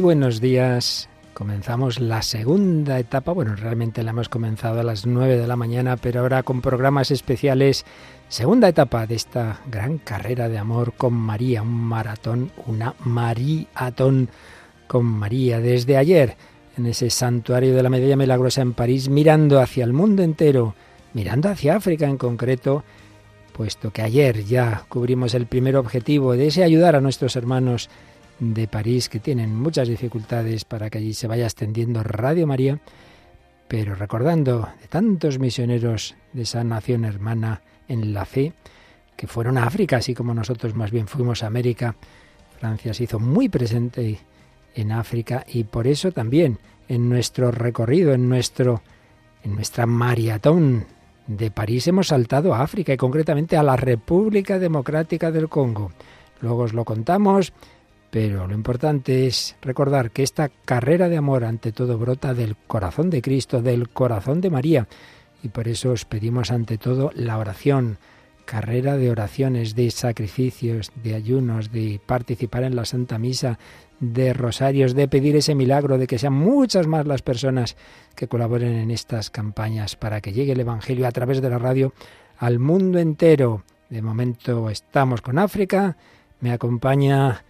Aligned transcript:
buenos 0.00 0.40
días. 0.40 1.08
Comenzamos 1.34 2.00
la 2.00 2.22
segunda 2.22 2.98
etapa, 2.98 3.32
bueno, 3.32 3.54
realmente 3.54 4.02
la 4.02 4.10
hemos 4.10 4.28
comenzado 4.28 4.80
a 4.80 4.82
las 4.82 5.06
9 5.06 5.36
de 5.36 5.46
la 5.46 5.56
mañana, 5.56 5.96
pero 5.96 6.20
ahora 6.20 6.42
con 6.42 6.60
programas 6.60 7.10
especiales. 7.10 7.84
Segunda 8.28 8.68
etapa 8.68 9.06
de 9.06 9.14
esta 9.14 9.60
gran 9.70 9.98
carrera 9.98 10.48
de 10.48 10.58
amor 10.58 10.94
con 10.94 11.12
María, 11.14 11.62
un 11.62 11.72
maratón, 11.72 12.50
una 12.66 12.94
maratón 13.04 14.28
con 14.86 15.04
María. 15.04 15.60
Desde 15.60 15.96
ayer, 15.96 16.36
en 16.76 16.86
ese 16.86 17.10
santuario 17.10 17.74
de 17.74 17.82
la 17.82 17.90
Medalla 17.90 18.16
Milagrosa 18.16 18.62
en 18.62 18.72
París, 18.72 19.08
mirando 19.08 19.60
hacia 19.60 19.84
el 19.84 19.92
mundo 19.92 20.22
entero, 20.22 20.74
mirando 21.12 21.48
hacia 21.48 21.76
África 21.76 22.06
en 22.06 22.16
concreto, 22.16 22.84
puesto 23.52 23.92
que 23.92 24.02
ayer 24.02 24.44
ya 24.44 24.84
cubrimos 24.88 25.34
el 25.34 25.46
primer 25.46 25.76
objetivo 25.76 26.32
de 26.32 26.46
ese 26.46 26.64
ayudar 26.64 26.96
a 26.96 27.00
nuestros 27.00 27.36
hermanos 27.36 27.90
de 28.40 28.66
París 28.66 29.08
que 29.08 29.20
tienen 29.20 29.54
muchas 29.54 29.86
dificultades 29.86 30.64
para 30.64 30.90
que 30.90 30.98
allí 30.98 31.14
se 31.14 31.28
vaya 31.28 31.44
extendiendo 31.44 32.02
Radio 32.02 32.46
María, 32.46 32.80
pero 33.68 33.94
recordando 33.94 34.68
de 34.80 34.88
tantos 34.88 35.38
misioneros 35.38 36.16
de 36.32 36.42
esa 36.42 36.64
nación 36.64 37.04
hermana 37.04 37.62
en 37.86 38.12
la 38.12 38.24
fe, 38.24 38.52
que 39.16 39.26
fueron 39.26 39.58
a 39.58 39.66
África, 39.66 39.98
así 39.98 40.14
como 40.14 40.34
nosotros 40.34 40.74
más 40.74 40.90
bien 40.90 41.06
fuimos 41.06 41.42
a 41.42 41.46
América. 41.46 41.94
Francia 42.58 42.94
se 42.94 43.04
hizo 43.04 43.20
muy 43.20 43.48
presente 43.48 44.18
en 44.74 44.92
África 44.92 45.44
y 45.46 45.64
por 45.64 45.86
eso 45.86 46.10
también 46.10 46.58
en 46.88 47.08
nuestro 47.08 47.50
recorrido, 47.50 48.12
en 48.12 48.28
nuestro 48.28 48.82
en 49.42 49.54
nuestra 49.54 49.86
maratón 49.86 50.86
de 51.26 51.50
París 51.50 51.86
hemos 51.86 52.08
saltado 52.08 52.54
a 52.54 52.62
África 52.62 52.92
y 52.92 52.96
concretamente 52.96 53.56
a 53.56 53.62
la 53.62 53.76
República 53.76 54.58
Democrática 54.58 55.30
del 55.30 55.48
Congo. 55.48 55.92
Luego 56.40 56.62
os 56.62 56.72
lo 56.72 56.84
contamos 56.84 57.52
pero 58.10 58.48
lo 58.48 58.54
importante 58.54 59.26
es 59.26 59.56
recordar 59.62 60.10
que 60.10 60.24
esta 60.24 60.48
carrera 60.48 61.08
de 61.08 61.16
amor 61.16 61.44
ante 61.44 61.72
todo 61.72 61.96
brota 61.96 62.34
del 62.34 62.56
corazón 62.56 63.08
de 63.08 63.22
Cristo, 63.22 63.62
del 63.62 63.88
corazón 63.88 64.40
de 64.40 64.50
María. 64.50 64.88
Y 65.42 65.48
por 65.48 65.68
eso 65.68 65.92
os 65.92 66.04
pedimos 66.04 66.50
ante 66.50 66.76
todo 66.76 67.12
la 67.14 67.38
oración, 67.38 67.98
carrera 68.44 68.96
de 68.96 69.10
oraciones, 69.10 69.76
de 69.76 69.90
sacrificios, 69.92 70.90
de 71.02 71.14
ayunos, 71.14 71.70
de 71.70 72.00
participar 72.04 72.64
en 72.64 72.74
la 72.74 72.84
Santa 72.84 73.16
Misa, 73.16 73.60
de 74.00 74.32
rosarios, 74.32 74.94
de 74.94 75.06
pedir 75.06 75.36
ese 75.36 75.54
milagro, 75.54 75.96
de 75.96 76.08
que 76.08 76.18
sean 76.18 76.32
muchas 76.32 76.88
más 76.88 77.06
las 77.06 77.22
personas 77.22 77.76
que 78.16 78.26
colaboren 78.26 78.74
en 78.74 78.90
estas 78.90 79.30
campañas 79.30 79.94
para 79.94 80.20
que 80.20 80.32
llegue 80.32 80.52
el 80.52 80.60
Evangelio 80.60 81.06
a 81.06 81.12
través 81.12 81.40
de 81.40 81.48
la 81.48 81.58
radio 81.58 81.94
al 82.38 82.58
mundo 82.58 82.98
entero. 82.98 83.62
De 83.88 84.02
momento 84.02 84.68
estamos 84.68 85.20
con 85.22 85.38
África. 85.38 85.96
Me 86.40 86.52
acompaña 86.52 87.44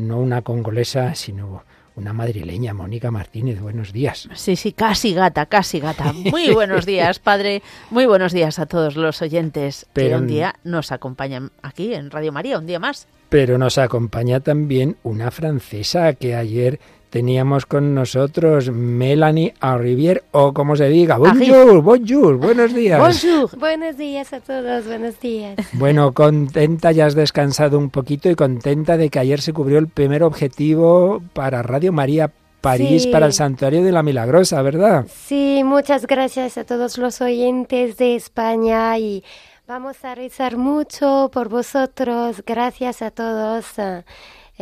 no 0.00 0.18
una 0.18 0.42
congolesa, 0.42 1.14
sino 1.14 1.62
una 1.96 2.12
madrileña, 2.12 2.72
Mónica 2.72 3.10
Martínez. 3.10 3.60
Buenos 3.60 3.92
días. 3.92 4.28
Sí, 4.34 4.56
sí, 4.56 4.72
casi 4.72 5.12
gata, 5.12 5.46
casi 5.46 5.80
gata. 5.80 6.12
Muy 6.12 6.50
buenos 6.50 6.86
días, 6.86 7.18
padre. 7.18 7.62
Muy 7.90 8.06
buenos 8.06 8.32
días 8.32 8.58
a 8.58 8.66
todos 8.66 8.96
los 8.96 9.20
oyentes 9.22 9.86
Pero, 9.92 10.16
que 10.16 10.22
un 10.22 10.26
día 10.26 10.56
nos 10.64 10.92
acompañan 10.92 11.50
aquí 11.62 11.94
en 11.94 12.10
Radio 12.10 12.32
María, 12.32 12.58
un 12.58 12.66
día 12.66 12.78
más. 12.78 13.06
Pero 13.28 13.58
nos 13.58 13.78
acompaña 13.78 14.40
también 14.40 14.96
una 15.02 15.30
francesa 15.30 16.14
que 16.14 16.34
ayer 16.34 16.80
teníamos 17.10 17.66
con 17.66 17.94
nosotros 17.94 18.70
Melanie 18.70 19.54
Arrivier, 19.60 20.24
o 20.30 20.54
como 20.54 20.76
se 20.76 20.88
diga, 20.88 21.18
bonjour, 21.18 21.82
bonjour, 21.82 22.36
buenos 22.36 22.72
días. 22.72 22.98
Bonjour. 22.98 23.58
Buenos 23.58 23.96
días 23.96 24.32
a 24.32 24.40
todos, 24.40 24.86
buenos 24.86 25.18
días. 25.20 25.56
Bueno, 25.72 26.12
contenta, 26.12 26.92
ya 26.92 27.06
has 27.06 27.14
descansado 27.14 27.78
un 27.78 27.90
poquito 27.90 28.30
y 28.30 28.34
contenta 28.34 28.96
de 28.96 29.10
que 29.10 29.18
ayer 29.18 29.40
se 29.40 29.52
cubrió 29.52 29.78
el 29.78 29.88
primer 29.88 30.22
objetivo 30.22 31.20
para 31.34 31.62
Radio 31.62 31.92
María 31.92 32.30
París 32.60 33.06
para 33.06 33.26
el 33.26 33.32
Santuario 33.32 33.82
de 33.82 33.92
la 33.92 34.02
Milagrosa, 34.02 34.60
¿verdad? 34.62 35.06
Sí, 35.08 35.62
muchas 35.64 36.06
gracias 36.06 36.58
a 36.58 36.64
todos 36.64 36.98
los 36.98 37.20
oyentes 37.20 37.96
de 37.96 38.14
España 38.14 38.98
y 38.98 39.24
vamos 39.66 40.04
a 40.04 40.14
rezar 40.14 40.56
mucho 40.56 41.30
por 41.32 41.48
vosotros. 41.48 42.42
Gracias 42.46 43.02
a 43.02 43.10
todos. 43.10 43.66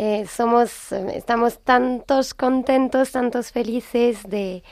Eh, 0.01 0.27
somos, 0.29 0.93
estamos 0.93 1.59
tantos 1.59 2.33
contentos, 2.33 3.11
tantos 3.11 3.51
felices 3.51 4.19
de, 4.29 4.63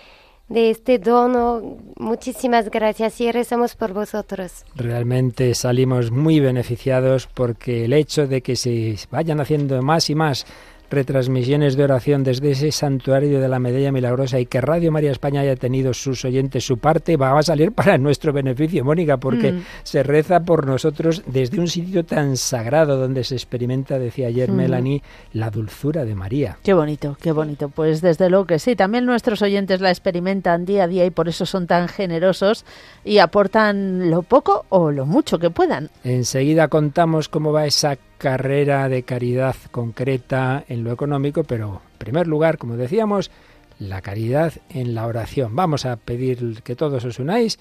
de 0.48 0.70
este 0.70 1.00
dono. 1.00 1.78
Muchísimas 1.98 2.70
gracias 2.70 3.20
y 3.20 3.32
rezamos 3.32 3.74
por 3.74 3.92
vosotros. 3.92 4.64
Realmente 4.76 5.52
salimos 5.56 6.12
muy 6.12 6.38
beneficiados 6.38 7.26
porque 7.26 7.86
el 7.86 7.92
hecho 7.92 8.28
de 8.28 8.40
que 8.40 8.54
se 8.54 8.96
vayan 9.10 9.40
haciendo 9.40 9.82
más 9.82 10.10
y 10.10 10.14
más 10.14 10.46
retransmisiones 10.90 11.76
de 11.76 11.84
oración 11.84 12.24
desde 12.24 12.52
ese 12.52 12.72
santuario 12.72 13.40
de 13.40 13.48
la 13.48 13.58
Medalla 13.58 13.92
Milagrosa 13.92 14.38
y 14.38 14.46
que 14.46 14.60
Radio 14.60 14.92
María 14.92 15.12
España 15.12 15.40
haya 15.40 15.56
tenido 15.56 15.94
sus 15.94 16.24
oyentes 16.24 16.64
su 16.64 16.78
parte, 16.78 17.16
va 17.16 17.38
a 17.38 17.42
salir 17.42 17.72
para 17.72 17.98
nuestro 17.98 18.32
beneficio, 18.32 18.84
Mónica, 18.84 19.16
porque 19.16 19.52
mm. 19.52 19.64
se 19.82 20.02
reza 20.02 20.40
por 20.40 20.66
nosotros 20.66 21.22
desde 21.26 21.60
un 21.60 21.68
sitio 21.68 22.04
tan 22.04 22.36
sagrado 22.36 22.96
donde 22.96 23.24
se 23.24 23.34
experimenta, 23.34 23.98
decía 23.98 24.28
ayer 24.28 24.50
mm. 24.50 24.54
Melanie, 24.54 25.02
la 25.32 25.50
dulzura 25.50 26.04
de 26.04 26.14
María. 26.14 26.58
Qué 26.62 26.74
bonito, 26.74 27.16
qué 27.20 27.32
bonito. 27.32 27.68
Pues 27.68 28.00
desde 28.00 28.30
luego 28.30 28.46
que 28.46 28.58
sí, 28.58 28.76
también 28.76 29.06
nuestros 29.06 29.42
oyentes 29.42 29.80
la 29.80 29.90
experimentan 29.90 30.64
día 30.64 30.84
a 30.84 30.88
día 30.88 31.04
y 31.04 31.10
por 31.10 31.28
eso 31.28 31.46
son 31.46 31.66
tan 31.66 31.88
generosos 31.88 32.64
y 33.04 33.18
aportan 33.18 34.10
lo 34.10 34.22
poco 34.22 34.66
o 34.68 34.90
lo 34.90 35.06
mucho 35.06 35.38
que 35.38 35.50
puedan. 35.50 35.90
Enseguida 36.04 36.68
contamos 36.68 37.28
cómo 37.28 37.52
va 37.52 37.66
esa 37.66 37.96
carrera 38.18 38.88
de 38.88 39.02
caridad 39.02 39.56
concreta 39.70 40.64
en 40.68 40.84
lo 40.84 40.92
económico, 40.92 41.44
pero 41.44 41.82
en 41.92 41.98
primer 41.98 42.26
lugar, 42.26 42.58
como 42.58 42.76
decíamos, 42.76 43.30
la 43.78 44.00
caridad 44.00 44.52
en 44.70 44.94
la 44.94 45.06
oración. 45.06 45.54
Vamos 45.54 45.84
a 45.84 45.96
pedir 45.96 46.62
que 46.62 46.76
todos 46.76 47.04
os 47.04 47.18
unáis, 47.18 47.58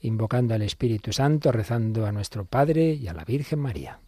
invocando 0.00 0.54
al 0.54 0.62
Espíritu 0.62 1.12
Santo, 1.12 1.52
rezando 1.52 2.06
a 2.06 2.12
nuestro 2.12 2.44
Padre 2.44 2.94
y 2.94 3.08
a 3.08 3.14
la 3.14 3.24
Virgen 3.24 3.58
María. 3.58 3.98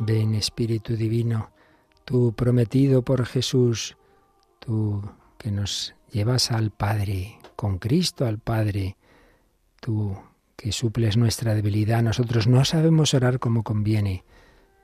Ven 0.00 0.34
Espíritu 0.34 0.96
Divino, 0.96 1.50
tú 2.04 2.32
prometido 2.32 3.02
por 3.02 3.26
Jesús, 3.26 3.96
tú 4.60 5.02
que 5.38 5.50
nos 5.50 5.94
llevas 6.10 6.52
al 6.52 6.70
Padre, 6.70 7.38
con 7.56 7.78
Cristo 7.78 8.26
al 8.26 8.38
Padre, 8.38 8.96
tú 9.80 10.16
que 10.56 10.72
suples 10.72 11.16
nuestra 11.16 11.54
debilidad. 11.54 12.02
Nosotros 12.02 12.46
no 12.46 12.64
sabemos 12.64 13.14
orar 13.14 13.38
como 13.38 13.62
conviene, 13.62 14.24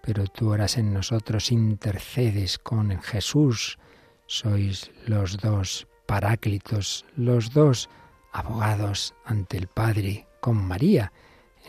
pero 0.03 0.27
tú 0.27 0.51
oras 0.51 0.79
en 0.79 0.93
nosotros, 0.93 1.53
intercedes 1.53 2.59
con 2.59 3.01
Jesús. 3.01 3.79
Sois 4.27 4.91
los 5.07 5.39
dos 5.39 5.87
paráclitos, 6.07 7.05
los 7.17 7.53
dos 7.53 7.89
abogados 8.33 9.15
ante 9.25 9.59
el 9.59 9.69
Padre, 9.69 10.27
con 10.41 10.57
María, 10.57 11.13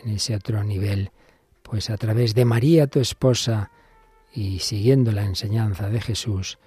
en 0.02 0.10
ese 0.10 0.34
otro 0.34 0.62
nivel 0.64 1.10
pues 1.68 1.90
a 1.90 1.96
través 1.96 2.34
de 2.34 2.44
María, 2.44 2.86
tu 2.86 3.00
esposa, 3.00 3.70
y 4.32 4.60
siguiendo 4.60 5.12
la 5.12 5.24
enseñanza 5.24 5.88
de 5.88 6.00
Jesús, 6.00 6.58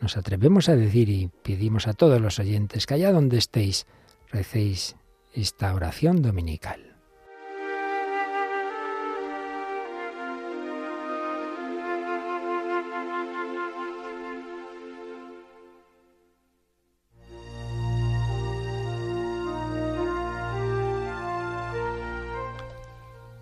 nos 0.00 0.16
atrevemos 0.16 0.68
a 0.68 0.76
decir 0.76 1.08
y 1.10 1.30
pedimos 1.42 1.86
a 1.86 1.92
todos 1.92 2.20
los 2.20 2.38
oyentes 2.38 2.86
que 2.86 2.94
allá 2.94 3.12
donde 3.12 3.38
estéis, 3.38 3.86
recéis 4.30 4.96
esta 5.34 5.74
oración 5.74 6.22
dominical. 6.22 6.91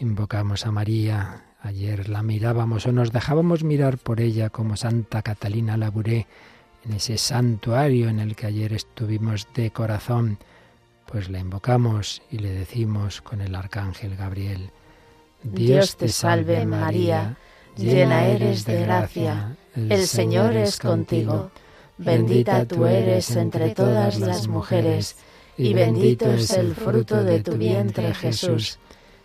Invocamos 0.00 0.66
a 0.66 0.72
María. 0.72 1.44
Ayer 1.62 2.08
la 2.08 2.22
mirábamos 2.22 2.86
o 2.86 2.92
nos 2.92 3.12
dejábamos 3.12 3.64
mirar 3.64 3.98
por 3.98 4.20
ella 4.20 4.48
como 4.48 4.76
Santa 4.76 5.20
Catalina 5.20 5.76
Labouré 5.76 6.26
en 6.86 6.94
ese 6.94 7.18
santuario 7.18 8.08
en 8.08 8.18
el 8.18 8.34
que 8.34 8.46
ayer 8.46 8.72
estuvimos 8.72 9.46
de 9.54 9.70
corazón. 9.70 10.38
Pues 11.04 11.28
la 11.28 11.38
invocamos 11.38 12.22
y 12.30 12.38
le 12.38 12.50
decimos 12.50 13.20
con 13.20 13.42
el 13.42 13.54
arcángel 13.54 14.16
Gabriel, 14.16 14.70
Dios 15.42 15.96
te 15.96 16.08
salve 16.08 16.64
María, 16.64 17.36
llena 17.76 18.26
eres 18.26 18.64
de 18.64 18.82
gracia, 18.82 19.56
el 19.74 20.06
Señor 20.06 20.56
es 20.56 20.78
contigo 20.78 21.50
Bendita 21.98 22.64
tú 22.64 22.86
eres 22.86 23.36
entre 23.36 23.74
todas 23.74 24.18
las 24.18 24.48
mujeres, 24.48 25.16
y 25.58 25.74
bendito 25.74 26.32
es 26.32 26.50
el 26.52 26.74
fruto 26.74 27.22
de 27.22 27.42
tu 27.42 27.58
vientre 27.58 28.14
Jesús. 28.14 28.78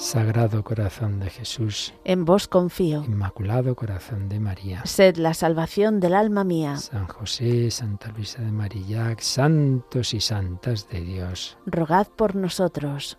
Sagrado 0.00 0.64
Corazón 0.64 1.20
de 1.20 1.28
Jesús. 1.28 1.92
En 2.04 2.24
vos 2.24 2.48
confío. 2.48 3.04
Inmaculado 3.04 3.76
Corazón 3.76 4.30
de 4.30 4.40
María. 4.40 4.80
Sed 4.86 5.16
la 5.16 5.34
salvación 5.34 6.00
del 6.00 6.14
alma 6.14 6.42
mía. 6.42 6.78
San 6.78 7.06
José, 7.06 7.70
Santa 7.70 8.08
Luisa 8.08 8.40
de 8.40 8.50
Marillac, 8.50 9.20
santos 9.20 10.14
y 10.14 10.20
santas 10.20 10.88
de 10.88 11.02
Dios. 11.02 11.58
Rogad 11.66 12.08
por 12.08 12.34
nosotros. 12.34 13.18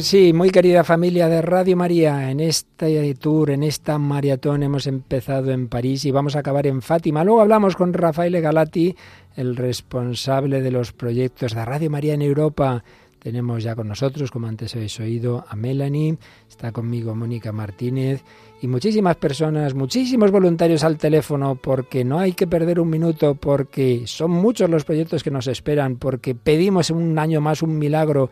Pues 0.00 0.08
sí, 0.08 0.32
muy 0.32 0.48
querida 0.48 0.82
familia 0.82 1.28
de 1.28 1.42
Radio 1.42 1.76
María, 1.76 2.30
en 2.30 2.40
este 2.40 3.14
tour, 3.16 3.50
en 3.50 3.62
esta 3.62 3.98
maratón 3.98 4.62
hemos 4.62 4.86
empezado 4.86 5.50
en 5.50 5.68
París 5.68 6.06
y 6.06 6.10
vamos 6.10 6.34
a 6.34 6.38
acabar 6.38 6.66
en 6.66 6.80
Fátima. 6.80 7.22
Luego 7.22 7.42
hablamos 7.42 7.76
con 7.76 7.92
Rafael 7.92 8.40
Galati, 8.40 8.96
el 9.36 9.56
responsable 9.56 10.62
de 10.62 10.70
los 10.70 10.94
proyectos 10.94 11.54
de 11.54 11.66
Radio 11.66 11.90
María 11.90 12.14
en 12.14 12.22
Europa. 12.22 12.82
Tenemos 13.18 13.62
ya 13.62 13.76
con 13.76 13.88
nosotros, 13.88 14.30
como 14.30 14.46
antes 14.46 14.74
habéis 14.74 14.98
oído, 15.00 15.44
a 15.46 15.54
Melanie, 15.54 16.16
está 16.48 16.72
conmigo 16.72 17.14
Mónica 17.14 17.52
Martínez 17.52 18.24
y 18.62 18.68
muchísimas 18.68 19.16
personas, 19.16 19.74
muchísimos 19.74 20.30
voluntarios 20.30 20.82
al 20.82 20.96
teléfono, 20.96 21.56
porque 21.56 22.06
no 22.06 22.18
hay 22.18 22.32
que 22.32 22.46
perder 22.46 22.80
un 22.80 22.88
minuto, 22.88 23.34
porque 23.34 24.04
son 24.06 24.30
muchos 24.30 24.70
los 24.70 24.84
proyectos 24.86 25.22
que 25.22 25.30
nos 25.30 25.46
esperan, 25.46 25.96
porque 25.96 26.34
pedimos 26.34 26.88
un 26.88 27.18
año 27.18 27.42
más 27.42 27.60
un 27.60 27.78
milagro 27.78 28.30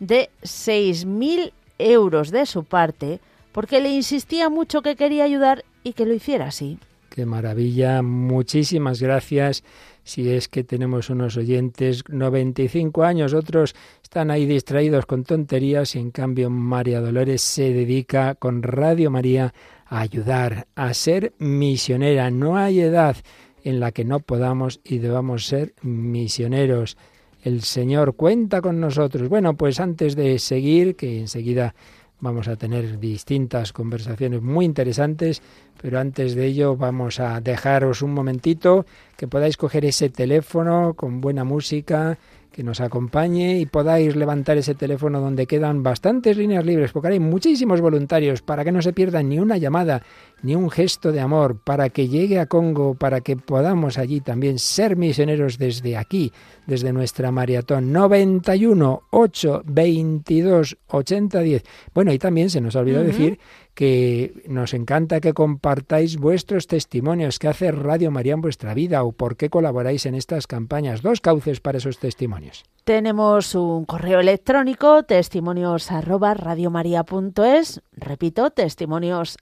de 0.01 0.31
6.000 0.43 1.53
euros 1.79 2.31
de 2.31 2.47
su 2.47 2.65
parte 2.65 3.21
porque 3.53 3.81
le 3.81 3.91
insistía 3.91 4.49
mucho 4.49 4.83
que 4.83 4.97
quería 4.97 5.25
ayudar 5.25 5.65
y 5.83 5.93
que 5.93 6.07
lo 6.07 6.15
hiciera 6.15 6.47
así. 6.47 6.79
Qué 7.09 7.27
maravilla, 7.27 8.03
muchísimas 8.03 9.03
gracias. 9.03 9.65
Si 10.05 10.31
es 10.31 10.49
que 10.49 10.65
tenemos 10.65 11.11
unos 11.11 11.37
oyentes 11.37 12.05
95 12.09 13.03
años, 13.03 13.35
otros 13.35 13.75
están 14.03 14.31
ahí 14.31 14.47
distraídos 14.47 15.07
con 15.07 15.25
tonterías 15.25 15.95
y 15.97 15.99
en 15.99 16.11
cambio 16.11 16.51
María 16.51 17.01
Dolores 17.01 17.43
se 17.43 17.73
dedica 17.73 18.35
con 18.37 18.63
Radio 18.63 19.11
María 19.11 19.53
a 19.87 20.01
ayudar, 20.01 20.69
a 20.77 20.95
ser 20.95 21.33
misionera. 21.39 22.31
No 22.31 22.57
hay 22.57 22.81
edad 22.81 23.17
en 23.65 23.81
la 23.81 23.93
que 23.93 24.05
no 24.05 24.21
podamos 24.21 24.81
y 24.85 24.99
debamos 24.99 25.47
ser 25.47 25.75
misioneros. 25.83 26.97
El 27.43 27.63
Señor 27.63 28.15
cuenta 28.15 28.61
con 28.61 28.81
nosotros. 28.81 29.29
Bueno, 29.29 29.55
pues 29.55 29.81
antes 29.81 30.15
de 30.15 30.39
seguir, 30.39 30.97
que 30.97 31.21
enseguida 31.21 31.75
vamos 32.21 32.49
a 32.49 32.57
tener 32.57 32.99
distintas 32.99 33.73
conversaciones 33.73 34.43
muy 34.43 34.67
interesantes, 34.67 35.43
pero 35.81 35.99
antes 35.99 36.35
de 36.35 36.47
ello 36.47 36.77
vamos 36.77 37.19
a 37.19 37.41
dejaros 37.41 38.03
un 38.03 38.13
momentito 38.13 38.85
que 39.17 39.27
podáis 39.27 39.57
coger 39.57 39.87
ese 39.87 40.11
teléfono 40.11 40.93
con 40.95 41.21
buena 41.23 41.45
música 41.45 42.19
que 42.53 42.63
nos 42.63 42.81
acompañe 42.81 43.59
y 43.59 43.67
podáis 43.67 44.17
levantar 44.17 44.59
ese 44.59 44.75
teléfono 44.75 45.21
donde 45.21 45.47
quedan 45.47 45.83
bastantes 45.83 46.37
líneas 46.37 46.65
libres, 46.65 46.93
porque 46.93 47.09
hay 47.09 47.21
muchísimos 47.21 47.81
voluntarios 47.81 48.43
para 48.43 48.65
que 48.65 48.73
no 48.73 48.83
se 48.83 48.93
pierdan 48.93 49.29
ni 49.29 49.39
una 49.39 49.57
llamada, 49.57 50.03
ni 50.43 50.55
un 50.55 50.71
gesto 50.71 51.13
de 51.13 51.21
amor, 51.21 51.61
para 51.63 51.91
que 51.91 52.09
llegue 52.09 52.41
a 52.41 52.47
Congo, 52.47 52.95
para 52.95 53.21
que 53.21 53.37
podamos 53.37 53.99
allí 53.99 54.21
también 54.21 54.59
ser 54.59 54.97
misioneros 54.97 55.59
desde 55.59 55.97
aquí, 55.97 56.33
desde 56.67 56.93
nuestra 56.93 57.31
maratón 57.31 57.93
91 57.93 59.03
8 59.11 59.63
22 59.67 60.79
80 60.89 61.41
10. 61.41 61.63
Bueno, 61.95 62.13
y 62.13 62.19
también 62.19 62.51
se 62.51 62.61
nos 62.61 62.77
ha 62.77 62.81
olvidado 62.81 63.05
decir 63.05 63.39
que 63.81 64.45
nos 64.47 64.75
encanta 64.75 65.23
que 65.23 65.33
compartáis 65.33 66.19
vuestros 66.19 66.67
testimonios, 66.67 67.39
que 67.39 67.49
hace 67.49 67.73
Radio 67.73 68.11
María 68.11 68.35
en 68.35 68.43
vuestra 68.43 68.75
vida 68.75 69.03
o 69.05 69.13
por 69.13 69.39
qué 69.39 69.49
colaboráis 69.49 70.05
en 70.05 70.15
estas 70.15 70.47
campañas. 70.47 71.01
Dos 71.01 71.23
cauces 71.23 71.61
para 71.61 71.79
esos 71.79 71.97
testimonios. 71.97 72.65
Tenemos 72.85 73.55
un 73.55 73.87
correo 73.87 74.21
electrónico, 74.21 75.05
testimonios 75.05 75.89
radiomaria.es, 75.91 77.81
repito, 77.93 78.51
testimonios 78.51 79.39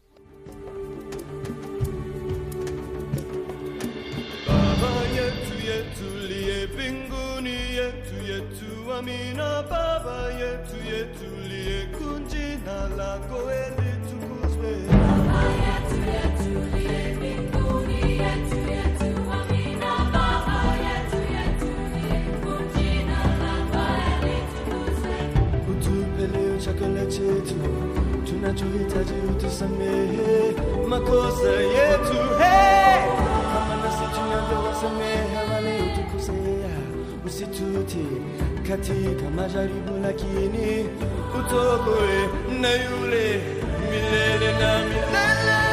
제주 27.09 27.55
두나조이 28.27 28.87
자주 28.87 29.38
두삼매 29.38 30.55
마코사 30.87 31.43
예투해 31.50 32.45
하마나스 33.49 34.12
중요한 34.15 34.75
삼매 34.75 35.35
하마네 35.35 35.93
우두쿠세야 35.93 36.69
우시투티 37.25 37.95
katika 38.67 39.31
majaribu 39.31 39.97
lakini 40.03 40.85
utokoe 41.38 42.29
na 42.61 42.69
yule 42.69 43.41
milele 43.91 44.53
na 44.61 44.85
milele. 44.85 45.68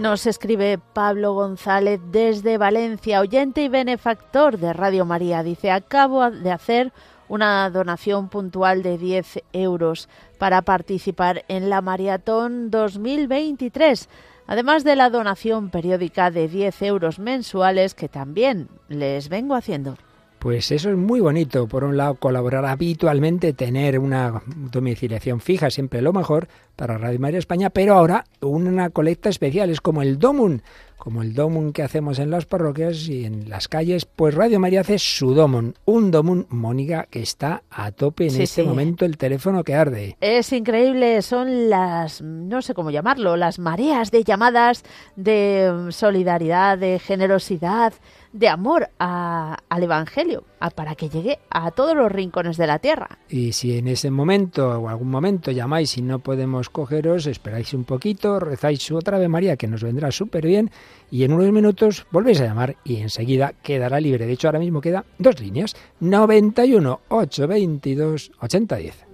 Nos 0.00 0.26
escribe 0.26 0.78
Pablo 0.94 1.34
González 1.34 2.00
desde 2.10 2.56
Valencia, 2.56 3.20
oyente 3.20 3.60
y 3.60 3.68
benefactor 3.68 4.56
de 4.56 4.72
Radio 4.72 5.04
María. 5.04 5.42
Dice, 5.42 5.70
acabo 5.70 6.30
de 6.30 6.50
hacer 6.50 6.90
una 7.28 7.68
donación 7.68 8.30
puntual 8.30 8.82
de 8.82 8.96
10 8.96 9.42
euros 9.52 10.08
para 10.38 10.62
participar 10.62 11.44
en 11.48 11.68
la 11.68 11.82
Maratón 11.82 12.70
2023, 12.70 14.08
además 14.46 14.84
de 14.84 14.96
la 14.96 15.10
donación 15.10 15.68
periódica 15.68 16.30
de 16.30 16.48
10 16.48 16.80
euros 16.80 17.18
mensuales 17.18 17.92
que 17.92 18.08
también 18.08 18.68
les 18.88 19.28
vengo 19.28 19.54
haciendo. 19.54 19.98
Pues 20.40 20.70
eso 20.72 20.88
es 20.88 20.96
muy 20.96 21.20
bonito. 21.20 21.68
Por 21.68 21.84
un 21.84 21.98
lado, 21.98 22.14
colaborar 22.14 22.64
habitualmente, 22.64 23.52
tener 23.52 23.98
una 23.98 24.42
domiciliación 24.46 25.38
fija, 25.40 25.68
siempre 25.68 26.00
lo 26.00 26.14
mejor 26.14 26.48
para 26.76 26.96
Radio 26.96 27.20
María 27.20 27.38
España, 27.38 27.68
pero 27.68 27.94
ahora 27.94 28.24
una 28.40 28.88
colecta 28.88 29.28
especial, 29.28 29.68
es 29.68 29.82
como 29.82 30.00
el 30.00 30.18
Domun, 30.18 30.62
como 30.96 31.20
el 31.20 31.34
Domun 31.34 31.74
que 31.74 31.82
hacemos 31.82 32.18
en 32.18 32.30
las 32.30 32.46
parroquias 32.46 33.06
y 33.06 33.26
en 33.26 33.50
las 33.50 33.68
calles, 33.68 34.06
pues 34.06 34.34
Radio 34.34 34.58
María 34.60 34.80
hace 34.80 34.98
su 34.98 35.34
Domun, 35.34 35.74
un 35.84 36.10
Domun, 36.10 36.46
Mónica, 36.48 37.06
que 37.10 37.20
está 37.20 37.62
a 37.70 37.92
tope 37.92 38.28
en 38.28 38.40
este 38.40 38.62
momento 38.62 39.04
el 39.04 39.18
teléfono 39.18 39.62
que 39.62 39.74
arde. 39.74 40.16
Es 40.22 40.54
increíble, 40.54 41.20
son 41.20 41.68
las, 41.68 42.22
no 42.22 42.62
sé 42.62 42.72
cómo 42.72 42.90
llamarlo, 42.90 43.36
las 43.36 43.58
mareas 43.58 44.10
de 44.10 44.24
llamadas 44.24 44.82
de 45.16 45.88
solidaridad, 45.90 46.78
de 46.78 46.98
generosidad, 46.98 47.92
de 48.32 48.48
amor 48.48 48.90
al 48.98 49.82
Evangelio, 49.82 50.44
para 50.74 50.94
que 50.94 51.08
llegue 51.08 51.38
a 51.50 51.70
todos 51.70 51.96
los 51.96 52.10
rincones 52.10 52.56
de 52.56 52.66
la 52.66 52.78
tierra. 52.78 53.18
Y 53.28 53.52
si 53.52 53.76
en 53.78 53.88
ese 53.88 54.10
momento 54.10 54.80
o 54.80 54.88
algún 54.88 55.10
momento 55.10 55.50
llamáis 55.50 55.96
y 55.98 56.02
no 56.02 56.18
podemos 56.18 56.70
cogeros, 56.70 57.26
esperáis 57.26 57.74
un 57.74 57.84
poquito, 57.84 58.38
rezáis 58.38 58.82
su 58.82 58.96
otra 58.96 59.16
Ave 59.16 59.28
María 59.28 59.56
que 59.56 59.66
nos 59.66 59.82
vendrá 59.82 60.10
súper 60.10 60.46
bien 60.46 60.70
y 61.10 61.24
en 61.24 61.32
unos 61.32 61.50
minutos 61.52 62.06
volvéis 62.10 62.40
a 62.40 62.44
llamar 62.44 62.76
y 62.84 62.96
enseguida 62.96 63.54
quedará 63.62 64.00
libre. 64.00 64.26
De 64.26 64.32
hecho, 64.32 64.48
ahora 64.48 64.58
mismo 64.58 64.80
queda 64.80 65.04
dos 65.18 65.40
líneas, 65.40 65.74
91 66.00 67.00
822 67.08 68.32
8010. 68.40 69.06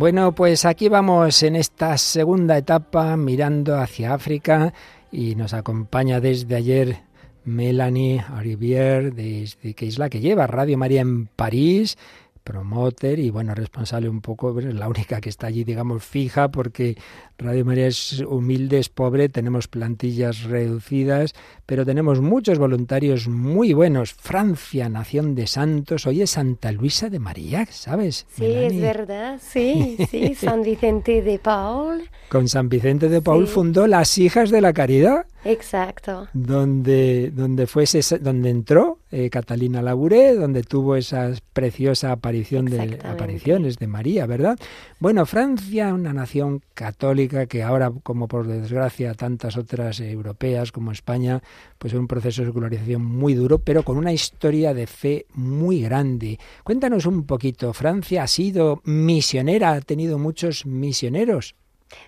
Bueno, 0.00 0.32
pues 0.34 0.64
aquí 0.64 0.88
vamos 0.88 1.42
en 1.42 1.56
esta 1.56 1.98
segunda 1.98 2.56
etapa 2.56 3.18
mirando 3.18 3.76
hacia 3.76 4.14
África 4.14 4.72
y 5.12 5.34
nos 5.34 5.54
acompaña 5.54 6.20
desde 6.20 6.56
ayer 6.56 7.02
Melanie 7.44 8.24
Arivier, 8.28 9.14
desde 9.14 9.74
que 9.74 9.86
es 9.86 9.98
la 9.98 10.10
que 10.10 10.20
lleva 10.20 10.46
Radio 10.46 10.78
María 10.78 11.00
en 11.00 11.26
París, 11.26 11.96
promoter 12.42 13.18
y 13.18 13.30
bueno, 13.30 13.54
responsable 13.54 14.08
un 14.08 14.20
poco, 14.20 14.58
es 14.58 14.74
la 14.74 14.88
única 14.88 15.20
que 15.20 15.28
está 15.28 15.46
allí, 15.46 15.64
digamos, 15.64 16.04
fija, 16.04 16.50
porque 16.50 16.96
Radio 17.38 17.64
María 17.64 17.86
es 17.86 18.20
humilde, 18.20 18.78
es 18.78 18.88
pobre, 18.88 19.28
tenemos 19.28 19.68
plantillas 19.68 20.42
reducidas, 20.42 21.34
pero 21.66 21.86
tenemos 21.86 22.20
muchos 22.20 22.58
voluntarios 22.58 23.28
muy 23.28 23.72
buenos. 23.72 24.12
Francia, 24.12 24.88
nación 24.88 25.34
de 25.34 25.46
santos, 25.46 26.06
hoy 26.06 26.22
es 26.22 26.30
Santa 26.30 26.72
Luisa 26.72 27.08
de 27.08 27.18
María, 27.18 27.66
¿sabes? 27.70 28.26
Sí, 28.34 28.44
es 28.44 28.80
verdad, 28.80 29.40
sí, 29.42 29.96
sí, 30.10 30.34
San 30.34 30.62
Vicente 30.62 31.22
de 31.22 31.38
Paul. 31.38 32.02
Con 32.28 32.48
San 32.48 32.68
Vicente 32.68 33.08
de 33.08 33.22
Paul 33.22 33.46
fundó 33.46 33.86
las 33.86 34.18
Hijas 34.18 34.50
de 34.50 34.60
la 34.60 34.72
Caridad. 34.72 35.26
Exacto. 35.44 36.28
Donde, 36.32 37.30
donde, 37.30 37.66
fue 37.66 37.84
donde 38.20 38.50
entró 38.50 38.98
eh, 39.10 39.30
Catalina 39.30 39.80
Labouré, 39.82 40.34
donde 40.34 40.62
tuvo 40.62 40.96
esa 40.96 41.32
preciosa 41.52 42.12
aparición 42.12 42.66
de 42.66 42.98
apariciones 43.04 43.78
de 43.78 43.86
María, 43.86 44.26
¿verdad? 44.26 44.58
Bueno, 44.98 45.24
Francia, 45.26 45.94
una 45.94 46.12
nación 46.12 46.62
católica 46.74 47.46
que 47.46 47.62
ahora, 47.62 47.90
como 48.02 48.28
por 48.28 48.46
desgracia 48.46 49.14
tantas 49.14 49.56
otras 49.56 50.00
europeas 50.00 50.72
como 50.72 50.92
España, 50.92 51.42
pues 51.78 51.92
es 51.92 51.98
un 51.98 52.06
proceso 52.06 52.42
de 52.42 52.48
secularización 52.48 53.02
muy 53.02 53.34
duro, 53.34 53.58
pero 53.58 53.82
con 53.82 53.96
una 53.96 54.12
historia 54.12 54.74
de 54.74 54.86
fe 54.86 55.26
muy 55.34 55.80
grande. 55.82 56.38
Cuéntanos 56.64 57.06
un 57.06 57.24
poquito, 57.24 57.72
¿Francia 57.72 58.24
ha 58.24 58.26
sido 58.26 58.82
misionera, 58.84 59.72
ha 59.72 59.80
tenido 59.80 60.18
muchos 60.18 60.66
misioneros? 60.66 61.54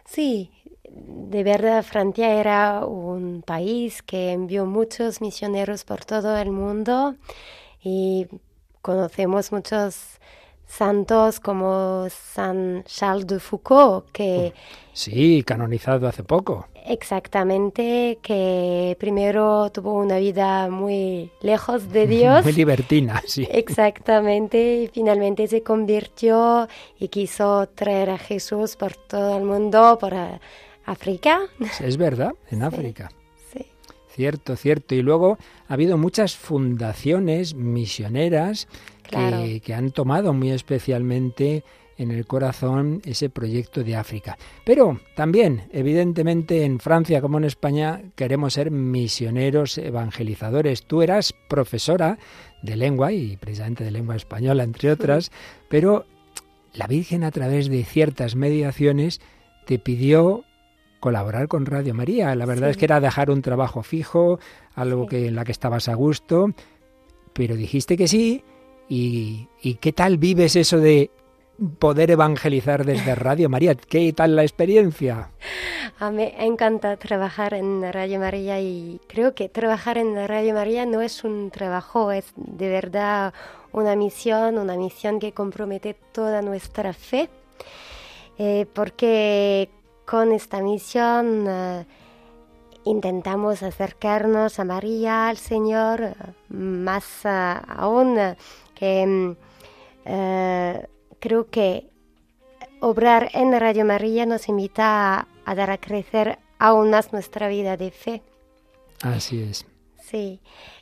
Sí, 0.04 0.50
de 0.94 1.42
verdad 1.44 1.82
Francia 1.82 2.38
era 2.38 2.84
un 2.84 3.42
país 3.42 4.02
que 4.02 4.32
envió 4.32 4.66
muchos 4.66 5.20
misioneros 5.20 5.84
por 5.84 6.04
todo 6.04 6.36
el 6.36 6.50
mundo 6.50 7.14
y 7.82 8.26
conocemos 8.82 9.50
muchos 9.52 10.18
santos 10.66 11.38
como 11.40 12.06
San 12.08 12.82
Charles 12.84 13.26
de 13.26 13.38
Foucault, 13.38 14.10
que... 14.10 14.54
Sí, 14.94 15.42
canonizado 15.42 16.08
hace 16.08 16.22
poco. 16.22 16.66
Exactamente, 16.86 18.18
que 18.22 18.96
primero 18.98 19.70
tuvo 19.70 19.94
una 19.94 20.18
vida 20.18 20.68
muy 20.68 21.30
lejos 21.42 21.90
de 21.90 22.06
Dios. 22.18 22.42
muy 22.42 22.52
libertina, 22.54 23.22
sí. 23.26 23.46
Exactamente, 23.50 24.82
y 24.82 24.88
finalmente 24.88 25.46
se 25.46 25.62
convirtió 25.62 26.68
y 26.98 27.08
quiso 27.08 27.68
traer 27.68 28.10
a 28.10 28.18
Jesús 28.18 28.76
por 28.76 28.96
todo 28.96 29.36
el 29.36 29.44
mundo, 29.44 29.98
por 30.00 30.14
África. 30.92 31.40
Es 31.80 31.96
verdad, 31.96 32.32
en 32.50 32.62
África. 32.62 33.10
Sí. 33.52 33.66
Cierto, 34.08 34.56
cierto. 34.56 34.94
Y 34.94 35.02
luego 35.02 35.38
ha 35.68 35.74
habido 35.74 35.98
muchas 35.98 36.36
fundaciones 36.36 37.54
misioneras 37.54 38.68
que, 39.02 39.74
han 39.74 39.90
tomado 39.90 40.32
muy 40.32 40.50
especialmente 40.50 41.64
en 41.98 42.10
el 42.10 42.26
corazón 42.26 43.02
ese 43.04 43.28
proyecto 43.28 43.84
de 43.84 43.96
África. 43.96 44.38
Pero 44.64 45.00
también, 45.14 45.68
evidentemente, 45.72 46.64
en 46.64 46.80
Francia 46.80 47.20
como 47.20 47.38
en 47.38 47.44
España 47.44 48.02
queremos 48.16 48.54
ser 48.54 48.70
misioneros 48.70 49.78
evangelizadores. 49.78 50.84
Tú 50.84 51.02
eras 51.02 51.34
profesora 51.48 52.18
de 52.62 52.76
lengua 52.76 53.12
y 53.12 53.36
precisamente 53.36 53.84
de 53.84 53.90
lengua 53.90 54.16
española, 54.16 54.64
entre 54.64 54.90
otras, 54.90 55.30
pero 55.68 56.06
la 56.72 56.86
Virgen 56.86 57.24
a 57.24 57.30
través 57.30 57.68
de 57.68 57.84
ciertas 57.84 58.34
mediaciones 58.34 59.20
te 59.66 59.78
pidió 59.78 60.44
colaborar 61.02 61.48
con 61.48 61.66
Radio 61.66 61.92
María. 61.92 62.34
La 62.34 62.46
verdad 62.46 62.70
es 62.70 62.78
que 62.78 62.86
era 62.86 63.00
dejar 63.00 63.30
un 63.30 63.42
trabajo 63.42 63.82
fijo, 63.82 64.38
algo 64.74 65.06
que 65.06 65.26
en 65.26 65.34
la 65.34 65.44
que 65.44 65.52
estabas 65.52 65.88
a 65.88 65.94
gusto, 65.94 66.54
pero 67.34 67.56
dijiste 67.56 67.98
que 67.98 68.08
sí 68.08 68.42
¿Y, 68.94 69.78
qué 69.80 69.92
tal 69.92 70.18
vives 70.18 70.54
eso 70.54 70.78
de 70.78 71.10
poder 71.78 72.10
evangelizar 72.10 72.84
desde 72.84 73.14
Radio 73.14 73.48
María? 73.48 73.74
¿Qué 73.74 74.12
tal 74.12 74.36
la 74.36 74.42
experiencia? 74.42 75.30
A 75.98 76.10
mí 76.10 76.16
me 76.16 76.44
encanta 76.46 76.98
trabajar 76.98 77.54
en 77.54 77.90
Radio 77.90 78.18
María 78.18 78.60
y 78.60 79.00
creo 79.06 79.34
que 79.34 79.48
trabajar 79.48 79.96
en 79.96 80.28
Radio 80.28 80.52
María 80.52 80.84
no 80.84 81.00
es 81.00 81.24
un 81.24 81.50
trabajo, 81.50 82.12
es 82.12 82.32
de 82.36 82.68
verdad 82.68 83.32
una 83.72 83.96
misión, 83.96 84.58
una 84.58 84.76
misión 84.76 85.20
que 85.20 85.32
compromete 85.32 85.94
toda 86.12 86.42
nuestra 86.42 86.92
fe, 86.92 87.30
eh, 88.36 88.66
porque 88.74 89.70
con 90.12 90.30
esta 90.32 90.60
misión 90.60 91.46
eh, 91.48 91.86
intentamos 92.84 93.62
acercarnos 93.62 94.58
a 94.58 94.64
María, 94.64 95.28
al 95.28 95.38
Señor, 95.38 96.02
eh, 96.02 96.14
más 96.50 97.24
aún 97.24 98.36
Mm, 98.82 99.36
eh, 100.04 100.88
creo 101.20 101.48
que 101.48 101.88
obrar 102.80 103.30
en 103.32 103.58
Radio 103.58 103.84
María 103.84 104.26
nos 104.26 104.48
invita 104.48 105.28
a, 105.44 105.54
dar 105.54 105.70
a 105.70 105.78
crecer 105.78 106.38
aún 106.58 106.90
más 106.90 107.12
nuestra 107.12 107.48
vida 107.48 107.76
de 107.76 107.90
fe. 107.90 108.22
Así 109.00 109.40
es. 109.40 109.64
Sí. 110.02 110.40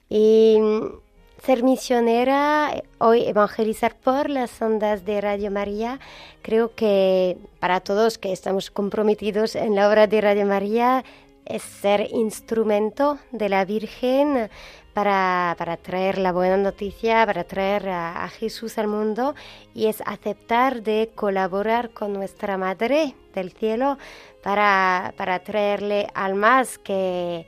Y 0.09 0.59
mm, 0.61 1.10
ser 1.45 1.63
misionera, 1.63 2.83
hoy 2.99 3.27
evangelizar 3.27 3.95
por 3.97 4.29
las 4.29 4.61
ondas 4.61 5.05
de 5.05 5.21
Radio 5.21 5.51
María, 5.51 5.99
creo 6.43 6.75
que 6.75 7.39
para 7.59 7.81
todos 7.81 8.19
que 8.19 8.33
estamos 8.33 8.71
comprometidos 8.71 9.57
en 9.57 9.75
la 9.75 9.89
obra 9.89 10.07
de 10.07 10.21
Radio 10.21 10.47
María, 10.47 11.05
es 11.47 11.63
ser 11.63 12.09
instrumento 12.13 13.19
de 13.33 13.49
la 13.49 13.65
Virgen 13.65 14.51
para, 14.93 15.55
para, 15.59 15.77
traer 15.77 16.19
la 16.19 16.33
buena 16.33 16.57
noticia, 16.57 17.25
para 17.27 17.45
traer 17.45 17.89
a, 17.89 18.29
Jesús 18.29 18.79
al 18.79 18.87
mundo 18.87 19.35
y 19.75 19.87
es 19.87 20.03
aceptar 20.07 20.83
de 20.83 21.11
colaborar 21.15 21.91
con 21.91 22.13
nuestra 22.13 22.57
Madre 22.57 23.15
del 23.35 23.53
Cielo 23.53 23.99
para, 24.43 25.15
para 25.17 25.41
traerle 25.41 26.09
almas 26.15 26.79
que, 26.79 27.47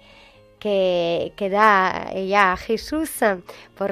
que, 0.63 1.33
que, 1.35 1.51
da 1.51 2.13
ella 2.15 2.53
a 2.53 2.57
Jesús 2.57 3.11
por, 3.77 3.91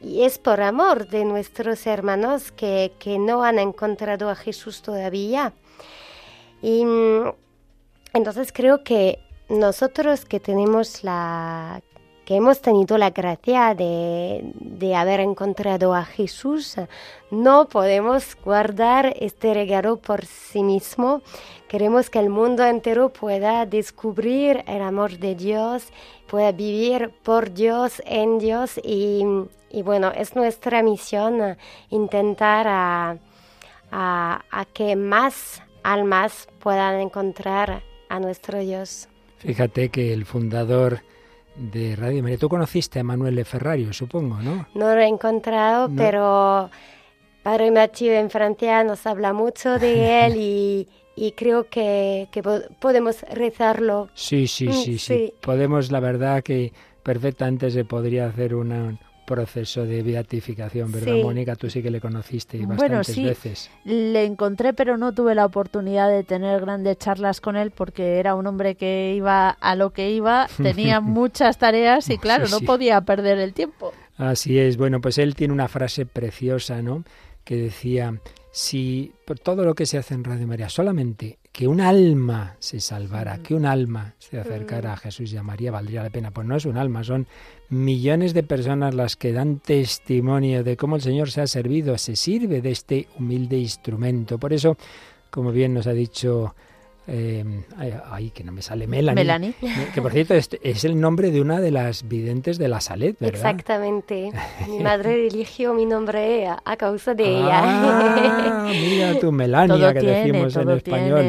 y 0.00 0.22
es 0.22 0.38
por 0.38 0.60
amor 0.60 1.08
de 1.08 1.24
nuestros 1.24 1.84
hermanos 1.84 2.52
que, 2.52 2.92
que 3.00 3.18
no 3.18 3.42
han 3.42 3.58
encontrado 3.58 4.30
a 4.30 4.36
Jesús 4.36 4.82
todavía. 4.82 5.52
Y 6.62 6.84
entonces 8.12 8.52
creo 8.52 8.84
que 8.84 9.18
nosotros 9.48 10.24
que 10.24 10.38
tenemos 10.38 11.02
la 11.02 11.82
que 12.26 12.34
hemos 12.34 12.60
tenido 12.60 12.98
la 12.98 13.10
gracia 13.10 13.72
de, 13.76 14.40
de, 14.58 14.96
haber 14.96 15.20
encontrado 15.20 15.94
a 15.94 16.04
Jesús, 16.04 16.74
no 17.30 17.68
podemos 17.68 18.36
guardar 18.44 19.14
este 19.20 19.54
regalo 19.54 19.96
por 19.98 20.26
sí 20.26 20.64
mismo. 20.64 21.22
Queremos 21.68 22.10
que 22.10 22.18
el 22.18 22.28
mundo 22.28 22.64
entero 22.64 23.10
pueda 23.10 23.64
descubrir 23.64 24.64
el 24.66 24.82
amor 24.82 25.18
de 25.18 25.36
Dios, 25.36 25.84
pueda 26.26 26.50
vivir 26.50 27.12
por 27.22 27.54
Dios, 27.54 28.02
en 28.04 28.38
Dios 28.40 28.76
y, 28.82 29.24
y 29.70 29.82
bueno, 29.82 30.10
es 30.10 30.34
nuestra 30.34 30.82
misión 30.82 31.56
intentar 31.90 32.66
a, 32.66 33.18
a, 33.92 34.44
a 34.50 34.64
que 34.64 34.96
más 34.96 35.62
almas 35.84 36.48
puedan 36.58 37.00
encontrar 37.00 37.84
a 38.08 38.18
nuestro 38.18 38.58
Dios. 38.58 39.08
Fíjate 39.38 39.90
que 39.90 40.12
el 40.12 40.24
fundador 40.24 41.02
de 41.56 41.96
Radio 41.96 42.22
María, 42.22 42.38
tú 42.38 42.48
conociste 42.48 43.00
a 43.00 43.04
Manuel 43.04 43.44
Ferrario, 43.44 43.92
supongo, 43.92 44.36
¿no? 44.40 44.66
No 44.74 44.94
lo 44.94 45.00
he 45.00 45.06
encontrado, 45.06 45.90
pero 45.96 46.70
Padre 47.42 47.70
Mathieu 47.70 48.14
en 48.14 48.30
Francia 48.30 48.84
nos 48.84 49.06
habla 49.06 49.32
mucho 49.32 49.78
de 49.78 50.24
él 50.26 50.36
y, 50.36 50.88
y 51.14 51.32
creo 51.32 51.68
que, 51.68 52.28
que, 52.30 52.42
podemos 52.42 53.22
rezarlo. 53.32 54.08
Sí, 54.14 54.46
sí, 54.46 54.72
sí, 54.72 54.98
sí, 54.98 54.98
sí. 54.98 55.34
Podemos, 55.40 55.90
la 55.90 56.00
verdad 56.00 56.42
que 56.42 56.72
perfectamente 57.02 57.70
se 57.70 57.84
podría 57.84 58.26
hacer 58.26 58.54
una, 58.54 58.98
proceso 59.26 59.84
de 59.84 60.02
beatificación, 60.02 60.90
¿verdad, 60.92 61.16
Mónica? 61.22 61.56
Tú 61.56 61.68
sí 61.68 61.82
que 61.82 61.90
le 61.90 62.00
conociste 62.00 62.58
bastantes 62.58 62.88
bueno, 62.88 63.04
sí, 63.04 63.24
veces. 63.24 63.70
Le 63.84 64.24
encontré, 64.24 64.72
pero 64.72 64.96
no 64.96 65.12
tuve 65.12 65.34
la 65.34 65.44
oportunidad 65.44 66.08
de 66.08 66.24
tener 66.24 66.60
grandes 66.60 66.98
charlas 66.98 67.40
con 67.40 67.56
él 67.56 67.72
porque 67.72 68.18
era 68.18 68.34
un 68.34 68.46
hombre 68.46 68.76
que 68.76 69.14
iba 69.14 69.50
a 69.50 69.74
lo 69.74 69.90
que 69.90 70.10
iba, 70.10 70.46
tenía 70.62 71.00
muchas 71.00 71.58
tareas 71.58 72.08
y 72.08 72.18
claro, 72.18 72.46
no 72.48 72.60
podía 72.60 73.00
perder 73.02 73.38
el 73.38 73.52
tiempo. 73.52 73.92
Así 74.16 74.58
es. 74.58 74.76
Bueno, 74.76 75.00
pues 75.00 75.18
él 75.18 75.34
tiene 75.34 75.52
una 75.52 75.68
frase 75.68 76.06
preciosa, 76.06 76.80
¿no? 76.80 77.04
Que 77.44 77.56
decía, 77.56 78.18
si 78.50 79.12
por 79.26 79.38
todo 79.38 79.64
lo 79.64 79.74
que 79.74 79.84
se 79.84 79.98
hace 79.98 80.14
en 80.14 80.24
Radio 80.24 80.46
María, 80.46 80.68
solamente 80.68 81.38
que 81.52 81.68
un 81.68 81.80
alma 81.80 82.56
se 82.58 82.80
salvara, 82.80 83.38
que 83.38 83.54
un 83.54 83.66
alma 83.66 84.14
se 84.18 84.38
acercara 84.38 84.92
a 84.92 84.96
Jesús 84.96 85.32
y 85.32 85.36
a 85.36 85.42
María, 85.42 85.70
valdría 85.70 86.02
la 86.02 86.10
pena. 86.10 86.30
Pues 86.30 86.46
no 86.46 86.56
es 86.56 86.64
un 86.64 86.76
alma, 86.76 87.04
son 87.04 87.26
millones 87.68 88.34
de 88.34 88.42
personas 88.42 88.94
las 88.94 89.16
que 89.16 89.32
dan 89.32 89.58
testimonio 89.58 90.64
de 90.64 90.76
cómo 90.76 90.96
el 90.96 91.02
Señor 91.02 91.30
se 91.30 91.40
ha 91.40 91.46
servido, 91.46 91.98
se 91.98 92.16
sirve 92.16 92.60
de 92.60 92.70
este 92.70 93.08
humilde 93.18 93.58
instrumento. 93.58 94.38
Por 94.38 94.52
eso, 94.52 94.76
como 95.30 95.52
bien 95.52 95.74
nos 95.74 95.86
ha 95.86 95.92
dicho 95.92 96.54
eh, 97.08 97.44
ay, 98.10 98.30
que 98.30 98.42
no 98.42 98.50
me 98.50 98.62
sale 98.62 98.86
Melanie. 98.86 99.54
Que 99.94 100.02
por 100.02 100.12
cierto 100.12 100.34
es, 100.34 100.84
el 100.84 101.00
nombre 101.00 101.30
de 101.30 101.40
una 101.40 101.60
de 101.60 101.70
las 101.70 102.08
videntes 102.08 102.58
de 102.58 102.68
la 102.68 102.80
Salet, 102.80 103.16
¿verdad? 103.20 103.36
Exactamente. 103.36 104.32
Mi 104.68 104.80
madre 104.80 105.26
eligió 105.26 105.72
mi 105.72 105.86
nombre 105.86 106.48
a, 106.48 106.76
causa 106.76 107.14
de 107.14 107.42
ah, 107.44 108.68
ella. 108.68 108.80
mira 108.88 109.20
tu 109.20 109.30
Melania, 109.30 109.94
que 109.94 110.00
decimos 110.00 110.56
en 110.56 110.70
español. 110.70 111.24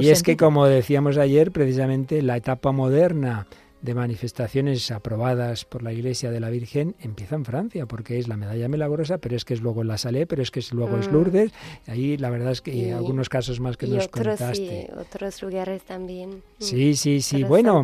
Y 0.00 0.08
es 0.08 0.22
que, 0.22 0.36
como 0.36 0.66
decíamos 0.66 1.16
ayer, 1.16 1.52
precisamente 1.52 2.20
la 2.22 2.36
etapa 2.36 2.72
moderna 2.72 3.46
de 3.84 3.94
manifestaciones 3.94 4.90
aprobadas 4.90 5.66
por 5.66 5.82
la 5.82 5.92
Iglesia 5.92 6.30
de 6.30 6.40
la 6.40 6.48
Virgen 6.48 6.96
empieza 7.00 7.34
en 7.34 7.44
Francia, 7.44 7.84
porque 7.84 8.18
es 8.18 8.28
la 8.28 8.38
medalla 8.38 8.66
milagrosa, 8.66 9.18
pero 9.18 9.36
es 9.36 9.44
que 9.44 9.52
es 9.52 9.60
luego 9.60 9.82
en 9.82 9.88
la 9.88 9.98
Salé, 9.98 10.26
pero 10.26 10.42
es 10.42 10.50
que 10.50 10.60
es 10.60 10.72
luego 10.72 10.96
es 10.96 11.08
mm. 11.08 11.12
Lourdes, 11.12 11.52
y 11.86 11.90
ahí 11.90 12.16
la 12.16 12.30
verdad 12.30 12.52
es 12.52 12.62
que 12.62 12.94
algunos 12.94 13.28
casos 13.28 13.60
más 13.60 13.76
que 13.76 13.86
nos 13.86 14.06
otros, 14.06 14.26
contaste. 14.26 14.88
Y 14.88 14.98
otros 14.98 15.42
lugares 15.42 15.82
también. 15.82 16.42
Sí, 16.58 16.96
sí, 16.96 17.20
sí. 17.20 17.44
Bueno, 17.44 17.82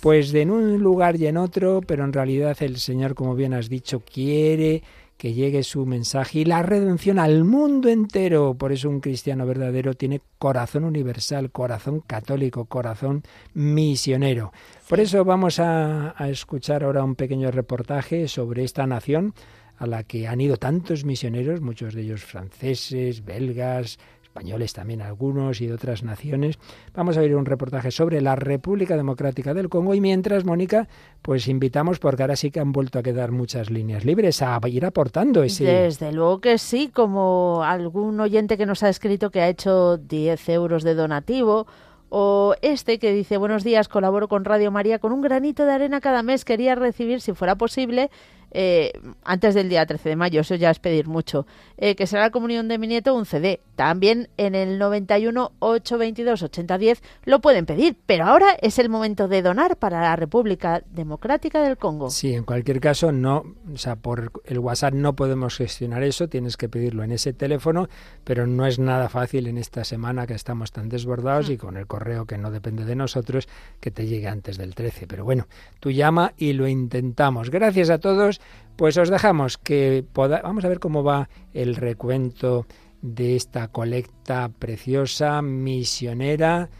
pues 0.00 0.30
de 0.30 0.42
en 0.42 0.52
un 0.52 0.78
lugar 0.78 1.16
y 1.16 1.26
en 1.26 1.36
otro, 1.36 1.80
pero 1.84 2.04
en 2.04 2.12
realidad 2.12 2.56
el 2.60 2.76
Señor, 2.78 3.16
como 3.16 3.34
bien 3.34 3.52
has 3.52 3.68
dicho, 3.68 4.00
quiere 4.00 4.84
que 5.20 5.34
llegue 5.34 5.62
su 5.64 5.84
mensaje 5.84 6.38
y 6.38 6.44
la 6.46 6.62
redención 6.62 7.18
al 7.18 7.44
mundo 7.44 7.90
entero. 7.90 8.54
Por 8.54 8.72
eso 8.72 8.88
un 8.88 9.00
cristiano 9.00 9.44
verdadero 9.44 9.92
tiene 9.92 10.22
corazón 10.38 10.84
universal, 10.84 11.50
corazón 11.50 12.00
católico, 12.00 12.64
corazón 12.64 13.22
misionero. 13.52 14.50
Por 14.88 14.98
eso 14.98 15.22
vamos 15.26 15.60
a, 15.60 16.14
a 16.16 16.30
escuchar 16.30 16.84
ahora 16.84 17.04
un 17.04 17.16
pequeño 17.16 17.50
reportaje 17.50 18.28
sobre 18.28 18.64
esta 18.64 18.86
nación 18.86 19.34
a 19.76 19.86
la 19.86 20.04
que 20.04 20.26
han 20.26 20.40
ido 20.40 20.56
tantos 20.56 21.04
misioneros, 21.04 21.60
muchos 21.60 21.92
de 21.92 22.00
ellos 22.00 22.24
franceses, 22.24 23.22
belgas, 23.22 23.98
españoles 24.30 24.72
también 24.72 25.02
algunos 25.02 25.60
y 25.60 25.66
de 25.66 25.74
otras 25.74 26.04
naciones. 26.04 26.56
Vamos 26.94 27.16
a 27.16 27.20
ver 27.20 27.34
un 27.34 27.46
reportaje 27.46 27.90
sobre 27.90 28.20
la 28.20 28.36
República 28.36 28.96
Democrática 28.96 29.54
del 29.54 29.68
Congo 29.68 29.92
y 29.92 30.00
mientras, 30.00 30.44
Mónica, 30.44 30.86
pues 31.20 31.48
invitamos, 31.48 31.98
porque 31.98 32.22
ahora 32.22 32.36
sí 32.36 32.52
que 32.52 32.60
han 32.60 32.70
vuelto 32.70 33.00
a 33.00 33.02
quedar 33.02 33.32
muchas 33.32 33.70
líneas 33.70 34.04
libres, 34.04 34.40
a 34.40 34.60
ir 34.68 34.86
aportando 34.86 35.42
ese... 35.42 35.64
Desde 35.64 36.12
luego 36.12 36.40
que 36.40 36.58
sí, 36.58 36.88
como 36.88 37.64
algún 37.64 38.20
oyente 38.20 38.56
que 38.56 38.66
nos 38.66 38.84
ha 38.84 38.88
escrito 38.88 39.30
que 39.30 39.40
ha 39.40 39.48
hecho 39.48 39.98
10 39.98 40.48
euros 40.50 40.84
de 40.84 40.94
donativo 40.94 41.66
o 42.08 42.54
este 42.62 43.00
que 43.00 43.12
dice, 43.12 43.36
buenos 43.36 43.64
días, 43.64 43.88
colaboro 43.88 44.28
con 44.28 44.44
Radio 44.44 44.70
María 44.70 45.00
con 45.00 45.12
un 45.12 45.22
granito 45.22 45.64
de 45.64 45.72
arena 45.72 46.00
cada 46.00 46.22
mes. 46.22 46.44
Quería 46.44 46.76
recibir, 46.76 47.20
si 47.20 47.32
fuera 47.32 47.56
posible, 47.56 48.10
eh, 48.50 48.92
antes 49.24 49.54
del 49.54 49.68
día 49.68 49.86
13 49.86 50.10
de 50.10 50.16
mayo, 50.16 50.40
eso 50.40 50.54
ya 50.54 50.70
es 50.70 50.78
pedir 50.78 51.06
mucho, 51.06 51.46
eh, 51.76 51.94
que 51.94 52.06
será 52.06 52.22
la 52.22 52.30
comunión 52.30 52.68
de 52.68 52.78
mi 52.78 52.86
nieto 52.86 53.14
un 53.14 53.26
CD. 53.26 53.60
También 53.76 54.28
en 54.36 54.54
el 54.54 54.78
91 54.78 55.52
822 55.58 56.42
8010 56.42 57.02
lo 57.24 57.40
pueden 57.40 57.66
pedir, 57.66 57.96
pero 58.06 58.24
ahora 58.24 58.56
es 58.60 58.78
el 58.78 58.88
momento 58.88 59.28
de 59.28 59.42
donar 59.42 59.76
para 59.76 60.00
la 60.00 60.16
República 60.16 60.82
Democrática 60.90 61.62
del 61.62 61.76
Congo. 61.76 62.10
Sí, 62.10 62.34
en 62.34 62.44
cualquier 62.44 62.80
caso, 62.80 63.12
no, 63.12 63.44
o 63.72 63.78
sea, 63.78 63.96
por 63.96 64.32
el 64.44 64.58
WhatsApp 64.58 64.94
no 64.94 65.14
podemos 65.14 65.56
gestionar 65.56 66.02
eso, 66.02 66.28
tienes 66.28 66.56
que 66.56 66.68
pedirlo 66.68 67.02
en 67.02 67.12
ese 67.12 67.32
teléfono, 67.32 67.88
pero 68.24 68.46
no 68.46 68.66
es 68.66 68.78
nada 68.78 69.08
fácil 69.08 69.46
en 69.46 69.58
esta 69.58 69.84
semana 69.84 70.26
que 70.26 70.34
estamos 70.34 70.72
tan 70.72 70.88
desbordados 70.88 71.50
y 71.50 71.56
con 71.56 71.76
el 71.76 71.86
correo 71.86 72.26
que 72.26 72.38
no 72.38 72.50
depende 72.50 72.84
de 72.84 72.96
nosotros 72.96 73.48
que 73.80 73.90
te 73.90 74.06
llegue 74.06 74.28
antes 74.28 74.58
del 74.58 74.74
13. 74.74 75.06
Pero 75.06 75.24
bueno, 75.24 75.46
tú 75.78 75.90
llama 75.90 76.32
y 76.36 76.52
lo 76.52 76.68
intentamos. 76.68 77.50
Gracias 77.50 77.90
a 77.90 77.98
todos 77.98 78.39
pues 78.76 78.96
os 78.96 79.10
dejamos 79.10 79.58
que 79.58 80.04
poda 80.12 80.40
vamos 80.42 80.64
a 80.64 80.68
ver 80.68 80.80
cómo 80.80 81.04
va 81.04 81.28
el 81.52 81.76
recuento 81.76 82.66
de 83.02 83.36
esta 83.36 83.68
colecta 83.68 84.50
preciosa, 84.58 85.42
misionera. 85.42 86.70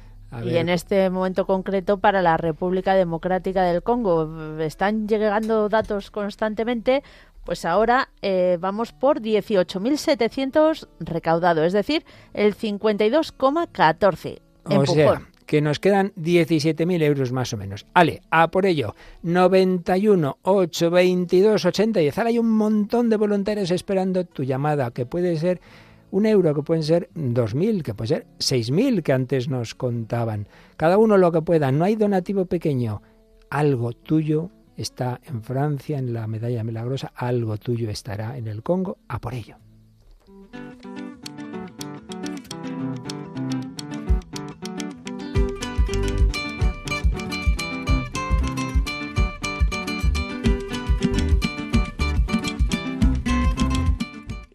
y 0.44 0.56
en 0.56 0.68
este 0.68 1.10
momento 1.10 1.46
concreto 1.46 1.98
para 1.98 2.22
la 2.22 2.36
República 2.36 2.94
Democrática 2.94 3.64
del 3.64 3.82
Congo. 3.82 4.58
Están 4.60 5.08
llegando 5.08 5.68
datos 5.68 6.10
constantemente. 6.10 7.02
Pues 7.44 7.64
ahora 7.64 8.10
eh, 8.20 8.58
vamos 8.60 8.92
por 8.92 9.20
18.700 9.20 10.88
recaudado, 11.00 11.64
es 11.64 11.72
decir, 11.72 12.04
el 12.34 12.54
52,14. 12.54 14.40
O 14.64 14.86
sea, 14.86 15.29
que 15.50 15.60
nos 15.60 15.80
quedan 15.80 16.12
17.000 16.14 17.02
euros 17.02 17.32
más 17.32 17.52
o 17.52 17.56
menos. 17.56 17.84
Ale, 17.92 18.22
a 18.30 18.52
por 18.52 18.66
ello, 18.66 18.94
91 19.24 20.38
8 20.42 20.90
22 20.92 21.64
80 21.64 21.98
10. 21.98 22.18
Ahora 22.18 22.30
hay 22.30 22.38
un 22.38 22.52
montón 22.52 23.10
de 23.10 23.16
voluntarios 23.16 23.72
esperando 23.72 24.24
tu 24.24 24.44
llamada, 24.44 24.92
que 24.92 25.06
puede 25.06 25.36
ser 25.38 25.60
un 26.12 26.26
euro, 26.26 26.54
que 26.54 26.62
pueden 26.62 26.84
ser 26.84 27.08
2.000, 27.16 27.82
que 27.82 27.94
puede 27.94 28.06
ser 28.06 28.26
6.000 28.38 29.02
que 29.02 29.12
antes 29.12 29.48
nos 29.48 29.74
contaban. 29.74 30.46
Cada 30.76 30.98
uno 30.98 31.18
lo 31.18 31.32
que 31.32 31.42
pueda, 31.42 31.72
no 31.72 31.84
hay 31.84 31.96
donativo 31.96 32.44
pequeño. 32.46 33.02
Algo 33.50 33.92
tuyo 33.92 34.50
está 34.76 35.20
en 35.24 35.42
Francia, 35.42 35.98
en 35.98 36.12
la 36.12 36.28
medalla 36.28 36.62
milagrosa, 36.62 37.10
algo 37.16 37.56
tuyo 37.56 37.90
estará 37.90 38.38
en 38.38 38.46
el 38.46 38.62
Congo, 38.62 38.98
a 39.08 39.20
por 39.20 39.34
ello. 39.34 39.56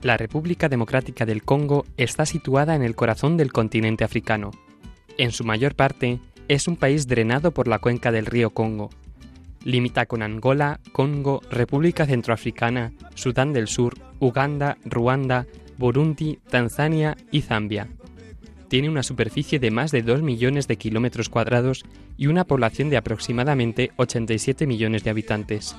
La 0.06 0.18
República 0.18 0.70
Democrática 0.70 1.26
del 1.26 1.42
Congo 1.42 1.84
está 1.98 2.28
situada 2.28 2.76
en 2.76 2.84
el 2.84 2.96
corazón 2.96 3.38
del 3.38 3.52
continente 3.52 4.04
africano. 4.04 4.52
En 5.18 5.32
su 5.32 5.44
mayor 5.44 5.74
parte, 5.74 6.20
es 6.48 6.68
un 6.68 6.76
país 6.76 7.08
drenado 7.08 7.50
por 7.50 7.68
la 7.68 7.80
cuenca 7.80 8.12
del 8.12 8.28
río 8.28 8.52
Congo. 8.52 8.92
Limita 9.64 10.06
con 10.06 10.22
Angola, 10.22 10.80
Congo, 10.92 11.42
República 11.50 12.06
Centroafricana, 12.06 12.94
Sudán 13.16 13.52
del 13.52 13.68
Sur, 13.68 13.96
Uganda, 14.20 14.78
Ruanda, 14.86 15.48
Burundi, 15.80 16.38
Tanzania 16.52 17.18
y 17.32 17.42
Zambia. 17.42 17.88
Tiene 18.68 18.92
una 18.92 19.02
superficie 19.02 19.58
de 19.58 19.72
más 19.72 19.90
de 19.90 20.04
2 20.04 20.22
millones 20.22 20.68
de 20.68 20.78
kilómetros 20.78 21.30
cuadrados 21.30 21.84
y 22.16 22.28
una 22.28 22.44
población 22.44 22.92
de 22.92 22.98
aproximadamente 22.98 23.90
87 23.96 24.68
millones 24.68 25.04
de 25.04 25.10
habitantes. 25.10 25.76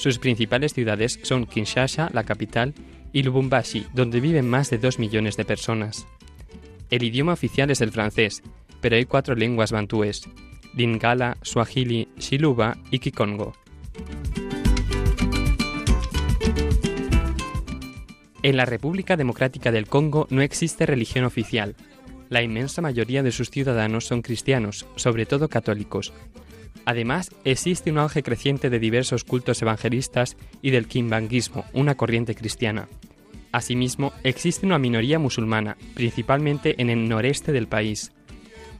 Sus 0.00 0.18
principales 0.18 0.72
ciudades 0.72 1.20
son 1.24 1.44
Kinshasa, 1.44 2.08
la 2.14 2.24
capital, 2.24 2.72
y 3.12 3.22
Lubumbashi, 3.22 3.86
donde 3.92 4.20
viven 4.20 4.48
más 4.48 4.70
de 4.70 4.78
2 4.78 4.98
millones 4.98 5.36
de 5.36 5.44
personas. 5.44 6.06
El 6.88 7.02
idioma 7.02 7.34
oficial 7.34 7.70
es 7.70 7.82
el 7.82 7.92
francés, 7.92 8.42
pero 8.80 8.96
hay 8.96 9.04
cuatro 9.04 9.34
lenguas 9.34 9.72
bantúes, 9.72 10.22
Lingala, 10.74 11.36
Swahili, 11.42 12.08
Shiluba 12.16 12.78
y 12.90 13.00
Kikongo. 13.00 13.52
En 18.42 18.56
la 18.56 18.64
República 18.64 19.18
Democrática 19.18 19.70
del 19.70 19.86
Congo 19.86 20.26
no 20.30 20.40
existe 20.40 20.86
religión 20.86 21.26
oficial. 21.26 21.76
La 22.30 22.42
inmensa 22.42 22.80
mayoría 22.80 23.22
de 23.22 23.32
sus 23.32 23.50
ciudadanos 23.50 24.06
son 24.06 24.22
cristianos, 24.22 24.86
sobre 24.96 25.26
todo 25.26 25.50
católicos. 25.50 26.14
Además, 26.84 27.30
existe 27.44 27.90
un 27.90 27.98
auge 27.98 28.22
creciente 28.22 28.70
de 28.70 28.78
diversos 28.78 29.24
cultos 29.24 29.60
evangelistas 29.62 30.36
y 30.62 30.70
del 30.70 30.86
kimbanguismo, 30.86 31.64
una 31.72 31.94
corriente 31.94 32.34
cristiana. 32.34 32.88
Asimismo, 33.52 34.12
existe 34.22 34.66
una 34.66 34.78
minoría 34.78 35.18
musulmana, 35.18 35.76
principalmente 35.94 36.80
en 36.80 36.88
el 36.88 37.08
noreste 37.08 37.52
del 37.52 37.66
país. 37.66 38.12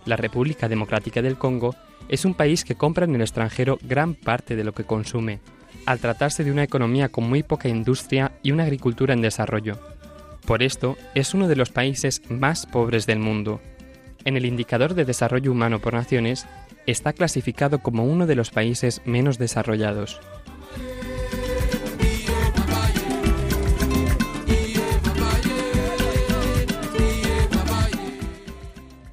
La 0.06 0.16
República 0.16 0.68
Democrática 0.68 1.22
del 1.22 1.36
Congo 1.36 1.74
es 2.08 2.24
un 2.24 2.34
país 2.34 2.64
que 2.64 2.74
compra 2.74 3.04
en 3.04 3.14
el 3.14 3.20
extranjero 3.20 3.78
gran 3.82 4.14
parte 4.14 4.56
de 4.56 4.64
lo 4.64 4.72
que 4.72 4.84
consume, 4.84 5.40
al 5.86 5.98
tratarse 5.98 6.44
de 6.44 6.52
una 6.52 6.62
economía 6.62 7.08
con 7.08 7.28
muy 7.28 7.42
poca 7.42 7.68
industria 7.68 8.32
y 8.42 8.52
una 8.52 8.64
agricultura 8.64 9.14
en 9.14 9.22
desarrollo. 9.22 9.78
Por 10.46 10.62
esto, 10.62 10.96
es 11.14 11.34
uno 11.34 11.48
de 11.48 11.56
los 11.56 11.70
países 11.70 12.22
más 12.28 12.66
pobres 12.66 13.06
del 13.06 13.18
mundo. 13.18 13.60
En 14.24 14.36
el 14.36 14.46
indicador 14.46 14.94
de 14.94 15.04
desarrollo 15.04 15.52
humano 15.52 15.80
por 15.80 15.94
naciones, 15.94 16.46
está 16.86 17.12
clasificado 17.12 17.80
como 17.80 18.04
uno 18.04 18.26
de 18.26 18.34
los 18.34 18.50
países 18.50 19.02
menos 19.04 19.38
desarrollados. 19.38 20.20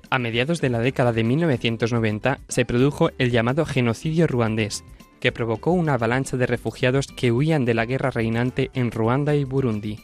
A 0.10 0.20
mediados 0.20 0.62
de 0.62 0.70
la 0.70 0.80
década 0.80 1.12
de 1.12 1.24
1990 1.24 2.40
se 2.48 2.66
produjo 2.66 3.12
el 3.18 3.30
llamado 3.30 3.66
genocidio 3.66 4.26
ruandés, 4.26 4.84
que 5.20 5.32
provocó 5.32 5.72
una 5.72 5.96
avalancha 5.96 6.38
de 6.38 6.46
refugiados 6.46 7.08
que 7.08 7.32
huían 7.32 7.66
de 7.66 7.74
la 7.74 7.86
guerra 7.86 8.10
reinante 8.10 8.72
en 8.74 8.92
Ruanda 8.92 9.36
y 9.36 9.44
Burundi. 9.44 10.00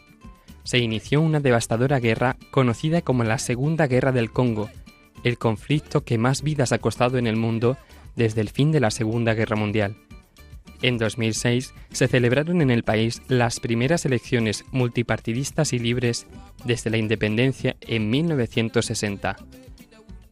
Se 0.63 0.77
inició 0.77 1.21
una 1.21 1.39
devastadora 1.39 1.99
guerra 1.99 2.37
conocida 2.51 3.01
como 3.01 3.23
la 3.23 3.37
Segunda 3.37 3.87
Guerra 3.87 4.11
del 4.11 4.31
Congo, 4.31 4.69
el 5.23 5.37
conflicto 5.37 6.03
que 6.03 6.17
más 6.17 6.41
vidas 6.41 6.71
ha 6.71 6.79
costado 6.79 7.17
en 7.17 7.27
el 7.27 7.35
mundo 7.35 7.77
desde 8.15 8.41
el 8.41 8.49
fin 8.49 8.71
de 8.71 8.79
la 8.79 8.91
Segunda 8.91 9.33
Guerra 9.33 9.55
Mundial. 9.55 9.95
En 10.81 10.97
2006 10.97 11.73
se 11.91 12.07
celebraron 12.07 12.61
en 12.61 12.69
el 12.69 12.83
país 12.83 13.21
las 13.29 13.59
primeras 13.61 14.05
elecciones 14.05 14.65
multipartidistas 14.71 15.71
y 15.71 15.79
libres 15.79 16.27
desde 16.65 16.89
la 16.89 16.97
independencia 16.97 17.77
en 17.81 18.09
1960. 18.09 19.37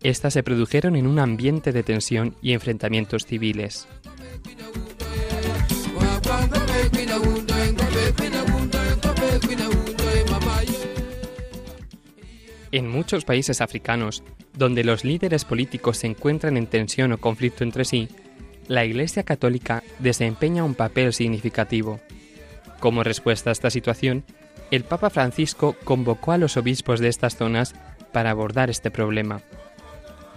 Estas 0.03 0.33
se 0.33 0.43
produjeron 0.43 0.95
en 0.95 1.07
un 1.07 1.19
ambiente 1.19 1.71
de 1.71 1.83
tensión 1.83 2.35
y 2.41 2.51
enfrentamientos 2.51 3.25
civiles. 3.25 3.87
En 12.71 12.87
muchos 12.87 13.25
países 13.25 13.59
africanos, 13.59 14.23
donde 14.53 14.85
los 14.85 15.03
líderes 15.03 15.43
políticos 15.43 15.97
se 15.97 16.07
encuentran 16.07 16.55
en 16.55 16.67
tensión 16.67 17.11
o 17.11 17.17
conflicto 17.17 17.65
entre 17.65 17.83
sí, 17.83 18.07
la 18.67 18.85
Iglesia 18.85 19.23
Católica 19.23 19.83
desempeña 19.99 20.63
un 20.63 20.75
papel 20.75 21.13
significativo. 21.13 21.99
Como 22.79 23.03
respuesta 23.03 23.49
a 23.49 23.53
esta 23.53 23.69
situación, 23.69 24.23
el 24.71 24.85
Papa 24.85 25.09
Francisco 25.09 25.75
convocó 25.83 26.31
a 26.31 26.37
los 26.37 26.55
obispos 26.55 27.01
de 27.01 27.09
estas 27.09 27.35
zonas 27.35 27.75
para 28.13 28.29
abordar 28.29 28.69
este 28.69 28.89
problema. 28.89 29.41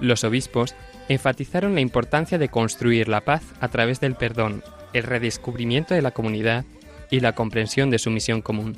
Los 0.01 0.25
obispos 0.25 0.75
enfatizaron 1.09 1.75
la 1.75 1.81
importancia 1.81 2.37
de 2.39 2.49
construir 2.49 3.09
la 3.09 3.21
paz 3.21 3.45
a 3.61 3.69
través 3.69 4.01
del 4.01 4.17
perdón, 4.17 4.65
el 4.93 5.05
redescubrimiento 5.05 5.95
de 5.95 6.03
la 6.03 6.11
comunidad 6.11 6.65
y 7.11 7.21
la 7.21 7.37
comprensión 7.37 7.91
de 7.91 8.01
su 8.01 8.11
misión 8.11 8.43
común. 8.43 8.77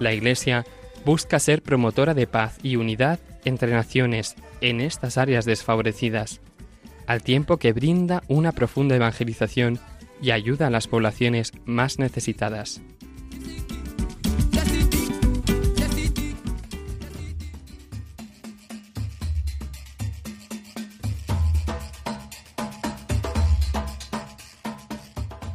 La 0.00 0.12
Iglesia 0.12 0.64
busca 1.04 1.38
ser 1.38 1.62
promotora 1.62 2.14
de 2.14 2.26
paz 2.26 2.58
y 2.62 2.76
unidad 2.76 3.18
entre 3.44 3.72
naciones 3.72 4.36
en 4.60 4.80
estas 4.80 5.18
áreas 5.18 5.44
desfavorecidas, 5.44 6.40
al 7.06 7.22
tiempo 7.22 7.56
que 7.56 7.72
brinda 7.72 8.22
una 8.28 8.52
profunda 8.52 8.96
evangelización 8.96 9.78
y 10.22 10.30
ayuda 10.32 10.66
a 10.66 10.70
las 10.70 10.86
poblaciones 10.86 11.52
más 11.64 11.98
necesitadas. 11.98 12.80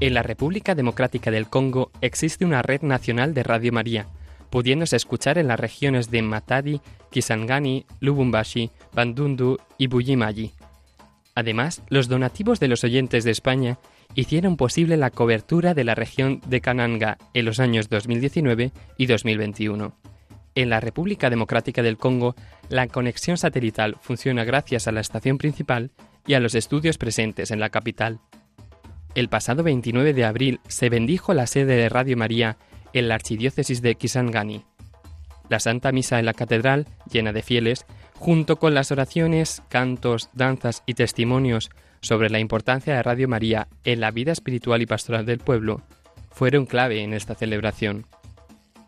En 0.02 0.14
la 0.14 0.24
República 0.24 0.76
Democrática 0.76 1.32
del 1.32 1.48
Congo 1.48 1.90
existe 2.02 2.46
una 2.46 2.62
red 2.62 2.82
nacional 2.82 3.34
de 3.34 3.44
Radio 3.44 3.72
María, 3.72 4.08
pudiéndose 4.56 4.96
escuchar 4.96 5.38
en 5.38 5.50
las 5.50 5.60
regiones 5.60 6.10
de 6.12 6.22
Matadi, 6.22 6.80
Kisangani, 7.12 7.86
Lubumbashi, 8.00 8.72
Bandundu 8.94 9.58
y 9.78 9.88
Buyimayi. 9.88 10.54
Además, 11.36 11.84
los 11.90 12.08
donativos 12.08 12.62
de 12.62 12.70
los 12.70 12.86
oyentes 12.86 13.26
de 13.26 13.32
España 13.32 13.80
hicieron 14.14 14.56
posible 14.56 14.96
la 14.96 15.10
cobertura 15.10 15.74
de 15.74 15.84
la 15.84 15.94
región 15.94 16.40
de 16.48 16.62
Kananga 16.62 17.18
en 17.34 17.44
los 17.44 17.60
años 17.60 17.90
2019 17.90 18.72
y 18.98 19.06
2021. 19.08 19.94
En 20.56 20.70
la 20.70 20.80
República 20.80 21.30
Democrática 21.30 21.84
del 21.84 21.98
Congo, 21.98 22.34
la 22.70 22.88
conexión 22.88 23.36
satelital 23.36 23.98
funciona 24.00 24.46
gracias 24.46 24.88
a 24.88 24.94
la 24.94 25.02
estación 25.02 25.38
principal 25.38 25.92
y 26.26 26.36
a 26.36 26.40
los 26.40 26.56
estudios 26.56 26.98
presentes 26.98 27.52
en 27.52 27.60
la 27.60 27.72
capital. 27.72 28.22
El 29.16 29.28
pasado 29.28 29.64
29 29.64 30.14
de 30.14 30.24
abril 30.24 30.62
se 30.70 30.88
bendijo 30.88 31.34
la 31.34 31.46
sede 31.46 31.76
de 31.76 31.90
Radio 31.90 32.16
María 32.16 32.58
en 32.96 33.10
la 33.10 33.16
archidiócesis 33.16 33.82
de 33.82 33.96
Kisangani. 33.96 34.64
La 35.50 35.60
Santa 35.60 35.92
Misa 35.92 36.18
en 36.18 36.26
la 36.26 36.34
catedral, 36.34 36.88
llena 37.12 37.34
de 37.34 37.44
fieles, 37.44 37.86
junto 38.18 38.56
con 38.56 38.74
las 38.74 38.92
oraciones, 38.92 39.62
cantos, 39.70 40.30
danzas 40.34 40.82
y 40.86 40.94
testimonios 40.96 41.70
sobre 42.02 42.30
la 42.30 42.40
importancia 42.40 42.96
de 42.96 43.04
Radio 43.04 43.28
María 43.28 43.68
en 43.84 44.00
la 44.00 44.12
vida 44.12 44.32
espiritual 44.32 44.82
y 44.82 44.86
pastoral 44.86 45.26
del 45.26 45.40
pueblo, 45.40 45.82
fueron 46.32 46.66
clave 46.66 47.04
en 47.04 47.14
esta 47.14 47.36
celebración. 47.36 48.06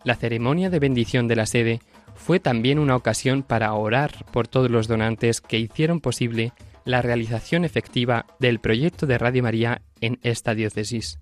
La 0.03 0.15
ceremonia 0.15 0.69
de 0.69 0.79
bendición 0.79 1.27
de 1.27 1.35
la 1.35 1.45
sede 1.45 1.81
fue 2.15 2.39
también 2.39 2.79
una 2.79 2.95
ocasión 2.95 3.43
para 3.43 3.73
orar 3.73 4.11
por 4.31 4.47
todos 4.47 4.71
los 4.71 4.87
donantes 4.87 5.41
que 5.41 5.59
hicieron 5.59 5.99
posible 5.99 6.53
la 6.85 7.01
realización 7.01 7.65
efectiva 7.65 8.25
del 8.39 8.59
proyecto 8.59 9.05
de 9.05 9.17
Radio 9.17 9.43
María 9.43 9.81
en 9.99 10.19
esta 10.23 10.55
diócesis. 10.55 11.19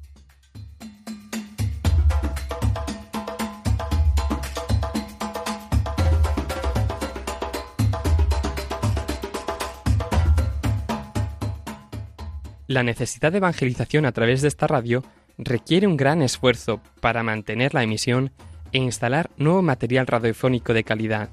La 12.67 12.82
necesidad 12.82 13.32
de 13.32 13.38
evangelización 13.38 14.06
a 14.06 14.12
través 14.12 14.41
de 14.41 14.47
esta 14.47 14.65
radio 14.65 15.04
requiere 15.38 15.86
un 15.86 15.97
gran 15.97 16.21
esfuerzo 16.21 16.82
para 16.99 17.21
mantener 17.21 17.73
la 17.73 17.84
emisión 17.84 18.32
e 18.71 18.80
instalar 18.80 19.30
nuevo 19.38 19.62
material 19.62 20.08
radiofónico 20.08 20.73
de 20.73 20.84
calidad. 20.84 21.30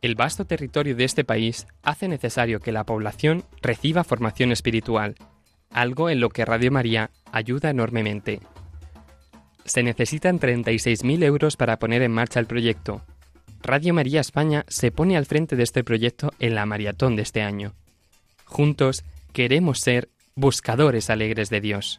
El 0.00 0.14
vasto 0.14 0.46
territorio 0.46 0.96
de 0.96 1.04
este 1.04 1.24
país 1.24 1.66
hace 1.82 2.08
necesario 2.08 2.60
que 2.60 2.72
la 2.72 2.84
población 2.84 3.44
reciba 3.60 4.02
formación 4.02 4.50
espiritual, 4.50 5.14
algo 5.70 6.08
en 6.08 6.20
lo 6.20 6.30
que 6.30 6.46
Radio 6.46 6.72
María 6.72 7.10
ayuda 7.32 7.68
enormemente. 7.68 8.40
Se 9.66 9.82
necesitan 9.82 10.40
36.000 10.40 11.22
euros 11.22 11.56
para 11.56 11.78
poner 11.78 12.00
en 12.00 12.12
marcha 12.12 12.40
el 12.40 12.46
proyecto. 12.46 13.02
Radio 13.62 13.92
María 13.92 14.22
España 14.22 14.64
se 14.68 14.90
pone 14.90 15.18
al 15.18 15.26
frente 15.26 15.54
de 15.54 15.64
este 15.64 15.84
proyecto 15.84 16.32
en 16.38 16.54
la 16.54 16.64
maratón 16.64 17.14
de 17.14 17.22
este 17.22 17.42
año. 17.42 17.74
Juntos 18.46 19.04
queremos 19.34 19.80
ser 19.80 20.08
buscadores 20.34 21.10
alegres 21.10 21.50
de 21.50 21.60
Dios. 21.60 21.98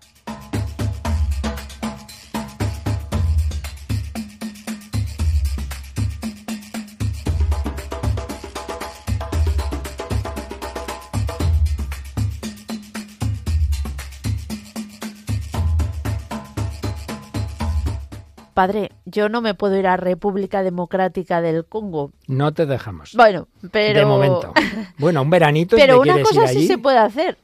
Padre, 18.54 18.91
yo 19.06 19.30
no 19.30 19.41
me 19.41 19.56
puedo 19.56 19.76
ir 19.78 19.88
a 19.88 19.98
República 19.98 20.62
Democrática 20.62 21.41
del 21.41 21.65
Congo. 21.65 22.12
No 22.28 22.54
te 22.54 22.65
dejamos. 22.65 23.13
Bueno, 23.15 23.48
pero. 23.72 24.00
De 24.00 24.06
momento. 24.06 24.54
Bueno, 24.98 25.24
un 25.24 25.32
veranito. 25.32 25.76
pero 25.78 26.00
una 26.00 26.22
cosa 26.22 26.48
sí 26.48 26.67
se 26.67 26.78
puede 26.78 27.00
hacer 27.00 27.38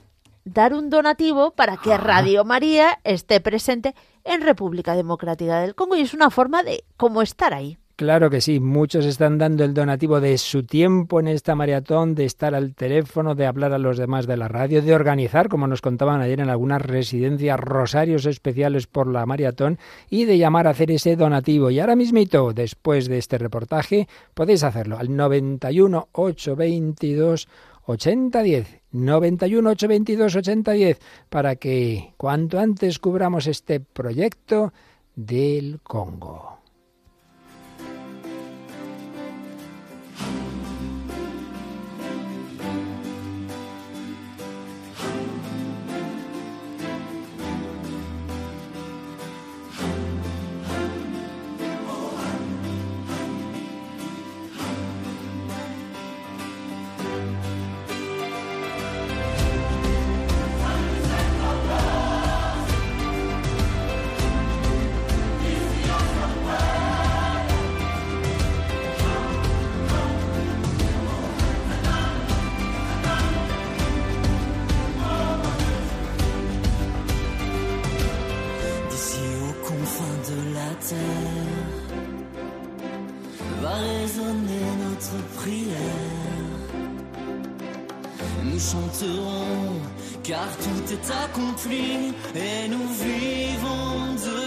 Dar 0.48 0.74
un 0.74 0.90
donativo 0.90 1.52
para 1.52 1.76
que. 1.76 1.98
Radio 1.98 2.46
María 2.46 3.00
esté 3.04 3.42
presente 3.42 3.94
en 4.24 4.42
República 4.42 4.96
Democrática 4.96 5.60
del 5.60 5.76
Congo 5.76 5.98
y 5.98 6.02
es 6.02 6.14
una 6.14 6.30
forma 6.30 6.64
de 6.64 6.86
cómo 6.96 7.22
estar 7.22 7.54
ahí. 7.54 7.78
Claro 7.98 8.30
que 8.30 8.40
sí, 8.42 8.60
muchos 8.60 9.06
están 9.06 9.40
dando 9.40 9.64
el 9.66 9.74
donativo 9.74 10.22
de 10.22 10.38
su 10.38 10.64
tiempo 10.64 11.20
en 11.20 11.28
esta 11.28 11.56
maratón, 11.56 12.14
de 12.14 12.26
estar 12.26 12.54
al 12.54 12.76
teléfono, 12.76 13.34
de 13.34 13.48
hablar 13.48 13.74
a 13.74 13.80
los 13.80 13.98
demás 13.98 14.28
de 14.28 14.38
la 14.38 14.48
radio, 14.48 14.82
de 14.84 14.94
organizar, 14.94 15.50
como 15.50 15.68
nos 15.68 15.82
contaban 15.82 16.22
ayer 16.22 16.40
en 16.40 16.50
algunas 16.50 16.82
residencias, 16.82 17.60
rosarios 17.60 18.26
especiales 18.26 18.86
por 18.88 19.08
la 19.08 19.26
maratón 19.26 19.80
y 20.10 20.26
de 20.26 20.38
llamar 20.38 20.68
a 20.68 20.70
hacer 20.70 20.92
ese 20.92 21.16
donativo. 21.16 21.72
Y 21.72 21.80
ahora 21.80 21.96
mismito, 21.96 22.54
después 22.54 23.10
de 23.10 23.18
este 23.18 23.38
reportaje, 23.38 24.08
podéis 24.34 24.64
hacerlo 24.64 24.98
al 24.98 25.14
91 25.14 26.10
822 26.12 27.50
8010. 27.88 28.82
91 28.91 29.69
822 29.71 30.36
8010 30.36 31.00
para 31.30 31.56
que 31.56 32.13
cuanto 32.17 32.60
antes 32.60 33.00
cubramos 33.00 33.47
este 33.47 33.80
proyecto 33.80 34.73
del 35.15 35.80
Congo. 35.82 36.57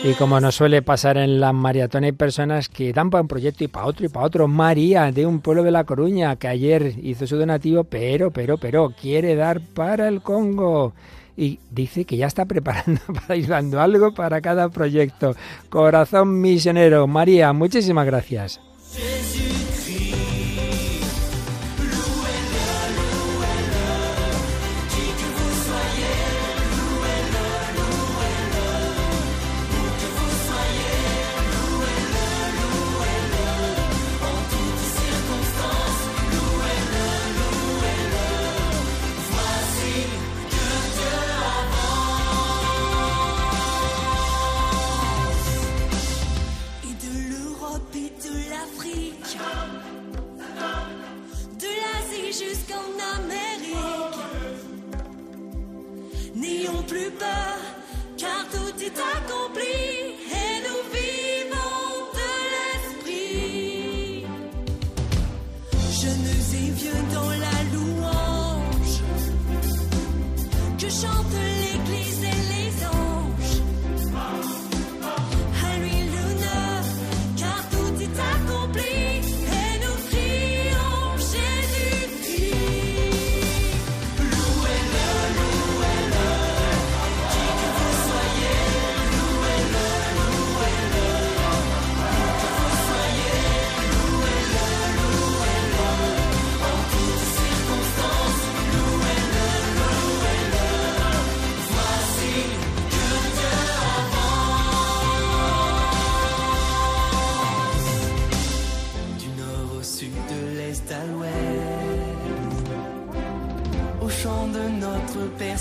Y 0.02 0.14
como 0.14 0.40
nos 0.40 0.54
suele 0.54 0.82
pasar 0.82 1.16
en 1.18 1.40
la 1.40 1.52
maratón, 1.52 2.04
hay 2.04 2.12
personas 2.12 2.68
que 2.68 2.92
dan 2.92 3.10
para 3.10 3.22
un 3.22 3.28
proyecto 3.28 3.64
y 3.64 3.68
para 3.68 3.86
otro 3.86 4.06
y 4.06 4.08
para 4.08 4.26
otro. 4.26 4.48
María, 4.48 5.12
de 5.12 5.26
un 5.26 5.40
pueblo 5.40 5.62
de 5.62 5.70
La 5.70 5.84
Coruña, 5.84 6.36
que 6.36 6.48
ayer 6.48 6.94
hizo 7.02 7.26
su 7.26 7.36
donativo, 7.36 7.84
pero, 7.84 8.30
pero, 8.30 8.58
pero, 8.58 8.94
quiere 8.98 9.34
dar 9.34 9.60
para 9.60 10.08
el 10.08 10.22
Congo 10.22 10.94
y 11.36 11.58
dice 11.70 12.04
que 12.04 12.16
ya 12.16 12.26
está 12.26 12.44
preparando 12.44 13.00
para 13.14 13.36
ir 13.36 13.46
dando 13.46 13.80
algo 13.80 14.14
para 14.14 14.40
cada 14.40 14.68
proyecto. 14.68 15.34
Corazón 15.68 16.40
misionero. 16.40 17.06
María, 17.06 17.52
muchísimas 17.52 18.06
gracias. 18.06 18.60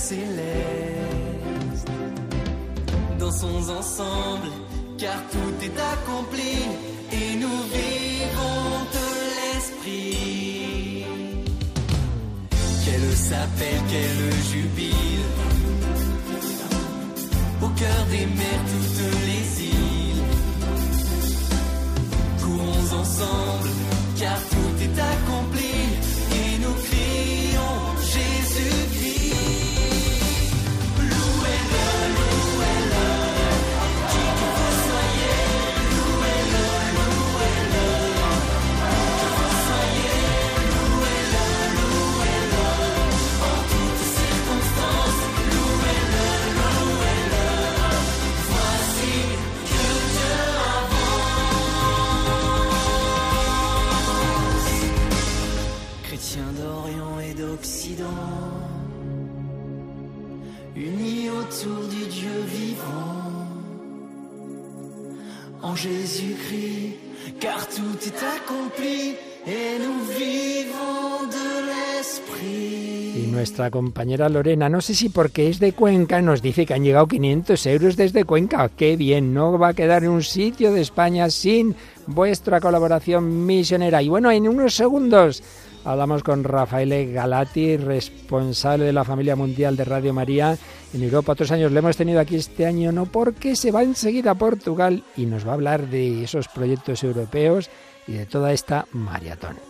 céleste. 0.09 1.91
Dansons 3.19 3.69
ensemble, 3.79 4.49
car 4.97 5.19
tout 5.33 5.55
est 5.67 5.77
accompli 5.93 6.55
et 7.19 7.29
nous 7.41 7.59
vivons 7.77 8.71
de 8.97 9.07
l'esprit. 9.37 11.05
Qu'elle 12.83 13.11
s'appelle, 13.27 13.81
qu'elle 13.91 14.25
jubile 14.51 15.27
au 17.61 17.69
cœur 17.79 18.01
des 18.13 18.25
mers. 18.39 18.58
unis 60.75 61.29
autour 61.29 61.87
du 61.89 62.05
Dieu 62.07 62.37
vivant, 62.47 63.47
en 65.61 65.75
Jésus-Christ, 65.75 66.97
car 67.39 67.67
tout 67.67 67.97
est 68.05 68.23
accompli 68.23 69.15
et 69.45 69.79
nous 69.83 70.01
vivons 70.17 71.27
de 71.27 71.49
l'Esprit. 71.67 72.79
Y 73.15 73.27
nuestra 73.27 73.69
compañera 73.69 74.29
Lorena, 74.29 74.69
no 74.69 74.81
sé 74.81 74.93
si 74.93 75.09
porque 75.09 75.49
es 75.49 75.59
de 75.59 75.73
Cuenca, 75.73 76.21
nos 76.21 76.41
dice 76.41 76.65
que 76.65 76.73
han 76.73 76.83
llegado 76.83 77.07
500 77.07 77.65
euros 77.65 77.95
desde 77.97 78.23
Cuenca. 78.23 78.69
¡Qué 78.69 78.95
bien! 78.95 79.33
No 79.33 79.57
va 79.57 79.69
a 79.69 79.73
quedar 79.73 80.03
en 80.03 80.11
un 80.11 80.23
sitio 80.23 80.71
de 80.71 80.81
España 80.81 81.29
sin 81.29 81.75
vuestra 82.07 82.61
colaboración 82.61 83.45
misionera. 83.45 84.01
Y 84.01 84.09
bueno, 84.09 84.31
en 84.31 84.47
unos 84.47 84.75
segundos 84.75 85.43
hablamos 85.85 86.23
con 86.23 86.43
Rafael 86.43 87.13
Galati, 87.13 87.77
responsable 87.77 88.85
de 88.85 88.93
la 88.93 89.03
familia 89.03 89.35
mundial 89.35 89.75
de 89.75 89.85
Radio 89.85 90.13
María 90.13 90.57
en 90.93 91.03
Europa. 91.03 91.33
Otros 91.33 91.51
años 91.51 91.71
lo 91.71 91.79
hemos 91.79 91.97
tenido 91.97 92.19
aquí 92.19 92.35
este 92.35 92.65
año, 92.65 92.91
no 92.91 93.05
porque 93.05 93.55
se 93.55 93.71
va 93.71 93.83
enseguida 93.83 94.31
a 94.31 94.35
Portugal 94.35 95.03
y 95.15 95.25
nos 95.25 95.45
va 95.45 95.51
a 95.51 95.55
hablar 95.55 95.87
de 95.87 96.23
esos 96.23 96.47
proyectos 96.47 97.03
europeos 97.03 97.69
y 98.07 98.13
de 98.13 98.25
toda 98.25 98.53
esta 98.53 98.87
maratón. 98.91 99.68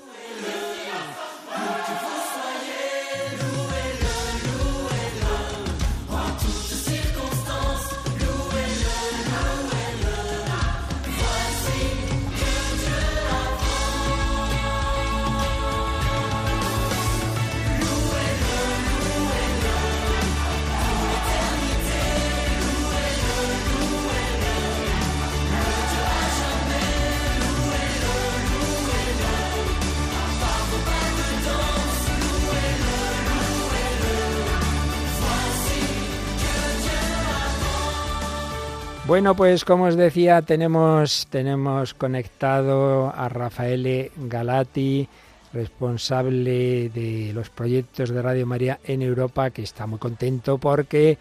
Bueno, 39.10 39.36
pues 39.36 39.66
como 39.66 39.86
os 39.86 39.96
decía, 39.96 40.44
tenemos, 40.44 41.26
tenemos 41.32 41.96
conectado 41.96 43.12
a 43.12 43.28
Rafael 43.28 44.12
Galati, 44.16 45.10
responsable 45.52 46.90
de 46.90 47.32
los 47.34 47.50
proyectos 47.50 48.12
de 48.12 48.22
Radio 48.22 48.46
María 48.46 48.78
en 48.84 49.02
Europa, 49.02 49.50
que 49.50 49.64
está 49.64 49.88
muy 49.88 49.98
contento 49.98 50.60
porque 50.60 51.18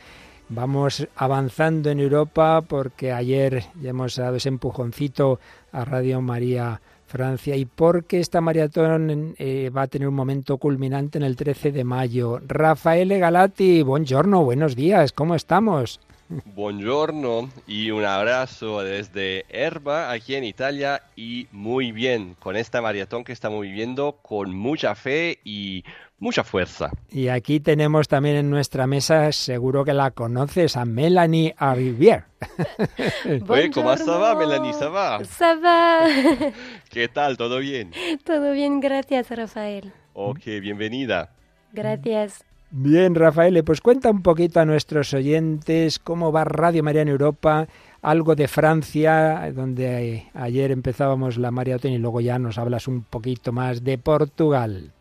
vamos 0.50 1.08
avanzando 1.16 1.88
en 1.88 2.00
Europa, 2.00 2.60
porque 2.60 3.10
ayer 3.10 3.64
ya 3.80 3.88
hemos 3.88 4.16
dado 4.16 4.36
ese 4.36 4.50
empujoncito 4.50 5.40
a 5.72 5.86
Radio 5.86 6.20
María 6.20 6.82
Francia 7.06 7.56
y 7.56 7.64
porque 7.64 8.20
esta 8.20 8.42
maratón 8.42 9.34
eh, 9.38 9.70
va 9.74 9.82
a 9.82 9.86
tener 9.86 10.08
un 10.08 10.14
momento 10.14 10.58
culminante 10.58 11.16
en 11.16 11.24
el 11.24 11.36
13 11.36 11.72
de 11.72 11.84
mayo. 11.84 12.38
Rafael 12.46 13.18
Galati, 13.18 13.80
buongiorno, 13.82 14.44
buenos 14.44 14.76
días, 14.76 15.12
¿cómo 15.12 15.34
estamos? 15.34 16.00
Buongiorno 16.28 17.50
y 17.66 17.90
un 17.90 18.04
abrazo 18.04 18.82
desde 18.82 19.46
Erba, 19.48 20.10
aquí 20.10 20.34
en 20.34 20.44
Italia, 20.44 21.02
y 21.16 21.46
muy 21.52 21.90
bien 21.92 22.36
con 22.38 22.56
esta 22.56 22.82
maratón 22.82 23.24
que 23.24 23.32
estamos 23.32 23.62
viviendo 23.62 24.18
con 24.20 24.54
mucha 24.54 24.94
fe 24.94 25.38
y 25.42 25.84
mucha 26.18 26.44
fuerza. 26.44 26.90
Y 27.10 27.28
aquí 27.28 27.60
tenemos 27.60 28.08
también 28.08 28.36
en 28.36 28.50
nuestra 28.50 28.86
mesa, 28.86 29.32
seguro 29.32 29.84
que 29.84 29.94
la 29.94 30.10
conoces, 30.10 30.76
a 30.76 30.84
Melanie 30.84 31.54
Arrivier. 31.56 32.24
Oye, 33.48 33.70
¿cómo 33.70 33.88
va, 33.88 34.34
Melanie? 34.34 34.72
¿Ça 34.74 34.90
va? 34.90 35.20
¿Qué 36.90 37.08
tal? 37.08 37.36
¿Todo 37.38 37.58
bien? 37.58 37.92
Todo 38.24 38.52
bien, 38.52 38.80
gracias, 38.80 39.30
Rafael. 39.30 39.92
Ok, 40.12 40.44
bienvenida. 40.60 41.32
Gracias. 41.72 42.44
Bien, 42.70 43.14
Rafael, 43.14 43.64
pues 43.64 43.80
cuenta 43.80 44.10
un 44.10 44.22
poquito 44.22 44.60
a 44.60 44.66
nuestros 44.66 45.14
oyentes 45.14 45.98
cómo 45.98 46.32
va 46.32 46.44
Radio 46.44 46.82
María 46.82 47.00
en 47.00 47.08
Europa, 47.08 47.66
algo 48.02 48.34
de 48.34 48.46
Francia, 48.46 49.50
donde 49.54 50.28
ayer 50.34 50.70
empezábamos 50.70 51.38
la 51.38 51.50
maratón 51.50 51.92
y 51.92 51.98
luego 51.98 52.20
ya 52.20 52.38
nos 52.38 52.58
hablas 52.58 52.86
un 52.86 53.04
poquito 53.04 53.52
más 53.52 53.84
de 53.84 53.96
Portugal. 53.96 54.92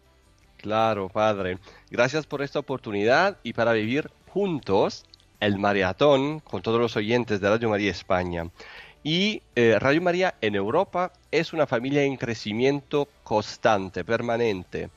Claro, 0.55 1.09
padre. 1.09 1.57
Gracias 1.91 2.25
por 2.25 2.41
esta 2.41 2.59
oportunidad 2.59 3.37
y 3.43 3.51
para 3.51 3.73
vivir 3.73 4.09
juntos 4.29 5.05
el 5.41 5.59
maratón 5.59 6.39
con 6.39 6.61
todos 6.61 6.79
los 6.79 6.95
oyentes 6.95 7.41
de 7.41 7.49
Radio 7.49 7.69
María 7.69 7.91
España. 7.91 8.49
Y 9.03 9.41
eh, 9.55 9.77
Radio 9.77 10.01
María 10.01 10.35
en 10.39 10.55
Europa 10.55 11.11
es 11.31 11.51
una 11.51 11.67
familia 11.67 12.03
en 12.03 12.15
crecimiento 12.15 13.09
constante, 13.25 14.05
permanente 14.05 14.89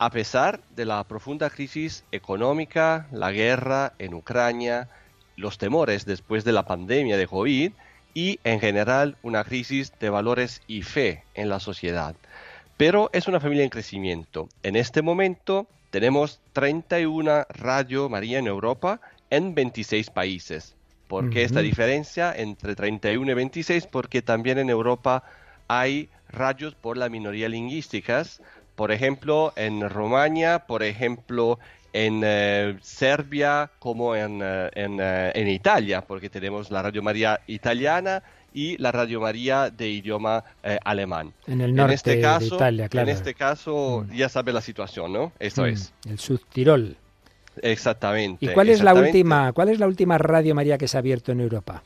a 0.00 0.08
pesar 0.08 0.60
de 0.74 0.86
la 0.86 1.04
profunda 1.04 1.50
crisis 1.50 2.04
económica, 2.10 3.06
la 3.12 3.32
guerra 3.32 3.92
en 3.98 4.14
Ucrania, 4.14 4.88
los 5.36 5.58
temores 5.58 6.06
después 6.06 6.42
de 6.42 6.52
la 6.52 6.64
pandemia 6.64 7.18
de 7.18 7.26
COVID 7.26 7.72
y 8.14 8.40
en 8.42 8.60
general 8.60 9.18
una 9.22 9.44
crisis 9.44 9.92
de 10.00 10.08
valores 10.08 10.62
y 10.66 10.80
fe 10.80 11.24
en 11.34 11.50
la 11.50 11.60
sociedad. 11.60 12.16
Pero 12.78 13.10
es 13.12 13.28
una 13.28 13.40
familia 13.40 13.62
en 13.62 13.68
crecimiento. 13.68 14.48
En 14.62 14.74
este 14.74 15.02
momento 15.02 15.66
tenemos 15.90 16.40
31 16.54 17.44
Radio 17.50 18.08
María 18.08 18.38
en 18.38 18.46
Europa 18.46 19.02
en 19.28 19.54
26 19.54 20.08
países. 20.08 20.76
¿Por 21.08 21.28
qué 21.28 21.42
esta 21.42 21.60
diferencia 21.60 22.32
entre 22.34 22.74
31 22.74 23.32
y 23.32 23.34
26? 23.34 23.86
Porque 23.88 24.22
también 24.22 24.56
en 24.56 24.70
Europa 24.70 25.24
hay 25.68 26.08
radios 26.30 26.74
por 26.74 26.96
la 26.96 27.08
minoría 27.08 27.48
lingüísticas, 27.48 28.40
por 28.80 28.92
ejemplo, 28.92 29.52
en 29.56 29.90
Rumania, 29.90 30.60
por 30.60 30.82
ejemplo, 30.82 31.58
en 31.92 32.22
eh, 32.24 32.78
Serbia, 32.80 33.70
como 33.78 34.16
en, 34.16 34.40
eh, 34.42 34.70
eh, 34.74 35.32
en, 35.34 35.48
Italia, 35.48 36.00
porque 36.00 36.30
tenemos 36.30 36.70
la 36.70 36.80
Radio 36.80 37.02
María 37.02 37.40
italiana 37.46 38.22
y 38.54 38.78
la 38.78 38.90
Radio 38.90 39.20
María 39.20 39.68
de 39.68 39.86
idioma 39.86 40.42
alemán. 40.82 41.34
En 41.46 41.60
el 41.60 41.74
norte 41.74 41.94
este 41.94 42.22
caso, 42.22 42.48
de 42.48 42.56
Italia, 42.56 42.88
claro. 42.88 43.10
En 43.10 43.14
este 43.14 43.34
caso, 43.34 44.06
mm. 44.08 44.14
ya 44.14 44.30
sabe 44.30 44.50
la 44.50 44.62
situación, 44.62 45.12
¿no? 45.12 45.32
Eso 45.38 45.64
mm, 45.64 45.66
es. 45.66 45.92
El 46.08 46.18
Subtirol. 46.18 46.96
Exactamente. 47.60 48.46
¿Y 48.46 48.48
cuál 48.48 48.70
es 48.70 48.82
la 48.82 48.94
última, 48.94 49.52
cuál 49.52 49.68
es 49.68 49.78
la 49.78 49.88
última 49.88 50.16
Radio 50.16 50.54
María 50.54 50.78
que 50.78 50.88
se 50.88 50.96
ha 50.96 51.00
abierto 51.00 51.32
en 51.32 51.40
Europa? 51.40 51.82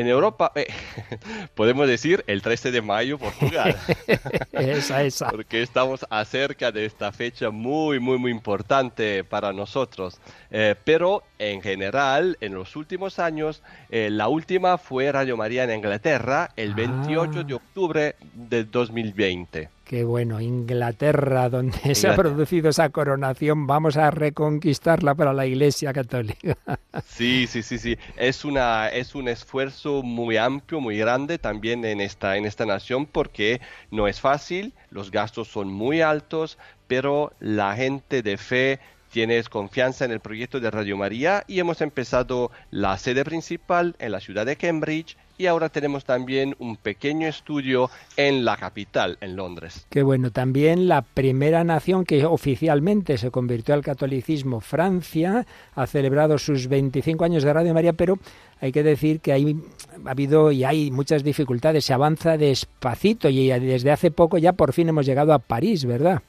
En 0.00 0.08
Europa, 0.08 0.50
eh, 0.54 0.66
podemos 1.54 1.86
decir 1.86 2.24
el 2.26 2.40
13 2.40 2.70
de 2.70 2.80
mayo, 2.80 3.18
Portugal. 3.18 3.76
esa, 4.52 5.02
esa. 5.02 5.28
Porque 5.28 5.60
estamos 5.60 6.06
acerca 6.08 6.72
de 6.72 6.86
esta 6.86 7.12
fecha 7.12 7.50
muy, 7.50 8.00
muy, 8.00 8.16
muy 8.16 8.30
importante 8.30 9.24
para 9.24 9.52
nosotros. 9.52 10.18
Eh, 10.50 10.74
pero 10.84 11.22
en 11.38 11.60
general, 11.60 12.38
en 12.40 12.54
los 12.54 12.76
últimos 12.76 13.18
años, 13.18 13.62
eh, 13.90 14.08
la 14.10 14.28
última 14.28 14.78
fue 14.78 15.12
Radio 15.12 15.36
María 15.36 15.64
en 15.64 15.72
Inglaterra, 15.72 16.48
el 16.56 16.72
28 16.72 17.40
ah. 17.40 17.42
de 17.42 17.54
octubre 17.54 18.16
de 18.32 18.64
2020. 18.64 19.68
Qué 19.90 20.04
bueno, 20.04 20.40
Inglaterra, 20.40 21.48
donde 21.48 21.72
se 21.96 22.06
ha 22.06 22.14
producido 22.14 22.68
esa 22.68 22.90
coronación, 22.90 23.66
vamos 23.66 23.96
a 23.96 24.12
reconquistarla 24.12 25.16
para 25.16 25.32
la 25.32 25.46
Iglesia 25.46 25.92
Católica. 25.92 26.56
Sí, 27.06 27.46
sí, 27.48 27.62
sí, 27.62 27.78
sí. 27.78 27.98
Es 28.16 28.44
una 28.44 28.88
es 28.88 29.14
un 29.16 29.26
esfuerzo 29.26 30.02
muy 30.02 30.36
amplio, 30.36 30.80
muy 30.80 30.96
grande 30.96 31.38
también 31.38 31.84
en 31.84 32.00
esta 32.00 32.36
en 32.36 32.46
esta 32.46 32.66
nación 32.66 33.06
porque 33.06 33.60
no 33.90 34.06
es 34.06 34.20
fácil, 34.20 34.74
los 34.90 35.10
gastos 35.10 35.48
son 35.48 35.68
muy 35.68 36.02
altos, 36.02 36.56
pero 36.86 37.32
la 37.40 37.74
gente 37.74 38.22
de 38.22 38.36
fe 38.36 38.80
tiene 39.10 39.42
confianza 39.44 40.04
en 40.04 40.12
el 40.12 40.20
proyecto 40.20 40.60
de 40.60 40.70
Radio 40.70 40.96
María 40.96 41.44
y 41.46 41.58
hemos 41.58 41.80
empezado 41.80 42.50
la 42.70 42.96
sede 42.96 43.24
principal 43.24 43.96
en 43.98 44.12
la 44.12 44.20
ciudad 44.20 44.46
de 44.46 44.56
Cambridge 44.56 45.16
y 45.40 45.46
ahora 45.46 45.70
tenemos 45.70 46.04
también 46.04 46.54
un 46.58 46.76
pequeño 46.76 47.26
estudio 47.26 47.88
en 48.18 48.44
la 48.44 48.58
capital, 48.58 49.16
en 49.22 49.36
Londres. 49.36 49.86
Qué 49.88 50.02
bueno, 50.02 50.30
también 50.30 50.86
la 50.86 51.00
primera 51.00 51.64
nación 51.64 52.04
que 52.04 52.26
oficialmente 52.26 53.16
se 53.16 53.30
convirtió 53.30 53.74
al 53.74 53.82
catolicismo, 53.82 54.60
Francia, 54.60 55.46
ha 55.74 55.86
celebrado 55.86 56.36
sus 56.36 56.68
25 56.68 57.24
años 57.24 57.42
de 57.42 57.54
Radio 57.54 57.72
María, 57.72 57.94
pero 57.94 58.18
hay 58.60 58.70
que 58.70 58.82
decir 58.82 59.20
que 59.20 59.32
hay, 59.32 59.56
ha 60.04 60.10
habido 60.10 60.52
y 60.52 60.64
hay 60.64 60.90
muchas 60.90 61.24
dificultades, 61.24 61.86
se 61.86 61.94
avanza 61.94 62.36
despacito 62.36 63.30
y 63.30 63.48
desde 63.48 63.92
hace 63.92 64.10
poco 64.10 64.36
ya 64.36 64.52
por 64.52 64.74
fin 64.74 64.90
hemos 64.90 65.06
llegado 65.06 65.32
a 65.32 65.38
París, 65.38 65.86
¿verdad? 65.86 66.22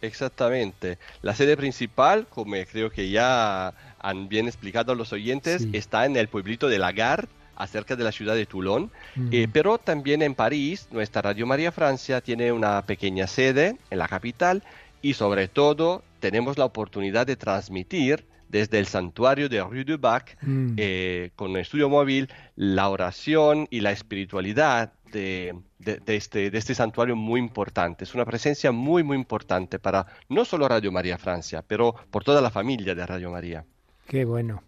Exactamente. 0.00 0.98
La 1.22 1.34
sede 1.34 1.56
principal, 1.56 2.26
como 2.28 2.54
creo 2.70 2.90
que 2.90 3.10
ya 3.10 3.74
han 3.98 4.28
bien 4.28 4.46
explicado 4.46 4.94
los 4.94 5.12
oyentes, 5.12 5.66
está 5.72 6.06
en 6.06 6.16
el 6.16 6.28
pueblito 6.28 6.68
de 6.68 6.78
Lagarde, 6.78 7.28
acerca 7.58 7.96
de 7.96 8.04
la 8.04 8.12
ciudad 8.12 8.36
de 8.36 8.46
Toulon, 8.46 8.90
eh, 9.32 9.48
pero 9.52 9.78
también 9.78 10.22
en 10.22 10.36
París, 10.36 10.86
nuestra 10.92 11.22
Radio 11.22 11.44
María 11.44 11.72
Francia 11.72 12.20
tiene 12.20 12.52
una 12.52 12.86
pequeña 12.86 13.26
sede 13.26 13.76
en 13.90 13.98
la 13.98 14.06
capital 14.06 14.62
y 15.02 15.14
sobre 15.14 15.48
todo 15.48 16.04
tenemos 16.20 16.56
la 16.56 16.64
oportunidad 16.64 17.26
de 17.26 17.34
transmitir 17.34 18.24
desde 18.48 18.78
el 18.78 18.86
santuario 18.86 19.48
de 19.48 19.60
Rue 19.62 19.84
du 19.84 19.98
Bac, 19.98 20.38
mm. 20.40 20.74
eh, 20.76 21.30
con 21.34 21.50
un 21.50 21.58
estudio 21.58 21.88
móvil, 21.88 22.30
la 22.54 22.88
oración 22.88 23.66
y 23.70 23.80
la 23.80 23.90
espiritualidad 23.90 24.92
de 25.12 25.54
de, 25.78 26.00
este, 26.06 26.50
de 26.50 26.58
este 26.58 26.74
santuario 26.74 27.16
muy 27.16 27.40
importante. 27.40 28.04
Es 28.04 28.14
una 28.14 28.24
presencia 28.24 28.72
muy, 28.72 29.02
muy 29.02 29.16
importante 29.16 29.78
para 29.78 30.06
no 30.28 30.44
solo 30.44 30.68
Radio 30.68 30.92
María 30.92 31.18
Francia, 31.18 31.62
pero 31.66 31.94
por 32.10 32.24
toda 32.24 32.40
la 32.40 32.50
familia 32.50 32.94
de 32.94 33.06
Radio 33.06 33.30
María. 33.30 33.64
Qué 34.06 34.24
bueno, 34.24 34.62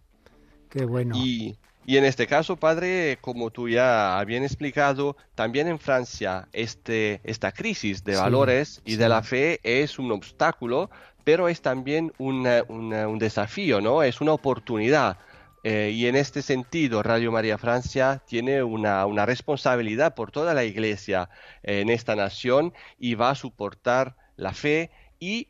qué 0.68 0.84
bueno. 0.84 1.16
Y, 1.16 1.56
y 1.86 1.96
en 1.96 2.04
este 2.04 2.26
caso, 2.26 2.56
padre, 2.56 3.18
como 3.20 3.50
tú 3.50 3.68
ya 3.68 4.18
habías 4.18 4.42
explicado, 4.42 5.16
también 5.34 5.66
en 5.66 5.78
Francia 5.78 6.48
este, 6.52 7.20
esta 7.24 7.52
crisis 7.52 8.04
de 8.04 8.16
valores 8.16 8.80
y 8.84 8.96
de 8.96 9.08
la 9.08 9.22
fe 9.22 9.60
es 9.62 9.98
un 9.98 10.12
obstáculo, 10.12 10.90
pero 11.24 11.48
es 11.48 11.62
también 11.62 12.12
un 12.18 13.18
desafío, 13.18 13.80
¿no? 13.80 14.02
Es 14.02 14.20
una 14.20 14.32
oportunidad 14.32 15.18
eh, 15.62 15.90
y 15.94 16.06
en 16.06 16.16
este 16.16 16.40
sentido, 16.42 17.02
Radio 17.02 17.32
María 17.32 17.58
Francia 17.58 18.22
tiene 18.26 18.62
una, 18.62 19.26
responsabilidad 19.26 20.14
por 20.14 20.30
toda 20.30 20.54
la 20.54 20.64
iglesia 20.64 21.28
en 21.62 21.90
esta 21.90 22.16
nación 22.16 22.72
y 22.98 23.14
va 23.14 23.30
a 23.30 23.34
soportar 23.34 24.16
la 24.36 24.54
fe 24.54 24.90
y 25.18 25.48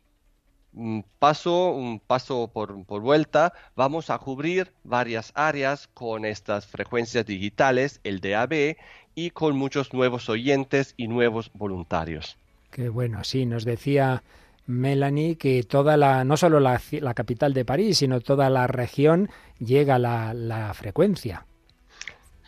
mm, 0.72 1.00
paso, 1.20 1.70
un 1.70 2.00
paso 2.00 2.50
por, 2.52 2.84
por, 2.84 3.02
vuelta, 3.02 3.52
vamos 3.76 4.10
a 4.10 4.18
cubrir 4.18 4.72
varias 4.82 5.30
áreas 5.36 5.88
con 5.94 6.24
estas 6.24 6.66
frecuencias 6.66 7.24
digitales, 7.24 8.00
el 8.02 8.20
DAB, 8.20 8.76
y 9.14 9.30
con 9.30 9.56
muchos 9.56 9.92
nuevos 9.92 10.28
oyentes 10.28 10.94
y 10.96 11.06
nuevos 11.06 11.50
voluntarios. 11.54 12.36
Qué 12.70 12.88
bueno, 12.88 13.24
sí, 13.24 13.46
nos 13.46 13.64
decía 13.64 14.22
Melanie, 14.66 15.36
que 15.36 15.62
toda 15.62 15.96
la, 15.96 16.24
no 16.24 16.36
solo 16.36 16.60
la, 16.60 16.80
capital 17.14 17.54
de 17.54 17.64
París, 17.64 17.98
sino 17.98 18.20
toda 18.20 18.50
la 18.50 18.66
región 18.66 19.30
llega 19.58 19.98
la, 19.98 20.34
la 20.34 20.72
frecuencia. 20.74 21.46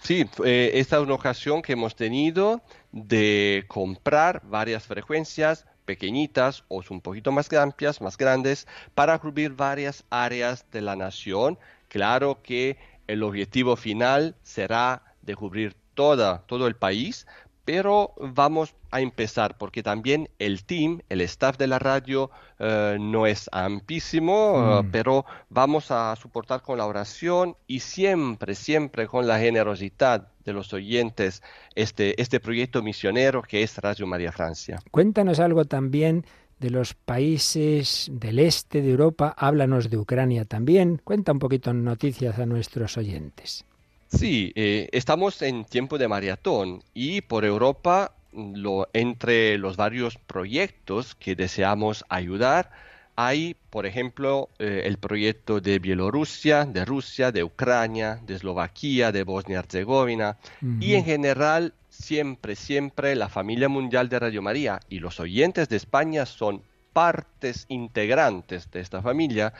Sí, 0.02 0.28
eh, 0.44 0.72
esta 0.74 0.96
es 0.96 1.02
una 1.02 1.14
ocasión 1.14 1.62
que 1.62 1.74
hemos 1.74 1.94
tenido 1.94 2.60
de 2.90 3.64
comprar 3.68 4.42
varias 4.44 4.84
frecuencias 4.84 5.66
pequeñitas 5.84 6.64
o 6.68 6.82
un 6.90 7.00
poquito 7.00 7.30
más 7.30 7.52
amplias, 7.52 8.00
más 8.00 8.16
grandes, 8.16 8.66
para 8.94 9.18
cubrir 9.18 9.52
varias 9.52 10.04
áreas 10.10 10.66
de 10.72 10.80
la 10.80 10.96
nación. 10.96 11.58
Claro 11.88 12.40
que 12.42 12.78
el 13.06 13.22
objetivo 13.22 13.76
final 13.76 14.34
será 14.42 15.02
de 15.22 15.36
cubrir 15.36 15.76
toda, 15.94 16.42
todo 16.46 16.66
el 16.66 16.74
país, 16.74 17.26
pero 17.64 18.14
vamos 18.18 18.74
a 18.90 19.00
empezar 19.00 19.56
porque 19.56 19.82
también 19.82 20.28
el 20.38 20.64
team, 20.64 21.00
el 21.08 21.20
staff 21.22 21.56
de 21.56 21.66
la 21.66 21.78
radio 21.78 22.30
eh, 22.58 22.96
no 23.00 23.26
es 23.26 23.48
amplísimo, 23.52 24.80
eh, 24.80 24.82
mm. 24.82 24.90
pero 24.90 25.24
vamos 25.48 25.90
a 25.90 26.14
soportar 26.16 26.62
con 26.62 26.78
la 26.78 26.86
oración 26.86 27.56
y 27.66 27.80
siempre, 27.80 28.54
siempre 28.54 29.06
con 29.06 29.26
la 29.26 29.38
generosidad 29.38 30.28
de 30.44 30.52
los 30.52 30.72
oyentes 30.72 31.42
este, 31.74 32.20
este 32.20 32.40
proyecto 32.40 32.82
misionero 32.82 33.42
que 33.42 33.62
es 33.62 33.78
Radio 33.78 34.06
María 34.06 34.32
Francia. 34.32 34.80
Cuéntanos 34.90 35.38
algo 35.38 35.64
también 35.64 36.26
de 36.58 36.70
los 36.70 36.94
países 36.94 38.08
del 38.12 38.38
este 38.38 38.82
de 38.82 38.90
Europa, 38.90 39.34
háblanos 39.36 39.90
de 39.90 39.98
Ucrania 39.98 40.44
también, 40.44 41.00
cuenta 41.02 41.32
un 41.32 41.40
poquito 41.40 41.72
noticias 41.72 42.38
a 42.38 42.46
nuestros 42.46 42.96
oyentes. 42.96 43.64
Sí, 44.12 44.52
eh, 44.56 44.88
estamos 44.92 45.40
en 45.40 45.64
tiempo 45.64 45.96
de 45.96 46.06
maratón 46.06 46.82
y 46.92 47.22
por 47.22 47.46
Europa, 47.46 48.12
lo, 48.32 48.88
entre 48.92 49.56
los 49.56 49.76
varios 49.76 50.18
proyectos 50.18 51.14
que 51.14 51.34
deseamos 51.34 52.04
ayudar, 52.10 52.70
hay, 53.16 53.56
por 53.70 53.86
ejemplo, 53.86 54.50
eh, 54.58 54.82
el 54.84 54.98
proyecto 54.98 55.60
de 55.60 55.78
Bielorrusia, 55.78 56.66
de 56.66 56.84
Rusia, 56.84 57.32
de 57.32 57.42
Ucrania, 57.42 58.20
de 58.26 58.34
Eslovaquia, 58.34 59.12
de 59.12 59.24
Bosnia-Herzegovina 59.24 60.36
y 60.80 60.94
en 60.94 61.04
general 61.04 61.74
siempre, 61.88 62.54
siempre 62.54 63.14
la 63.16 63.28
familia 63.28 63.68
mundial 63.68 64.08
de 64.08 64.18
Radio 64.18 64.42
María 64.42 64.80
y 64.88 64.98
los 64.98 65.20
oyentes 65.20 65.68
de 65.68 65.76
España 65.76 66.26
son 66.26 66.62
partes 66.92 67.64
integrantes 67.68 68.70
de 68.70 68.80
esta 68.80 69.00
familia. 69.00 69.54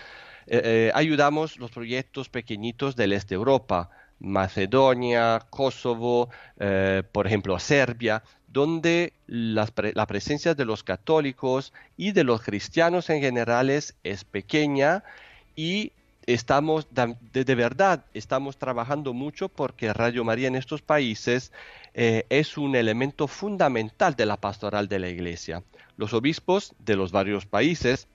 Eh, 0.46 0.90
ayudamos 0.94 1.59
los 1.59 1.70
proyectos 1.70 2.28
pequeñitos 2.28 2.96
del 2.96 3.12
este 3.12 3.34
de 3.34 3.36
Europa 3.36 3.90
Macedonia, 4.22 5.42
Kosovo, 5.50 6.30
eh, 6.58 7.02
por 7.10 7.26
ejemplo, 7.26 7.58
Serbia, 7.58 8.22
donde 8.46 9.12
la, 9.26 9.66
presencia 10.06 10.54
de 10.54 10.64
los 10.64 10.84
católicos 10.84 11.72
y 11.96 12.12
de 12.12 12.22
los 12.22 12.42
cristianos 12.42 13.10
en 13.10 13.20
general 13.20 13.68
es, 13.70 13.94
pequeña 14.30 15.02
y 15.56 15.92
estamos, 16.26 16.86
de, 16.92 17.54
verdad, 17.54 18.04
estamos 18.14 18.58
trabajando 18.58 19.12
mucho 19.12 19.48
porque 19.48 19.92
Radio 19.92 20.22
María 20.22 20.48
en 20.48 20.56
estos 20.56 20.82
países 20.82 21.50
eh, 21.94 22.24
es 22.28 22.56
un 22.56 22.76
elemento 22.76 23.26
fundamental 23.26 24.14
de 24.14 24.26
la 24.26 24.36
pastoral 24.36 24.86
de 24.86 24.98
la 25.00 25.08
Iglesia. 25.08 25.64
Los 25.96 26.12
obispos 26.12 26.74
de 26.78 26.94
los 26.94 27.10
varios 27.10 27.46
países 27.46 28.06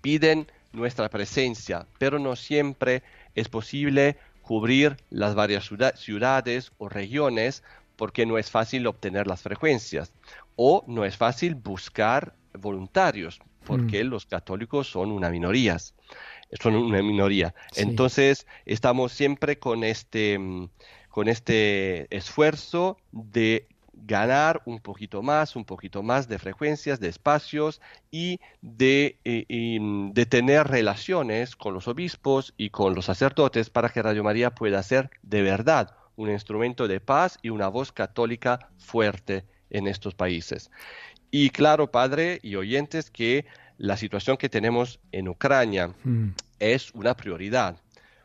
piden 0.00 0.50
nuestra 0.72 1.08
presencia, 1.08 1.86
pero 1.98 2.18
no 2.18 2.34
siempre 2.34 3.02
es 3.34 3.48
posible 3.48 4.16
cubrir 4.46 4.96
las 5.10 5.34
varias 5.34 5.68
ciudades 5.96 6.70
o 6.78 6.88
regiones 6.88 7.64
porque 7.96 8.26
no 8.26 8.38
es 8.38 8.48
fácil 8.48 8.86
obtener 8.86 9.26
las 9.26 9.42
frecuencias 9.42 10.12
o 10.54 10.84
no 10.86 11.04
es 11.04 11.16
fácil 11.16 11.56
buscar 11.56 12.32
voluntarios 12.54 13.40
porque 13.64 14.04
mm. 14.04 14.06
los 14.06 14.24
católicos 14.24 14.88
son 14.88 15.10
una 15.10 15.30
minoría. 15.30 15.78
Son 16.60 16.76
una 16.76 17.02
minoría. 17.02 17.56
Entonces 17.74 18.46
estamos 18.66 19.10
siempre 19.10 19.58
con 19.58 19.82
este, 19.82 20.38
con 21.08 21.26
este 21.26 22.06
esfuerzo 22.16 22.98
de 23.10 23.66
ganar 23.96 24.62
un 24.66 24.78
poquito 24.80 25.22
más, 25.22 25.56
un 25.56 25.64
poquito 25.64 26.02
más 26.02 26.28
de 26.28 26.38
frecuencias, 26.38 27.00
de 27.00 27.08
espacios 27.08 27.80
y 28.10 28.40
de, 28.60 29.18
eh, 29.24 29.78
mm, 29.80 30.12
de 30.12 30.26
tener 30.26 30.68
relaciones 30.68 31.56
con 31.56 31.74
los 31.74 31.88
obispos 31.88 32.54
y 32.56 32.70
con 32.70 32.94
los 32.94 33.06
sacerdotes 33.06 33.70
para 33.70 33.88
que 33.88 34.02
Radio 34.02 34.22
María 34.22 34.54
pueda 34.54 34.82
ser 34.82 35.10
de 35.22 35.42
verdad 35.42 35.96
un 36.16 36.30
instrumento 36.30 36.88
de 36.88 37.00
paz 37.00 37.38
y 37.42 37.50
una 37.50 37.68
voz 37.68 37.92
católica 37.92 38.70
fuerte 38.78 39.44
en 39.70 39.86
estos 39.86 40.14
países. 40.14 40.70
Y 41.30 41.50
claro, 41.50 41.90
padre 41.90 42.38
y 42.42 42.56
oyentes, 42.56 43.10
que 43.10 43.46
la 43.78 43.96
situación 43.96 44.36
que 44.36 44.48
tenemos 44.48 45.00
en 45.12 45.28
Ucrania 45.28 45.88
mm. 46.04 46.28
es 46.58 46.92
una 46.92 47.14
prioridad, 47.14 47.76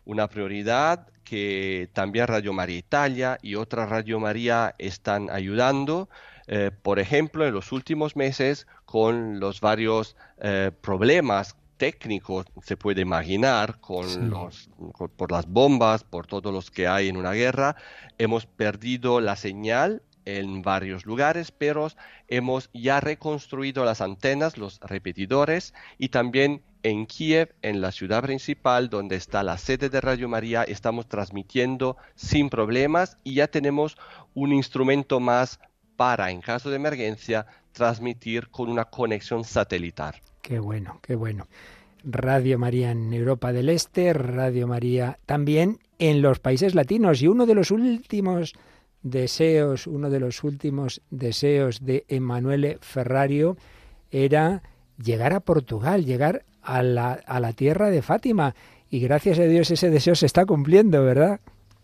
una 0.06 0.28
prioridad 0.28 1.08
que 1.24 1.89
también 1.93 2.28
Radio 2.28 2.54
María 2.54 2.78
Italia 2.78 3.38
y 3.41 3.56
otra 3.56 3.86
Radio 3.86 4.20
María 4.20 4.76
están 4.78 5.30
ayudando. 5.30 6.10
Eh, 6.47 6.72
por 6.82 6.99
ejemplo, 6.99 7.45
en 7.47 7.54
los 7.54 7.72
últimos 7.72 8.16
meses, 8.16 8.68
con 8.86 9.39
los 9.39 9.62
varios 9.62 10.18
eh, 10.41 10.72
problemas 10.82 11.56
técnicos, 11.78 12.45
se 12.64 12.78
puede 12.78 13.02
imaginar, 13.02 13.80
con 13.80 14.30
los, 14.30 14.70
por 15.16 15.32
las 15.32 15.47
bombas, 15.47 16.04
por 16.04 16.28
todos 16.28 16.54
los 16.54 16.70
que 16.70 16.88
hay 16.88 17.08
en 17.08 17.18
una 17.18 17.32
guerra, 17.32 17.76
hemos 18.18 18.45
perdido 18.45 19.20
la 19.20 19.36
señal 19.36 20.04
en 20.26 20.61
varios 20.61 21.05
lugares, 21.05 21.51
pero 21.51 21.88
hemos 22.28 22.69
ya 22.74 22.99
reconstruido 22.99 23.86
las 23.86 24.01
antenas, 24.01 24.57
los 24.57 24.80
repetidores 24.82 25.74
y 25.97 26.09
también 26.09 26.61
en 26.84 27.05
Kiev, 27.05 27.53
en 27.61 27.82
la 27.82 27.91
ciudad 27.91 28.24
principal, 28.24 28.89
donde 28.89 29.15
está 29.15 29.43
la 29.43 29.57
sede 29.57 29.89
de 29.89 30.01
Radio 30.01 30.28
María, 30.28 30.63
estamos 30.63 31.07
transmitiendo 31.07 31.97
sin 32.15 32.49
problemas 32.49 33.17
y 33.24 33.36
ya 33.36 33.47
tenemos 33.47 33.97
un 34.34 34.51
instrumento 34.51 35.19
más 35.19 35.59
para, 35.95 36.32
en 36.32 36.41
caso 36.41 36.69
de 36.69 36.78
emergencia, 36.78 37.45
transmitir 37.72 38.49
con 38.49 38.69
una 38.69 38.86
conexión 38.86 39.43
satelital. 39.43 40.15
Qué 40.41 40.59
bueno, 40.59 40.99
qué 41.01 41.15
bueno. 41.15 41.47
Radio 42.03 42.57
María 42.57 42.91
en 42.91 43.13
Europa 43.13 43.53
del 43.53 43.69
Este, 43.69 44.11
Radio 44.13 44.67
María 44.67 45.19
también 45.28 45.80
en 45.99 46.24
los 46.24 46.39
países 46.39 46.74
latinos 46.74 47.22
y 47.22 47.28
uno 47.28 47.45
de 47.45 47.53
los 47.53 47.69
últimos 47.69 48.55
deseos, 49.04 49.88
uno 49.88 50.10
de 50.10 50.20
los 50.20 50.43
últimos 50.43 51.02
deseos 51.10 51.84
de 51.84 52.06
Emanuele 52.08 52.78
Ferrario 52.82 53.58
era 54.12 54.64
llegar 55.02 55.34
a 55.34 55.39
Portugal, 55.39 56.06
llegar 56.06 56.45
a 56.62 56.84
la, 56.84 57.14
a 57.14 57.39
la 57.39 57.54
tierra 57.54 57.89
de 57.89 58.02
Fátima. 58.02 58.56
Y 58.89 58.99
gracias 58.99 59.39
a 59.39 59.43
Dios 59.43 59.72
ese 59.72 59.89
deseo 59.89 60.16
se 60.16 60.26
está 60.26 60.45
cumpliendo, 60.45 61.04
¿verdad? 61.04 61.39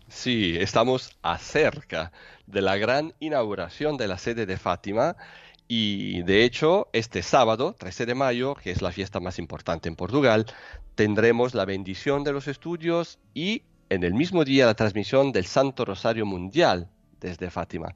Sí, 0.08 0.56
estamos 0.58 1.18
acerca 1.22 2.12
de 2.46 2.62
la 2.62 2.76
gran 2.76 3.14
inauguración 3.20 3.96
de 3.96 4.08
la 4.08 4.18
sede 4.18 4.46
de 4.46 4.56
Fátima 4.56 5.16
y 5.68 6.22
de 6.22 6.44
hecho 6.44 6.88
este 6.94 7.22
sábado, 7.22 7.74
13 7.78 8.06
de 8.06 8.14
mayo, 8.14 8.54
que 8.54 8.70
es 8.70 8.80
la 8.80 8.90
fiesta 8.90 9.20
más 9.20 9.38
importante 9.38 9.88
en 9.88 9.96
Portugal, 9.96 10.46
tendremos 10.94 11.54
la 11.54 11.66
bendición 11.66 12.24
de 12.24 12.32
los 12.32 12.48
estudios 12.48 13.18
y 13.34 13.64
en 13.90 14.02
el 14.02 14.14
mismo 14.14 14.44
día 14.44 14.64
la 14.64 14.74
transmisión 14.74 15.30
del 15.30 15.44
Santo 15.44 15.84
Rosario 15.84 16.24
Mundial 16.24 16.88
desde 17.20 17.50
Fátima. 17.50 17.94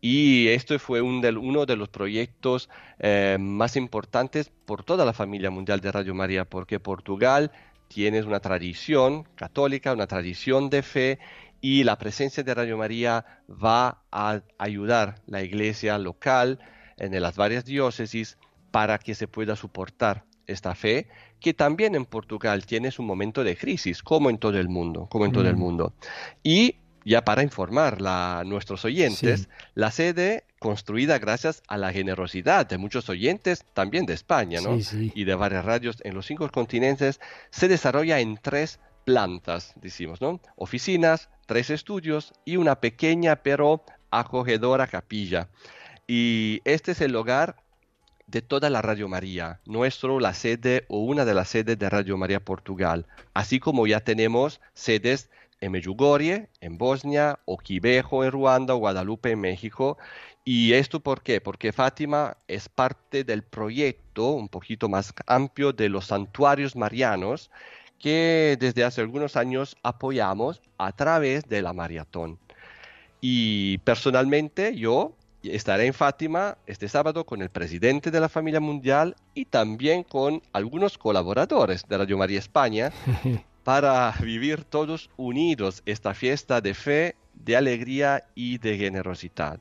Y 0.00 0.48
esto 0.48 0.78
fue 0.78 1.00
uno 1.00 1.66
de 1.66 1.76
los 1.76 1.88
proyectos 1.88 2.68
eh, 2.98 3.36
más 3.40 3.76
importantes 3.76 4.50
por 4.64 4.84
toda 4.84 5.04
la 5.04 5.12
familia 5.12 5.50
mundial 5.50 5.80
de 5.80 5.92
Radio 5.92 6.14
María, 6.14 6.44
porque 6.44 6.80
Portugal 6.80 7.50
tiene 7.88 8.22
una 8.22 8.40
tradición 8.40 9.24
católica, 9.34 9.92
una 9.92 10.06
tradición 10.06 10.70
de 10.70 10.82
fe, 10.82 11.18
y 11.60 11.84
la 11.84 11.96
presencia 11.96 12.42
de 12.42 12.52
Radio 12.52 12.76
María 12.76 13.24
va 13.48 14.02
a 14.12 14.42
ayudar 14.58 15.22
la 15.26 15.42
iglesia 15.42 15.96
local 15.96 16.58
en 16.98 17.18
las 17.22 17.36
varias 17.36 17.64
diócesis 17.64 18.36
para 18.70 18.98
que 18.98 19.14
se 19.14 19.28
pueda 19.28 19.56
soportar 19.56 20.24
esta 20.46 20.74
fe, 20.74 21.08
que 21.40 21.54
también 21.54 21.94
en 21.94 22.04
Portugal 22.04 22.66
tiene 22.66 22.90
su 22.90 23.02
momento 23.02 23.44
de 23.44 23.56
crisis, 23.56 24.02
como 24.02 24.30
en 24.30 24.38
todo 24.38 24.58
el 24.58 24.68
mundo, 24.68 25.06
como 25.10 25.24
en 25.24 25.32
todo 25.32 25.48
el 25.48 25.56
mm. 25.56 25.58
mundo. 25.58 25.94
Y 26.42 26.76
ya 27.04 27.24
para 27.24 27.42
informar 27.42 27.98
a 28.04 28.42
nuestros 28.46 28.84
oyentes, 28.84 29.48
la 29.74 29.90
sede 29.90 30.44
construida 30.58 31.18
gracias 31.18 31.62
a 31.68 31.76
la 31.76 31.92
generosidad 31.92 32.66
de 32.66 32.78
muchos 32.78 33.08
oyentes, 33.08 33.64
también 33.74 34.06
de 34.06 34.14
España, 34.14 34.60
¿no? 34.60 34.78
Y 34.92 35.24
de 35.24 35.34
varias 35.34 35.64
radios 35.64 35.98
en 36.04 36.14
los 36.14 36.26
cinco 36.26 36.48
continentes, 36.50 37.20
se 37.50 37.68
desarrolla 37.68 38.20
en 38.20 38.38
tres 38.38 38.80
plantas, 39.04 39.74
decimos, 39.76 40.20
¿no? 40.20 40.40
Oficinas, 40.56 41.28
tres 41.46 41.70
estudios 41.70 42.32
y 42.44 42.56
una 42.56 42.80
pequeña 42.80 43.36
pero 43.36 43.84
acogedora 44.10 44.86
capilla. 44.86 45.48
Y 46.06 46.60
este 46.64 46.92
es 46.92 47.00
el 47.00 47.14
hogar 47.14 47.56
de 48.26 48.40
toda 48.40 48.70
la 48.70 48.80
Radio 48.80 49.06
María, 49.06 49.60
no 49.66 49.84
es 49.84 49.94
solo 49.94 50.18
la 50.18 50.32
sede 50.32 50.86
o 50.88 51.00
una 51.00 51.24
de 51.24 51.34
las 51.34 51.48
sedes 51.48 51.78
de 51.78 51.90
Radio 51.90 52.16
María 52.16 52.40
Portugal, 52.40 53.06
así 53.34 53.60
como 53.60 53.86
ya 53.86 54.00
tenemos 54.00 54.60
sedes 54.72 55.30
en 55.60 55.72
Medjugorje, 55.72 56.48
en 56.60 56.78
Bosnia, 56.78 57.38
Oquibejo 57.44 58.24
en 58.24 58.32
Ruanda, 58.32 58.74
Guadalupe 58.74 59.30
en 59.30 59.40
México. 59.40 59.98
¿Y 60.44 60.74
esto 60.74 61.00
por 61.00 61.22
qué? 61.22 61.40
Porque 61.40 61.72
Fátima 61.72 62.36
es 62.48 62.68
parte 62.68 63.24
del 63.24 63.42
proyecto 63.42 64.32
un 64.32 64.48
poquito 64.48 64.88
más 64.88 65.14
amplio 65.26 65.72
de 65.72 65.88
los 65.88 66.06
santuarios 66.06 66.76
marianos 66.76 67.50
que 67.98 68.56
desde 68.60 68.84
hace 68.84 69.00
algunos 69.00 69.36
años 69.36 69.76
apoyamos 69.82 70.60
a 70.76 70.92
través 70.92 71.48
de 71.48 71.62
la 71.62 71.72
maratón. 71.72 72.38
Y 73.20 73.78
personalmente 73.78 74.76
yo 74.76 75.14
estaré 75.42 75.86
en 75.86 75.94
Fátima 75.94 76.58
este 76.66 76.88
sábado 76.88 77.24
con 77.24 77.42
el 77.42 77.48
presidente 77.48 78.10
de 78.10 78.20
la 78.20 78.28
familia 78.28 78.60
mundial 78.60 79.16
y 79.34 79.46
también 79.46 80.02
con 80.02 80.42
algunos 80.52 80.98
colaboradores 80.98 81.84
de 81.88 81.98
Radio 81.98 82.18
María 82.18 82.38
España 82.38 82.92
para 83.64 84.12
vivir 84.20 84.64
todos 84.64 85.10
unidos 85.16 85.82
esta 85.86 86.14
fiesta 86.14 86.60
de 86.60 86.74
fe, 86.74 87.16
de 87.32 87.56
alegría 87.56 88.24
y 88.34 88.58
de 88.58 88.76
generosidad. 88.76 89.58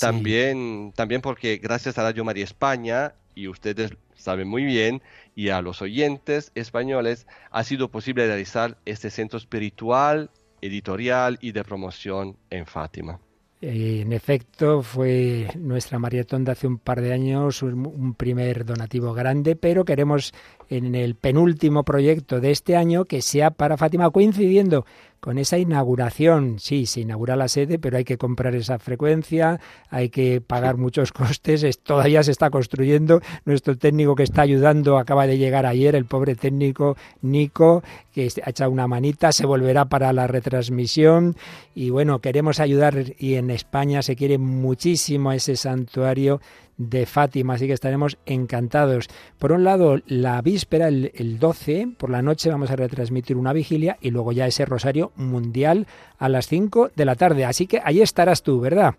También, 0.00 0.92
también 0.96 1.20
porque 1.20 1.58
gracias 1.58 1.98
a 1.98 2.02
Radio 2.02 2.24
María 2.24 2.44
España, 2.44 3.14
y 3.34 3.48
ustedes 3.48 3.92
saben 4.16 4.48
muy 4.48 4.64
bien, 4.64 5.02
y 5.34 5.48
a 5.50 5.60
los 5.60 5.82
oyentes 5.82 6.52
españoles, 6.54 7.26
ha 7.50 7.64
sido 7.64 7.90
posible 7.90 8.26
realizar 8.26 8.78
este 8.84 9.10
centro 9.10 9.38
espiritual, 9.38 10.30
editorial 10.60 11.38
y 11.40 11.52
de 11.52 11.64
promoción 11.64 12.36
en 12.50 12.66
Fátima. 12.66 13.20
En 13.66 14.12
efecto, 14.12 14.82
fue 14.82 15.48
nuestra 15.58 15.98
maratón 15.98 16.44
de 16.44 16.52
hace 16.52 16.66
un 16.66 16.76
par 16.76 17.00
de 17.00 17.14
años 17.14 17.62
un 17.62 18.12
primer 18.12 18.66
donativo 18.66 19.14
grande, 19.14 19.56
pero 19.56 19.86
queremos 19.86 20.34
en 20.68 20.94
el 20.94 21.14
penúltimo 21.14 21.82
proyecto 21.82 22.40
de 22.40 22.50
este 22.50 22.76
año 22.76 23.06
que 23.06 23.22
sea 23.22 23.52
para 23.52 23.78
Fátima 23.78 24.10
coincidiendo 24.10 24.84
con 25.24 25.38
esa 25.38 25.56
inauguración. 25.56 26.58
Sí, 26.58 26.84
se 26.84 27.00
inaugura 27.00 27.34
la 27.34 27.48
sede, 27.48 27.78
pero 27.78 27.96
hay 27.96 28.04
que 28.04 28.18
comprar 28.18 28.54
esa 28.54 28.78
frecuencia, 28.78 29.58
hay 29.88 30.10
que 30.10 30.42
pagar 30.42 30.76
muchos 30.76 31.12
costes, 31.14 31.78
todavía 31.78 32.22
se 32.22 32.30
está 32.30 32.50
construyendo. 32.50 33.22
Nuestro 33.46 33.78
técnico 33.78 34.16
que 34.16 34.22
está 34.22 34.42
ayudando 34.42 34.98
acaba 34.98 35.26
de 35.26 35.38
llegar 35.38 35.64
ayer, 35.64 35.94
el 35.94 36.04
pobre 36.04 36.34
técnico 36.34 36.98
Nico, 37.22 37.82
que 38.12 38.28
ha 38.44 38.50
echado 38.50 38.70
una 38.70 38.86
manita, 38.86 39.32
se 39.32 39.46
volverá 39.46 39.86
para 39.86 40.12
la 40.12 40.26
retransmisión. 40.26 41.36
Y 41.74 41.88
bueno, 41.88 42.18
queremos 42.18 42.60
ayudar 42.60 43.14
y 43.18 43.36
en 43.36 43.48
España 43.48 44.02
se 44.02 44.16
quiere 44.16 44.36
muchísimo 44.36 45.30
a 45.30 45.36
ese 45.36 45.56
santuario 45.56 46.42
de 46.76 47.06
Fátima, 47.06 47.54
así 47.54 47.66
que 47.66 47.72
estaremos 47.72 48.18
encantados. 48.26 49.08
Por 49.38 49.52
un 49.52 49.64
lado, 49.64 50.00
la 50.06 50.40
víspera, 50.42 50.88
el, 50.88 51.12
el 51.14 51.38
12, 51.38 51.88
por 51.98 52.10
la 52.10 52.22
noche 52.22 52.50
vamos 52.50 52.70
a 52.70 52.76
retransmitir 52.76 53.36
una 53.36 53.52
vigilia 53.52 53.96
y 54.00 54.10
luego 54.10 54.32
ya 54.32 54.46
ese 54.46 54.64
rosario 54.64 55.12
mundial 55.16 55.86
a 56.18 56.28
las 56.28 56.46
5 56.48 56.90
de 56.94 57.04
la 57.04 57.14
tarde. 57.14 57.44
Así 57.44 57.66
que 57.66 57.80
ahí 57.84 58.00
estarás 58.00 58.42
tú, 58.42 58.60
¿verdad? 58.60 58.94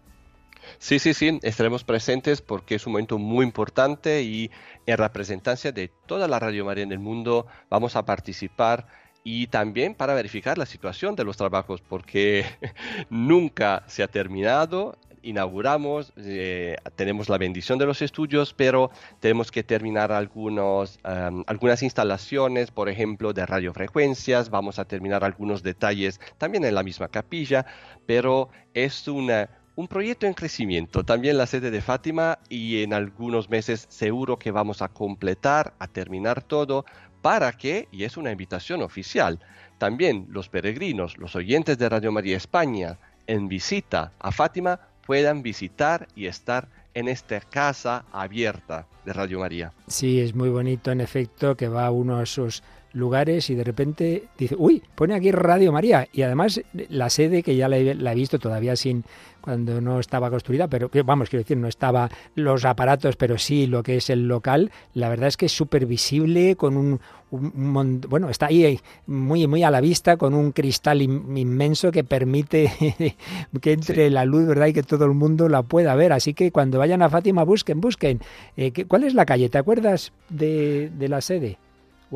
Sí, 0.78 1.00
sí, 1.00 1.14
sí, 1.14 1.40
estaremos 1.44 1.84
presentes 1.84 2.42
porque 2.42 2.76
es 2.76 2.86
un 2.86 2.94
momento 2.94 3.18
muy 3.18 3.46
importante 3.46 4.24
y 4.24 4.52
en 4.86 4.98
representancia 4.98 5.72
de 5.72 5.92
toda 6.06 6.28
la 6.28 6.40
Radio 6.40 6.66
María 6.66 6.84
en 6.84 6.92
el 6.92 7.00
mundo 7.00 7.48
vamos 7.70 7.96
a 7.96 8.06
participar 8.06 8.88
y 9.24 9.48
también 9.48 9.96
para 9.96 10.14
verificar 10.14 10.58
la 10.58 10.66
situación 10.66 11.16
de 11.16 11.24
los 11.24 11.38
trabajos 11.38 11.82
porque 11.82 12.46
nunca 13.10 13.84
se 13.88 14.04
ha 14.04 14.08
terminado 14.08 14.98
inauguramos, 15.26 16.14
eh, 16.18 16.78
tenemos 16.96 17.28
la 17.28 17.38
bendición 17.38 17.80
de 17.80 17.86
los 17.86 18.02
estudios, 18.02 18.54
pero 18.54 18.92
tenemos 19.20 19.52
que 19.52 19.64
terminar 19.64 20.12
algunos, 20.12 21.00
algunas 21.04 21.84
instalaciones, 21.84 22.72
por 22.72 22.90
ejemplo, 22.90 23.34
de 23.34 23.46
radiofrecuencias, 23.46 24.50
vamos 24.50 24.80
a 24.80 24.86
terminar 24.86 25.24
algunos 25.24 25.64
detalles 25.64 26.20
también 26.38 26.64
en 26.64 26.76
la 26.76 26.84
misma 26.84 27.08
capilla, 27.08 27.66
pero 28.06 28.50
es 28.74 29.08
una, 29.08 29.50
un 29.76 29.88
proyecto 29.88 30.28
en 30.28 30.34
crecimiento, 30.34 31.04
también 31.04 31.38
la 31.38 31.48
sede 31.48 31.72
de 31.72 31.82
Fátima 31.82 32.40
y 32.48 32.84
en 32.84 32.94
algunos 32.94 33.50
meses 33.50 33.88
seguro 33.90 34.38
que 34.38 34.52
vamos 34.52 34.82
a 34.82 34.88
completar, 34.88 35.74
a 35.80 35.88
terminar 35.88 36.44
todo 36.44 36.86
para 37.22 37.52
que, 37.54 37.88
y 37.92 38.04
es 38.04 38.18
una 38.18 38.32
invitación 38.32 38.82
oficial, 38.84 39.40
también 39.78 40.28
los 40.30 40.48
peregrinos, 40.48 41.18
los 41.18 41.36
oyentes 41.36 41.78
de 41.78 41.90
Radio 41.90 42.12
María 42.12 42.38
España 42.38 43.00
en 43.28 43.48
visita 43.48 44.14
a 44.20 44.32
Fátima 44.32 44.80
puedan 45.06 45.44
visitar 45.44 46.08
y 46.16 46.28
estar 46.28 46.68
en 46.94 47.08
esta 47.08 47.40
casa 47.42 48.06
abierta 48.12 48.88
de 49.06 49.14
Radio 49.14 49.40
María. 49.40 49.72
Sí, 49.88 50.20
es 50.20 50.34
muy 50.34 50.50
bonito 50.50 50.92
en 50.92 51.02
efecto 51.02 51.56
que 51.56 51.68
va 51.68 51.92
uno 51.92 52.18
a 52.18 52.24
esos 52.24 52.64
lugares 52.96 53.50
y 53.50 53.56
de 53.56 53.64
repente 53.64 54.24
dice, 54.38 54.56
uy, 54.58 54.82
pone 54.96 55.14
aquí 55.14 55.32
Radio 55.32 55.72
María. 55.72 56.08
Y 56.12 56.24
además 56.24 56.62
la 56.90 57.10
sede, 57.10 57.44
que 57.44 57.56
ya 57.56 57.68
la 57.68 57.78
he, 57.78 58.16
visto 58.16 58.40
todavía 58.40 58.76
sin 58.76 59.04
cuando 59.42 59.80
no 59.80 60.00
estaba 60.00 60.32
construida, 60.32 60.68
pero 60.68 60.90
vamos, 61.06 61.30
quiero 61.30 61.44
decir, 61.44 61.58
no 61.58 61.68
estaba 61.68 62.10
los 62.34 62.66
aparatos, 62.66 63.16
pero 63.16 63.38
sí 63.38 63.68
lo 63.68 63.84
que 63.84 63.98
es 63.98 64.10
el 64.10 64.28
local, 64.28 64.72
la 64.96 65.08
verdad 65.08 65.28
es 65.28 65.38
que 65.38 65.46
es 65.46 65.52
súper 65.52 65.86
visible, 65.86 66.56
con 66.56 66.78
un, 66.78 67.00
bueno, 67.30 68.30
está 68.30 68.48
ahí 68.48 68.80
muy, 69.06 69.46
muy 69.46 69.62
a 69.62 69.70
la 69.70 69.82
vista, 69.82 70.18
con 70.18 70.34
un 70.34 70.52
cristal 70.52 71.04
inmenso 71.04 71.92
que 71.92 72.04
permite 72.04 72.72
que 73.62 73.72
entre 73.72 74.10
la 74.10 74.26
luz, 74.26 74.48
¿verdad? 74.48 74.68
Y 74.68 74.74
que 74.74 74.84
todo 74.84 75.06
el 75.06 75.14
mundo 75.14 75.48
la 75.48 75.62
pueda 75.62 75.94
ver. 75.94 76.14
Así 76.14 76.34
que 76.34 76.52
cuando 76.52 76.80
vayan 76.80 77.04
a 77.04 77.10
Fátima, 77.10 77.44
busquen, 77.44 77.82
busquen. 77.82 78.22
Eh, 78.58 78.72
¿Cuál 78.88 79.04
es 79.04 79.14
la 79.14 79.26
calle? 79.26 79.50
¿Te 79.50 79.60
acuerdas 79.60 80.12
de, 80.30 80.90
de 80.98 81.08
la 81.08 81.22
sede? 81.22 81.60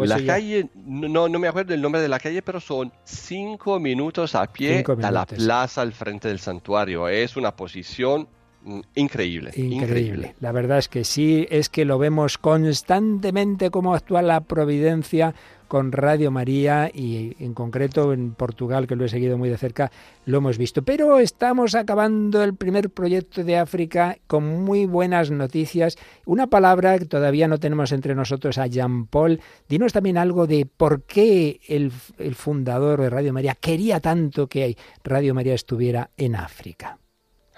La 0.05 0.23
calle, 0.25 0.69
no, 0.75 1.27
no 1.29 1.39
me 1.39 1.47
acuerdo 1.47 1.73
el 1.73 1.81
nombre 1.81 2.01
de 2.01 2.07
la 2.07 2.19
calle, 2.19 2.41
pero 2.41 2.59
son 2.59 2.91
cinco 3.03 3.79
minutos 3.79 4.35
a 4.35 4.45
pie 4.47 4.83
a 5.03 5.11
la 5.11 5.25
plaza 5.25 5.81
al 5.81 5.93
frente 5.93 6.27
del 6.27 6.39
santuario. 6.39 7.07
Es 7.07 7.37
una 7.37 7.55
posición 7.55 8.27
mm, 8.63 8.79
Increíble, 8.95 9.51
increíble, 9.55 10.35
La 10.39 10.51
verdad 10.51 10.77
es 10.77 10.87
que 10.87 11.03
sí, 11.03 11.47
es 11.49 11.69
que 11.69 11.85
lo 11.85 11.97
vemos 11.97 12.37
constantemente 12.37 13.71
cómo 13.71 13.95
actúa 13.95 14.21
la 14.21 14.41
providencia 14.41 15.33
con 15.69 15.93
Radio 15.93 16.31
María 16.31 16.91
y 16.93 17.37
en 17.39 17.53
concreto 17.53 18.11
en 18.11 18.33
Portugal, 18.33 18.87
que 18.87 18.97
lo 18.97 19.05
he 19.05 19.09
seguido 19.09 19.37
muy 19.37 19.47
de 19.47 19.57
cerca, 19.57 19.91
lo 20.25 20.39
hemos 20.39 20.57
visto. 20.57 20.81
Pero 20.81 21.19
estamos 21.19 21.75
acabando 21.75 22.43
el 22.43 22.55
primer 22.55 22.89
proyecto 22.89 23.45
de 23.45 23.57
África 23.57 24.17
con 24.27 24.63
muy 24.63 24.85
buenas 24.85 25.31
noticias. 25.31 25.95
Una 26.25 26.47
palabra 26.47 26.99
que 26.99 27.05
todavía 27.05 27.47
no 27.47 27.59
tenemos 27.59 27.93
entre 27.93 28.15
nosotros 28.15 28.57
a 28.57 28.67
Jean 28.67 29.05
Paul. 29.05 29.39
Dinos 29.69 29.93
también 29.93 30.17
algo 30.17 30.47
de 30.47 30.65
por 30.65 31.03
qué 31.03 31.61
el, 31.67 31.93
el 32.17 32.35
fundador 32.35 32.99
de 32.99 33.09
Radio 33.09 33.31
María 33.31 33.55
quería 33.55 33.99
tanto 34.01 34.47
que 34.47 34.75
Radio 35.03 35.33
María 35.33 35.53
estuviera 35.53 36.09
en 36.17 36.35
África. 36.35 36.97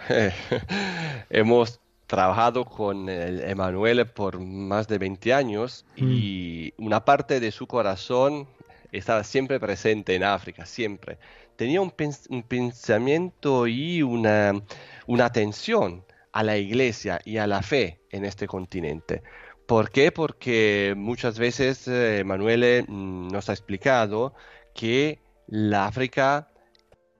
Hemos 1.29 1.80
trabajado 2.11 2.65
con 2.65 3.07
Emanuele 3.07 4.03
por 4.03 4.37
más 4.37 4.85
de 4.89 4.97
20 4.97 5.33
años 5.33 5.85
y 5.95 6.73
mm. 6.77 6.85
una 6.85 7.05
parte 7.05 7.39
de 7.39 7.51
su 7.51 7.67
corazón 7.67 8.49
estaba 8.91 9.23
siempre 9.23 9.61
presente 9.61 10.13
en 10.13 10.25
África, 10.25 10.65
siempre. 10.65 11.19
Tenía 11.55 11.79
un, 11.79 11.91
pensamiento 11.91 13.65
y 13.65 14.01
una, 14.01 14.61
una 15.07 15.25
atención 15.25 16.03
a 16.33 16.43
la 16.43 16.57
iglesia 16.57 17.21
y 17.23 17.37
a 17.37 17.47
la 17.47 17.61
fe 17.61 18.01
en 18.09 18.25
este 18.25 18.45
continente. 18.45 19.23
¿Por 19.65 19.89
qué? 19.89 20.11
Porque 20.11 20.93
muchas 20.97 21.39
veces 21.39 21.87
eh, 21.87 22.19
Emanuele 22.19 22.83
mm, 22.89 23.29
nos 23.29 23.49
ha 23.49 23.53
explicado 23.53 24.33
que 24.75 25.21
la 25.47 25.85
África 25.85 26.50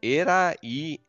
era 0.02 0.56
y 0.62 1.02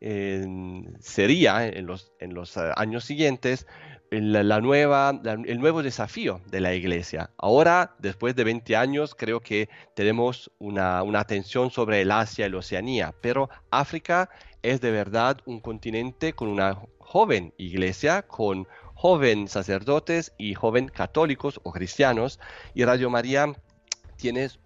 sería 1.01 1.67
en 1.67 1.87
los, 1.87 2.13
en 2.21 2.35
los 2.35 2.57
eh, 2.57 2.71
años 2.77 3.05
siguientes 3.05 3.67
el 4.11 4.63
nuevo 4.63 5.83
desafío 5.83 6.43
de 6.51 6.61
la 6.61 6.75
Iglesia. 6.75 7.31
Ahora, 7.39 7.97
después 7.99 8.37
de 8.37 8.45
20 8.45 8.77
años, 8.77 9.15
creo 9.15 9.41
que 9.41 9.71
tenemos 9.95 10.51
una, 10.59 11.03
una 11.03 11.21
atención 11.21 11.71
sobre 11.71 12.03
el 12.03 12.11
Asia 12.11 12.47
y 12.47 12.51
la 12.51 12.59
Oceanía, 12.59 13.15
pero 13.23 13.49
África 13.71 14.29
es 14.61 14.83
de 14.83 14.91
verdad 14.91 15.39
un 15.47 15.61
continente 15.61 16.35
con 16.35 16.49
una 16.49 16.79
joven 16.99 17.55
iglesia, 17.57 18.23
con 18.23 18.69
joven 18.95 19.49
sacerdotes 19.49 20.35
y 20.37 20.55
joven 20.55 20.89
católicos 20.89 21.59
o 21.63 21.73
cristianos, 21.73 22.39
y 22.75 22.85
Radio 22.85 23.09
María 23.09 23.55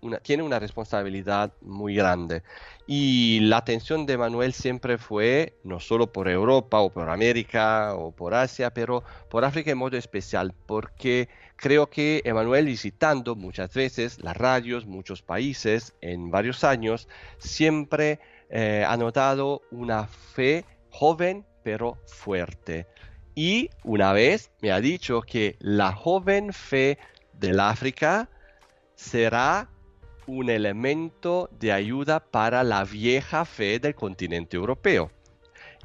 una, 0.01 0.19
tiene 0.19 0.43
una 0.43 0.59
responsabilidad 0.59 1.53
muy 1.63 1.95
grande. 1.95 2.43
Y 2.87 3.41
la 3.41 3.59
atención 3.59 4.07
de 4.07 4.19
Manuel 4.19 4.53
siempre 4.53 4.99
fue 4.99 5.59
no 5.65 5.81
solo 5.81 6.13
por 6.13 6.29
Europa 6.29 6.81
o 6.81 6.91
por 6.91 7.09
América 7.09 7.95
o 7.95 8.13
por 8.13 8.35
Asia, 8.35 8.73
pero 8.73 9.03
por 9.29 9.45
África 9.45 9.71
en 9.71 9.79
modo 9.79 9.97
especial, 9.97 10.55
porque 10.67 11.29
creo 11.57 11.89
que 11.89 12.23
Emanuel 12.25 12.67
visitando 12.67 13.35
muchas 13.35 13.73
veces 13.73 14.23
las 14.23 14.37
radios, 14.37 14.87
muchos 14.87 15.23
países 15.23 15.95
en 16.01 16.31
varios 16.31 16.65
años, 16.65 17.09
siempre 17.39 18.21
eh, 18.51 18.85
ha 18.87 18.97
notado 18.97 19.63
una 19.71 20.07
fe 20.07 20.65
joven 20.91 21.45
pero 21.63 21.99
fuerte. 22.07 22.87
Y 23.35 23.71
una 23.83 24.13
vez 24.13 24.51
me 24.63 24.71
ha 24.71 24.81
dicho 24.81 25.21
que 25.21 25.57
la 25.59 25.93
joven 25.93 26.53
fe 26.53 26.99
del 27.33 27.61
África 27.61 28.31
será 28.97 29.69
un 30.27 30.51
elemento 30.51 31.49
de 31.61 31.73
ayuda 31.73 32.21
para 32.21 32.65
la 32.65 32.85
vieja 32.85 33.45
fe 33.45 33.79
del 33.79 33.95
continente 33.95 34.57
europeo. 34.57 35.13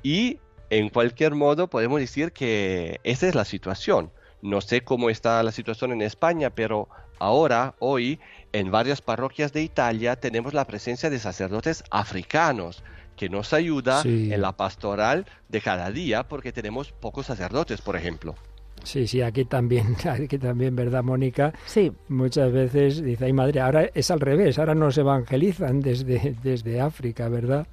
Y 0.02 0.40
en 0.72 0.90
cualquier 0.90 1.36
modo 1.36 1.70
podemos 1.70 2.00
decir 2.00 2.32
que 2.32 3.00
esa 3.04 3.28
es 3.28 3.36
la 3.36 3.46
situación. 3.46 4.12
No 4.42 4.62
sé 4.62 4.82
cómo 4.82 5.12
está 5.12 5.44
la 5.44 5.52
situación 5.52 5.92
en 5.92 6.02
España, 6.02 6.50
pero 6.50 6.90
ahora, 7.20 7.76
hoy, 7.78 8.20
en 8.54 8.72
varias 8.72 9.02
parroquias 9.02 9.54
de 9.54 9.62
Italia 9.62 10.16
tenemos 10.16 10.56
la 10.56 10.66
presencia 10.66 11.12
de 11.12 11.20
sacerdotes 11.20 11.84
africanos 11.92 12.84
que 13.16 13.30
nos 13.30 13.54
ayuda 13.54 14.02
en 14.04 14.42
la 14.42 14.58
pastoral 14.58 15.28
de 15.48 15.62
cada 15.62 15.92
día 15.92 16.28
porque 16.28 16.52
tenemos 16.52 16.92
pocos 16.92 17.28
sacerdotes, 17.28 17.82
por 17.82 17.96
ejemplo. 17.96 18.36
Sí, 18.84 19.08
sí, 19.08 19.22
aquí 19.22 19.46
también, 19.46 19.96
aquí 20.06 20.38
también, 20.38 20.76
¿verdad, 20.76 21.04
Mónica? 21.04 21.54
Sí. 21.66 21.92
Muchas 22.08 22.52
veces 22.52 23.04
dice, 23.04 23.26
ay 23.26 23.34
madre, 23.34 23.60
ahora 23.60 23.90
es 23.94 24.12
al 24.12 24.20
revés, 24.20 24.60
ahora 24.60 24.76
nos 24.76 24.98
evangelizan 24.98 25.82
desde, 25.82 26.36
desde 26.44 26.82
África, 26.82 27.30
¿verdad? 27.30 27.68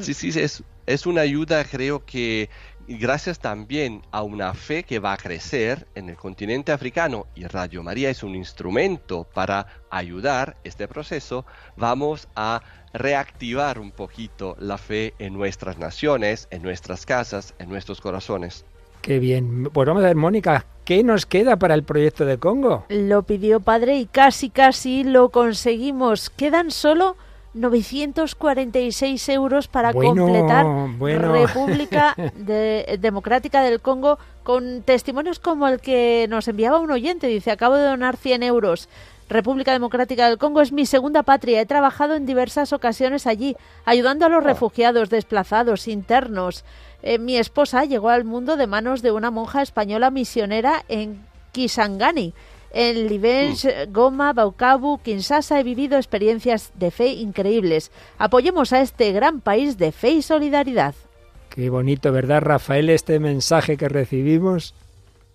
Sí, 0.00 0.14
sí, 0.14 0.28
es, 0.38 0.62
es 0.86 1.06
una 1.06 1.22
ayuda, 1.22 1.64
creo 1.64 2.04
que 2.04 2.48
gracias 2.86 3.38
también 3.38 4.02
a 4.10 4.22
una 4.22 4.54
fe 4.54 4.82
que 4.84 4.98
va 4.98 5.12
a 5.12 5.16
crecer 5.16 5.86
en 5.94 6.08
el 6.08 6.16
continente 6.16 6.72
africano 6.72 7.26
y 7.34 7.44
Radio 7.44 7.82
María 7.82 8.08
es 8.10 8.22
un 8.22 8.34
instrumento 8.34 9.24
para 9.24 9.66
ayudar 9.90 10.56
este 10.64 10.88
proceso, 10.88 11.44
vamos 11.76 12.28
a 12.34 12.62
reactivar 12.92 13.78
un 13.78 13.90
poquito 13.90 14.56
la 14.58 14.78
fe 14.78 15.14
en 15.18 15.34
nuestras 15.34 15.78
naciones, 15.78 16.48
en 16.50 16.62
nuestras 16.62 17.04
casas, 17.04 17.54
en 17.58 17.68
nuestros 17.68 18.00
corazones. 18.00 18.64
Qué 19.02 19.18
bien. 19.18 19.70
Pues 19.72 19.86
vamos 19.86 20.02
a 20.02 20.06
ver, 20.06 20.16
Mónica, 20.16 20.66
¿qué 20.84 21.02
nos 21.02 21.26
queda 21.26 21.56
para 21.56 21.74
el 21.74 21.82
proyecto 21.82 22.24
de 22.24 22.38
Congo? 22.38 22.84
Lo 22.88 23.22
pidió 23.22 23.60
padre 23.60 23.98
y 23.98 24.06
casi, 24.06 24.50
casi 24.50 25.04
lo 25.04 25.30
conseguimos. 25.30 26.30
Quedan 26.30 26.70
solo 26.70 27.16
946 27.54 29.28
euros 29.30 29.68
para 29.68 29.92
completar 29.92 30.66
República 30.98 32.14
Democrática 32.98 33.62
del 33.62 33.80
Congo 33.80 34.18
con 34.42 34.82
testimonios 34.82 35.38
como 35.38 35.66
el 35.68 35.80
que 35.80 36.26
nos 36.28 36.48
enviaba 36.48 36.78
un 36.78 36.90
oyente. 36.90 37.26
Dice, 37.26 37.50
acabo 37.50 37.76
de 37.76 37.84
donar 37.84 38.16
100 38.16 38.42
euros. 38.42 38.88
República 39.28 39.72
Democrática 39.72 40.28
del 40.28 40.38
Congo 40.38 40.62
es 40.62 40.72
mi 40.72 40.86
segunda 40.86 41.22
patria. 41.22 41.60
He 41.60 41.66
trabajado 41.66 42.14
en 42.14 42.24
diversas 42.24 42.72
ocasiones 42.72 43.26
allí, 43.26 43.56
ayudando 43.84 44.24
a 44.24 44.30
los 44.30 44.42
refugiados, 44.42 45.10
desplazados, 45.10 45.86
internos. 45.86 46.64
Eh, 47.02 47.18
mi 47.18 47.36
esposa 47.36 47.84
llegó 47.84 48.08
al 48.08 48.24
mundo 48.24 48.56
de 48.56 48.66
manos 48.66 49.02
de 49.02 49.12
una 49.12 49.30
monja 49.30 49.62
española 49.62 50.10
misionera 50.10 50.84
en 50.88 51.24
Kisangani. 51.52 52.34
En 52.70 53.08
Libenche, 53.08 53.86
mm. 53.86 53.92
Goma, 53.92 54.32
Baukabu, 54.32 54.98
Kinshasa 54.98 55.58
he 55.58 55.62
vivido 55.62 55.96
experiencias 55.96 56.72
de 56.74 56.90
fe 56.90 57.08
increíbles. 57.08 57.90
Apoyemos 58.18 58.72
a 58.72 58.80
este 58.80 59.12
gran 59.12 59.40
país 59.40 59.78
de 59.78 59.92
fe 59.92 60.10
y 60.10 60.22
solidaridad. 60.22 60.94
Qué 61.48 61.70
bonito, 61.70 62.12
¿verdad, 62.12 62.42
Rafael, 62.42 62.90
este 62.90 63.18
mensaje 63.18 63.76
que 63.76 63.88
recibimos? 63.88 64.74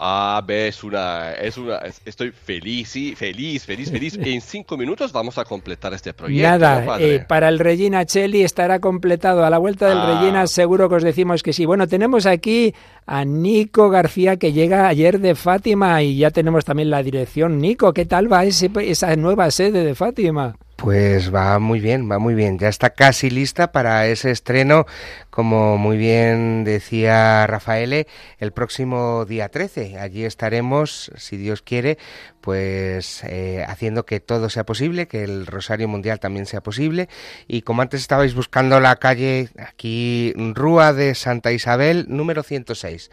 Ah, 0.05 0.43
es 0.49 0.83
una, 0.83 1.31
es 1.31 1.57
una, 1.57 1.77
estoy 2.03 2.31
feliz, 2.31 2.89
sí, 2.89 3.15
feliz, 3.15 3.65
feliz, 3.65 3.89
feliz. 3.89 4.19
En 4.21 4.41
cinco 4.41 4.75
minutos 4.75 5.13
vamos 5.13 5.37
a 5.37 5.45
completar 5.45 5.93
este 5.93 6.13
proyecto. 6.13 6.45
Nada, 6.45 6.99
eh, 6.99 7.23
para 7.25 7.47
el 7.47 7.57
Regina 7.57 8.05
Cheli 8.05 8.43
estará 8.43 8.79
completado. 8.79 9.45
A 9.45 9.49
la 9.49 9.59
vuelta 9.59 9.87
del 9.87 9.99
ah. 9.99 10.19
Regina 10.19 10.45
seguro 10.47 10.89
que 10.89 10.95
os 10.95 11.03
decimos 11.03 11.41
que 11.41 11.53
sí. 11.53 11.65
Bueno, 11.65 11.87
tenemos 11.87 12.25
aquí 12.25 12.75
a 13.05 13.23
Nico 13.23 13.89
García 13.89 14.35
que 14.35 14.51
llega 14.51 14.89
ayer 14.89 15.21
de 15.21 15.35
Fátima 15.35 16.03
y 16.03 16.17
ya 16.17 16.31
tenemos 16.31 16.65
también 16.65 16.89
la 16.89 17.01
dirección. 17.01 17.59
Nico, 17.59 17.93
¿qué 17.93 18.05
tal 18.05 18.31
va 18.31 18.43
ese, 18.43 18.69
esa 18.81 19.15
nueva 19.15 19.51
sede 19.51 19.85
de 19.85 19.95
Fátima? 19.95 20.57
Pues 20.83 21.33
va 21.33 21.59
muy 21.59 21.79
bien, 21.79 22.11
va 22.11 22.19
muy 22.19 22.35
bien. 22.35 22.59
Ya 22.59 22.67
está 22.67 22.89
casi 22.89 23.29
lista 23.29 23.71
para 23.71 24.05
ese 24.07 24.31
estreno, 24.31 24.85
como 25.29 25.77
muy 25.77 25.95
bien 25.95 26.65
decía 26.65 27.47
Rafael, 27.47 28.05
el 28.37 28.51
próximo 28.51 29.23
día 29.23 29.47
13. 29.47 29.97
Allí 29.97 30.25
estaremos, 30.25 31.09
si 31.15 31.37
Dios 31.37 31.61
quiere, 31.61 31.97
pues 32.41 33.23
eh, 33.23 33.63
haciendo 33.65 34.05
que 34.05 34.19
todo 34.19 34.49
sea 34.49 34.65
posible, 34.65 35.07
que 35.07 35.23
el 35.23 35.45
Rosario 35.45 35.87
Mundial 35.87 36.19
también 36.19 36.45
sea 36.45 36.59
posible. 36.59 37.07
Y 37.47 37.61
como 37.61 37.81
antes 37.81 38.01
estabais 38.01 38.35
buscando 38.35 38.81
la 38.81 38.97
calle 38.97 39.51
aquí, 39.57 40.33
Rúa 40.35 40.91
de 40.91 41.15
Santa 41.15 41.53
Isabel, 41.53 42.07
número 42.09 42.43
106. 42.43 43.09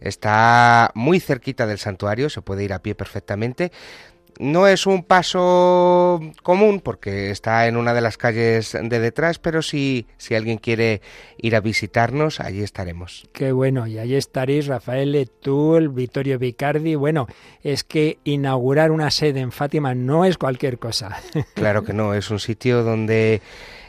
Está 0.00 0.90
muy 0.96 1.20
cerquita 1.20 1.68
del 1.68 1.78
santuario, 1.78 2.28
se 2.30 2.42
puede 2.42 2.64
ir 2.64 2.72
a 2.72 2.80
pie 2.80 2.96
perfectamente. 2.96 3.70
No 4.38 4.66
es 4.66 4.86
un 4.86 5.04
paso 5.04 6.20
común 6.42 6.80
porque 6.80 7.30
está 7.30 7.66
en 7.66 7.76
una 7.76 7.94
de 7.94 8.00
las 8.00 8.16
calles 8.16 8.72
de 8.72 8.98
detrás, 8.98 9.38
pero 9.38 9.62
si, 9.62 10.06
si 10.16 10.34
alguien 10.34 10.58
quiere 10.58 11.00
ir 11.38 11.54
a 11.54 11.60
visitarnos, 11.60 12.40
allí 12.40 12.62
estaremos. 12.62 13.28
Qué 13.32 13.52
bueno, 13.52 13.86
y 13.86 13.98
allí 13.98 14.16
estaréis 14.16 14.66
Rafael 14.66 15.30
tú, 15.40 15.76
el 15.76 15.88
Vittorio 15.88 16.38
Vicardi. 16.38 16.94
Bueno, 16.94 17.26
es 17.62 17.84
que 17.84 18.18
inaugurar 18.24 18.90
una 18.90 19.10
sede 19.10 19.40
en 19.40 19.52
Fátima 19.52 19.94
no 19.94 20.24
es 20.24 20.38
cualquier 20.38 20.78
cosa. 20.78 21.18
Claro 21.54 21.84
que 21.84 21.92
no, 21.92 22.14
es 22.14 22.30
un 22.30 22.40
sitio 22.40 22.82
donde 22.82 23.40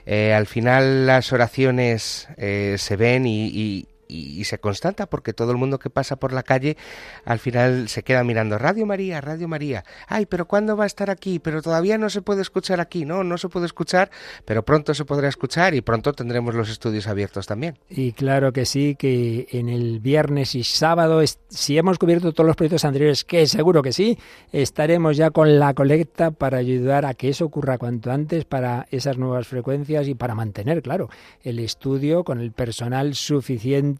eh, 0.06 0.34
al 0.34 0.48
final 0.48 1.08
las 1.08 1.32
oraciones 1.34 2.28
eh, 2.38 2.76
se 2.78 2.96
ven 2.96 3.26
y, 3.26 3.48
y, 3.48 3.88
se 4.08 4.60
constata 4.60 5.08
porque 5.08 5.34
todo 5.34 5.52
el 5.52 5.58
mundo 5.58 5.80
que 5.80 5.90
pasa 5.90 6.16
por 6.16 6.34
la 6.34 6.44
calle 6.44 6.78
al 7.26 7.40
final 7.40 7.90
se 7.90 8.04
queda 8.04 8.24
mirando 8.24 8.58
Radio 8.58 8.86
María, 8.86 9.22
Radio 9.22 9.48
María. 9.48 9.84
Ay, 10.08 10.26
pero 10.26 10.46
¿cuándo 10.46 10.76
va 10.78 10.84
a 10.84 10.88
estar 10.88 11.10
aquí? 11.10 11.40
Pero 11.40 11.62
todavía 11.62 11.98
no 11.98 12.10
se 12.10 12.22
puede 12.22 12.42
escuchar 12.42 12.80
aquí. 12.80 13.06
No, 13.06 13.24
no 13.24 13.38
se 13.38 13.50
puede 13.50 13.66
escuchar, 13.66 14.12
pero 14.46 14.64
pronto 14.64 14.94
se 14.94 15.06
podrá 15.06 15.28
escuchar 15.28 15.74
y 15.74 15.82
pronto 15.82 16.14
tendremos 16.14 16.56
los 16.56 16.70
estudios 16.70 17.08
abiertos 17.08 17.48
también. 17.48 17.80
Y 17.90 18.14
claro 18.14 18.52
que 18.52 18.66
sí, 18.66 18.96
que 18.96 19.48
en 19.52 19.70
el 19.70 20.00
viernes 20.00 20.56
y 20.56 20.64
sábado, 20.64 21.22
si 21.50 21.78
hemos 21.78 21.98
cubierto 21.98 22.34
todos 22.34 22.48
los 22.48 22.56
proyectos 22.56 22.86
anteriores, 22.86 23.24
que 23.24 23.48
seguro 23.48 23.82
que 23.82 23.94
sí, 23.94 24.18
estaremos 24.52 25.18
ya 25.18 25.32
con 25.32 25.60
la 25.60 25.74
colecta 25.74 26.32
para 26.32 26.58
ayudar 26.58 27.06
a 27.06 27.14
que 27.14 27.30
eso 27.30 27.46
ocurra 27.46 27.78
cuanto 27.78 28.12
antes 28.12 28.46
para 28.46 28.88
esas 28.92 29.18
nuevas 29.18 29.48
frecuencias 29.48 30.08
y 30.08 30.16
para 30.16 30.36
mantener, 30.36 30.82
claro, 30.82 31.10
el 31.44 31.60
estudio 31.60 32.24
con 32.24 32.40
el 32.40 32.52
personal 32.52 33.16
suficiente 33.16 33.93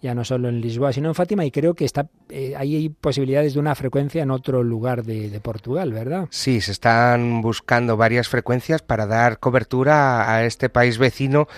ya 0.00 0.14
no 0.14 0.24
solo 0.24 0.48
en 0.48 0.60
Lisboa, 0.60 0.92
sino 0.92 1.08
en 1.08 1.14
Fátima, 1.14 1.44
y 1.44 1.50
creo 1.50 1.74
que 1.74 1.84
está 1.84 2.08
eh, 2.30 2.54
hay 2.56 2.88
posibilidades 2.88 3.54
de 3.54 3.60
una 3.60 3.74
frecuencia 3.74 4.22
en 4.22 4.30
otro 4.30 4.62
lugar 4.62 5.04
de, 5.04 5.30
de, 5.30 5.40
Portugal, 5.40 5.92
¿verdad? 5.92 6.28
Sí, 6.30 6.60
se 6.60 6.72
están 6.72 7.40
buscando 7.42 7.96
varias 7.96 8.28
frecuencias 8.28 8.82
para 8.82 9.06
dar 9.06 9.38
cobertura 9.38 10.32
a 10.32 10.44
este 10.44 10.68
país 10.68 10.98
vecino 10.98 11.48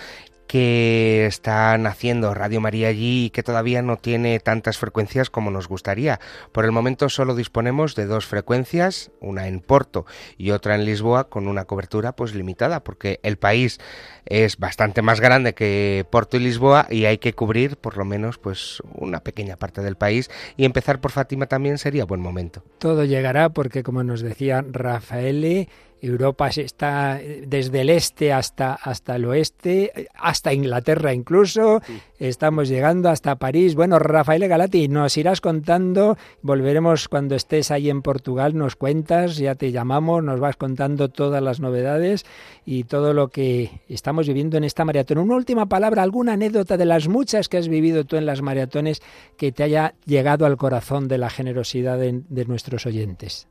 que 0.51 1.27
están 1.27 1.87
haciendo 1.87 2.33
Radio 2.33 2.59
María 2.59 2.89
allí 2.89 3.27
y 3.27 3.29
que 3.29 3.41
todavía 3.41 3.81
no 3.81 3.95
tiene 3.95 4.37
tantas 4.41 4.77
frecuencias 4.77 5.29
como 5.29 5.49
nos 5.49 5.69
gustaría. 5.69 6.19
Por 6.51 6.65
el 6.65 6.73
momento 6.73 7.07
solo 7.07 7.35
disponemos 7.35 7.95
de 7.95 8.05
dos 8.05 8.25
frecuencias, 8.25 9.11
una 9.21 9.47
en 9.47 9.61
Porto 9.61 10.05
y 10.37 10.51
otra 10.51 10.75
en 10.75 10.83
Lisboa, 10.83 11.29
con 11.29 11.47
una 11.47 11.63
cobertura 11.63 12.17
pues 12.17 12.35
limitada, 12.35 12.83
porque 12.83 13.21
el 13.23 13.37
país 13.37 13.79
es 14.25 14.57
bastante 14.57 15.01
más 15.01 15.21
grande 15.21 15.53
que 15.53 16.05
Porto 16.09 16.35
y 16.35 16.41
Lisboa 16.41 16.85
y 16.89 17.05
hay 17.05 17.17
que 17.17 17.31
cubrir 17.31 17.77
por 17.77 17.95
lo 17.95 18.03
menos 18.03 18.37
pues 18.37 18.83
una 18.93 19.21
pequeña 19.21 19.55
parte 19.55 19.81
del 19.81 19.95
país 19.95 20.29
y 20.57 20.65
empezar 20.65 20.99
por 20.99 21.11
Fátima 21.11 21.45
también 21.45 21.77
sería 21.77 22.03
buen 22.03 22.19
momento. 22.19 22.61
Todo 22.77 23.05
llegará 23.05 23.47
porque 23.51 23.83
como 23.83 24.03
nos 24.03 24.19
decía 24.19 24.65
Rafael 24.69 25.69
Europa 26.01 26.47
está 26.47 27.19
desde 27.45 27.81
el 27.81 27.89
este 27.89 28.33
hasta, 28.33 28.73
hasta 28.73 29.15
el 29.15 29.25
oeste, 29.25 30.07
hasta 30.15 30.53
Inglaterra 30.53 31.13
incluso. 31.13 31.81
Estamos 32.17 32.69
llegando 32.69 33.09
hasta 33.09 33.35
París. 33.35 33.75
Bueno, 33.75 33.99
Rafael 33.99 34.47
Galati, 34.47 34.87
nos 34.87 35.15
irás 35.17 35.41
contando. 35.41 36.17
Volveremos 36.41 37.07
cuando 37.07 37.35
estés 37.35 37.69
ahí 37.69 37.89
en 37.89 38.01
Portugal, 38.01 38.57
nos 38.57 38.75
cuentas, 38.75 39.37
ya 39.37 39.55
te 39.55 39.71
llamamos, 39.71 40.23
nos 40.23 40.39
vas 40.39 40.55
contando 40.55 41.09
todas 41.09 41.41
las 41.41 41.59
novedades 41.59 42.25
y 42.65 42.85
todo 42.85 43.13
lo 43.13 43.29
que 43.29 43.81
estamos 43.87 44.27
viviendo 44.27 44.57
en 44.57 44.63
esta 44.63 44.85
maratón. 44.85 45.19
Una 45.19 45.35
última 45.35 45.67
palabra, 45.67 46.01
alguna 46.01 46.33
anécdota 46.33 46.77
de 46.77 46.85
las 46.85 47.07
muchas 47.07 47.47
que 47.47 47.57
has 47.57 47.67
vivido 47.67 48.05
tú 48.05 48.17
en 48.17 48.25
las 48.25 48.41
maratones 48.41 49.01
que 49.37 49.51
te 49.51 49.63
haya 49.63 49.93
llegado 50.05 50.45
al 50.45 50.57
corazón 50.57 51.07
de 51.07 51.19
la 51.19 51.29
generosidad 51.29 51.99
de, 51.99 52.21
de 52.27 52.45
nuestros 52.45 52.85
oyentes. 52.87 53.47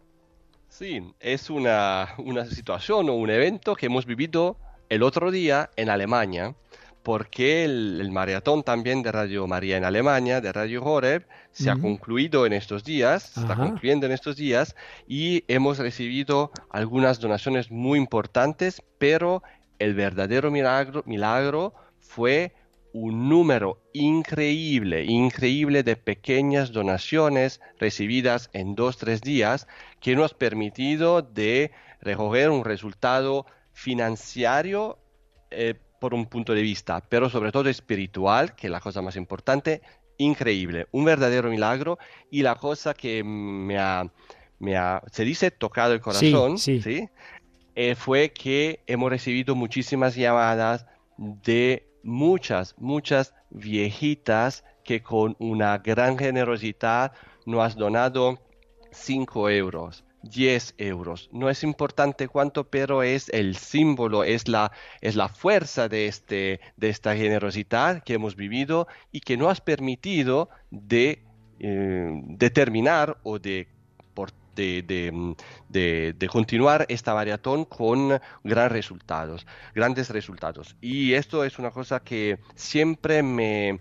Sí, 0.80 1.12
es 1.20 1.50
una, 1.50 2.08
situación 2.48 3.10
o 3.10 3.12
un 3.12 3.28
evento 3.28 3.76
que 3.76 3.84
hemos 3.84 4.06
vivido 4.06 4.56
el 4.88 5.02
otro 5.02 5.30
día 5.30 5.68
en 5.76 5.90
Alemania, 5.90 6.54
porque 7.02 7.66
el, 7.66 8.10
maratón 8.10 8.62
también 8.62 9.02
de 9.02 9.12
Radio 9.12 9.46
María 9.46 9.76
en 9.76 9.84
Alemania, 9.84 10.40
de 10.40 10.50
Radio 10.50 10.82
Horeb, 10.82 11.26
se 11.52 11.68
ha 11.68 11.76
concluido 11.76 12.46
en 12.46 12.54
estos 12.54 12.82
días, 12.82 13.36
está 13.36 13.56
concluyendo 13.56 14.06
en 14.06 14.12
estos 14.12 14.36
días, 14.36 14.74
y 15.06 15.44
hemos 15.48 15.76
recibido 15.76 16.50
algunas 16.70 17.20
donaciones 17.20 17.70
muy 17.70 17.98
importantes, 17.98 18.82
pero 18.96 19.42
el 19.78 19.92
verdadero 19.92 20.50
milagro, 20.50 21.02
milagro 21.04 21.74
fue 21.98 22.54
un 22.92 23.28
número 23.28 23.80
increíble, 23.92 25.04
increíble 25.04 25.82
de 25.82 25.96
pequeñas 25.96 26.72
donaciones 26.72 27.60
recibidas 27.78 28.50
en 28.52 28.74
dos, 28.74 28.96
tres 28.96 29.20
días 29.20 29.68
que 30.00 30.16
nos 30.16 30.32
ha 30.32 30.38
permitido 30.38 31.22
de 31.22 31.70
recoger 32.00 32.50
un 32.50 32.64
resultado 32.64 33.46
financiero 33.72 34.98
eh, 35.50 35.74
por 36.00 36.14
un 36.14 36.26
punto 36.26 36.54
de 36.54 36.62
vista, 36.62 37.00
pero 37.08 37.28
sobre 37.28 37.52
todo 37.52 37.68
espiritual, 37.68 38.54
que 38.54 38.66
es 38.66 38.70
la 38.70 38.80
cosa 38.80 39.02
más 39.02 39.16
importante, 39.16 39.82
increíble, 40.16 40.86
un 40.92 41.04
verdadero 41.04 41.50
milagro. 41.50 41.98
Y 42.30 42.42
la 42.42 42.54
cosa 42.54 42.94
que 42.94 43.22
me 43.22 43.78
ha, 43.78 44.10
me 44.58 44.76
ha 44.76 45.02
se 45.12 45.24
dice, 45.24 45.50
tocado 45.50 45.92
el 45.92 46.00
corazón, 46.00 46.58
sí, 46.58 47.08
eh, 47.74 47.94
fue 47.94 48.32
que 48.32 48.80
hemos 48.86 49.10
recibido 49.10 49.54
muchísimas 49.54 50.16
llamadas 50.16 50.86
de 51.18 51.89
muchas, 52.02 52.74
muchas 52.78 53.34
viejitas 53.50 54.64
que 54.84 55.02
con 55.02 55.36
una 55.38 55.78
gran 55.78 56.18
generosidad 56.18 57.12
nos 57.46 57.64
has 57.64 57.76
donado 57.76 58.38
5 58.92 59.50
euros, 59.50 60.04
10 60.22 60.74
euros. 60.78 61.28
No 61.32 61.48
es 61.48 61.62
importante 61.62 62.28
cuánto, 62.28 62.64
pero 62.64 63.02
es 63.02 63.28
el 63.30 63.56
símbolo, 63.56 64.24
es 64.24 64.48
la, 64.48 64.72
es 65.00 65.16
la 65.16 65.28
fuerza 65.28 65.88
de, 65.88 66.06
este, 66.06 66.60
de 66.76 66.88
esta 66.88 67.16
generosidad 67.16 68.02
que 68.02 68.14
hemos 68.14 68.36
vivido 68.36 68.86
y 69.12 69.20
que 69.20 69.36
nos 69.36 69.50
has 69.50 69.60
permitido 69.60 70.50
de 70.70 71.22
eh, 71.58 72.10
determinar 72.26 73.18
o 73.22 73.38
de 73.38 73.68
Mm, 74.60 75.32
de, 75.68 76.14
de, 76.18 76.28
continuar 76.28 76.84
esta 76.88 77.14
maratón 77.14 77.64
con 77.64 78.20
grandes 78.44 78.72
resultados, 78.72 79.46
grandes 79.74 80.10
resultados. 80.10 80.76
Y 80.80 81.14
esto 81.14 81.44
es 81.44 81.58
una 81.58 81.70
cosa 81.70 82.00
que 82.00 82.38
siempre 82.54 83.22
me, 83.22 83.80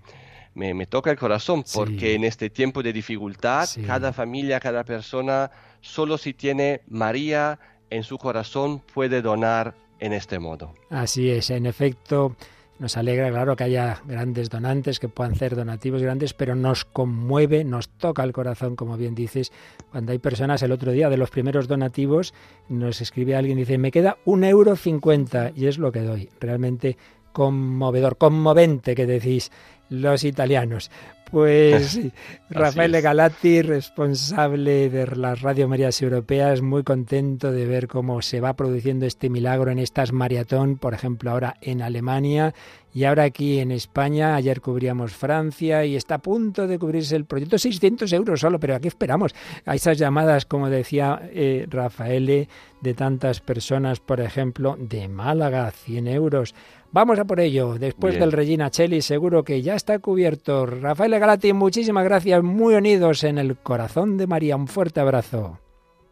me, 0.56 0.86
toca 0.86 1.12
el 1.12 1.18
corazón, 1.18 1.64
porque 1.74 2.16
en 2.16 2.24
este 2.24 2.50
tiempo 2.50 2.82
de 2.84 2.94
dificultad, 2.94 3.68
cada 3.86 4.14
familia, 4.14 4.60
cada 4.60 4.84
persona, 4.84 5.52
solo 5.82 6.18
si 6.18 6.34
tiene 6.34 6.82
María 6.88 7.60
en 7.90 8.04
su 8.04 8.18
corazón 8.18 8.80
puede 8.94 9.22
donar 9.22 9.76
en 10.00 10.14
este 10.14 10.40
modo. 10.40 10.74
Así 10.90 11.30
es, 11.30 11.50
en 11.50 11.66
efecto. 11.66 12.36
Nos 12.80 12.96
alegra, 12.96 13.30
claro, 13.30 13.58
que 13.58 13.66
haya 13.66 14.02
grandes 14.06 14.50
donantes 14.50 15.00
que 15.00 15.10
puedan 15.10 15.34
hacer 15.34 15.54
donativos 15.54 16.02
grandes, 16.02 16.34
pero 16.34 16.56
nos 16.56 16.86
conmueve, 16.86 17.66
nos 17.66 17.90
toca 17.90 18.24
el 18.24 18.32
corazón, 18.32 18.78
como 18.78 18.96
bien 18.96 19.16
dices, 19.16 19.52
cuando 19.92 20.14
hay 20.14 20.18
personas, 20.18 20.64
el 20.64 20.72
otro 20.72 20.94
día 20.94 21.10
de 21.10 21.18
los 21.18 21.30
primeros 21.30 21.68
donativos, 21.68 22.34
nos 22.70 23.02
escribe 23.02 23.36
alguien 23.36 23.58
y 23.58 23.62
dice, 23.62 23.78
me 23.78 23.92
queda 23.92 24.18
un 24.24 24.46
euro 24.46 24.78
cincuenta 24.78 25.52
y 25.54 25.68
es 25.68 25.78
lo 25.78 25.92
que 25.92 26.00
doy. 26.00 26.30
Realmente 26.40 26.98
conmovedor, 27.34 28.18
conmovente 28.18 28.96
que 28.96 29.06
decís 29.06 29.52
los 29.90 30.24
italianos. 30.24 30.90
Pues 31.32 32.00
Rafael 32.50 33.00
Galati, 33.02 33.62
responsable 33.62 34.90
de 34.90 35.06
las 35.16 35.42
Radio 35.42 35.68
Marías 35.68 36.02
Europeas, 36.02 36.62
muy 36.62 36.84
contento 36.84 37.52
de 37.52 37.66
ver 37.66 37.88
cómo 37.88 38.22
se 38.22 38.42
va 38.42 38.56
produciendo 38.56 39.06
este 39.06 39.30
milagro 39.30 39.70
en 39.70 39.78
estas 39.78 40.12
maratón, 40.12 40.78
por 40.78 40.96
ejemplo, 40.96 41.30
ahora 41.30 41.56
en 41.62 41.84
Alemania 41.84 42.56
y 42.94 43.04
ahora 43.04 43.24
aquí 43.24 43.60
en 43.60 43.72
España. 43.72 44.36
Ayer 44.36 44.62
cubríamos 44.62 45.14
Francia 45.14 45.86
y 45.86 45.96
está 45.96 46.16
a 46.16 46.20
punto 46.20 46.68
de 46.68 46.80
cubrirse 46.80 47.16
el 47.16 47.26
proyecto 47.26 47.60
600 47.60 48.12
euros 48.14 48.40
solo, 48.40 48.60
pero 48.60 48.76
aquí 48.76 48.88
esperamos 48.88 49.36
a 49.66 49.76
esas 49.76 49.98
llamadas, 49.98 50.46
como 50.46 50.70
decía 50.70 51.22
eh, 51.32 51.68
Rafael, 51.70 52.48
de 52.82 52.94
tantas 52.94 53.40
personas, 53.40 54.00
por 54.00 54.20
ejemplo, 54.20 54.76
de 54.80 55.08
Málaga, 55.08 55.70
100 55.70 56.08
euros. 56.08 56.56
Vamos 56.92 57.20
a 57.20 57.26
por 57.26 57.40
ello. 57.40 57.78
Después 57.78 58.20
del 58.20 58.32
Regina 58.32 58.72
Cheli, 58.72 59.02
seguro 59.02 59.44
que 59.44 59.62
ya 59.62 59.76
está 59.76 60.00
cubierto. 60.00 60.66
Rafael 60.66 61.20
Galati, 61.20 61.54
muchísimas 61.54 62.04
gracias. 62.04 62.42
Muy 62.42 62.74
unidos 62.74 63.24
en 63.24 63.38
el 63.38 63.58
corazón 63.58 64.18
de 64.18 64.26
María. 64.26 64.56
Un 64.56 64.68
fuerte 64.68 65.00
abrazo. 65.00 65.60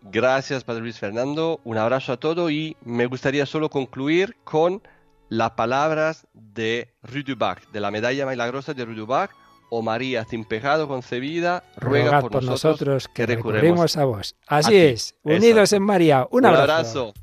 Gracias, 0.03 0.63
Padre 0.63 0.81
Luis 0.81 0.99
Fernando. 0.99 1.59
Un 1.63 1.77
abrazo 1.77 2.13
a 2.13 2.17
todos 2.17 2.51
y 2.51 2.77
me 2.83 3.07
gustaría 3.07 3.45
solo 3.45 3.69
concluir 3.69 4.37
con 4.43 4.81
las 5.29 5.51
palabras 5.51 6.27
de 6.33 6.93
Rudubac, 7.03 7.69
de 7.71 7.79
la 7.79 7.91
medalla 7.91 8.25
milagrosa 8.25 8.73
de 8.73 8.85
Rudubac. 8.85 9.31
O 9.69 9.81
María, 9.81 10.23
sin 10.23 10.45
pecado 10.45 10.87
concebida, 10.87 11.61
ruega 11.75 12.21
por, 12.21 12.41
nosotros, 12.41 13.09
que 13.09 13.25
recurremos 13.25 13.97
a 13.97 14.05
vos. 14.05 14.37
Así 14.47 14.77
es, 14.77 15.15
unidos 15.23 15.73
en 15.73 15.83
María. 15.83 16.25
Un, 16.31 16.45
abrazo. 16.45 17.13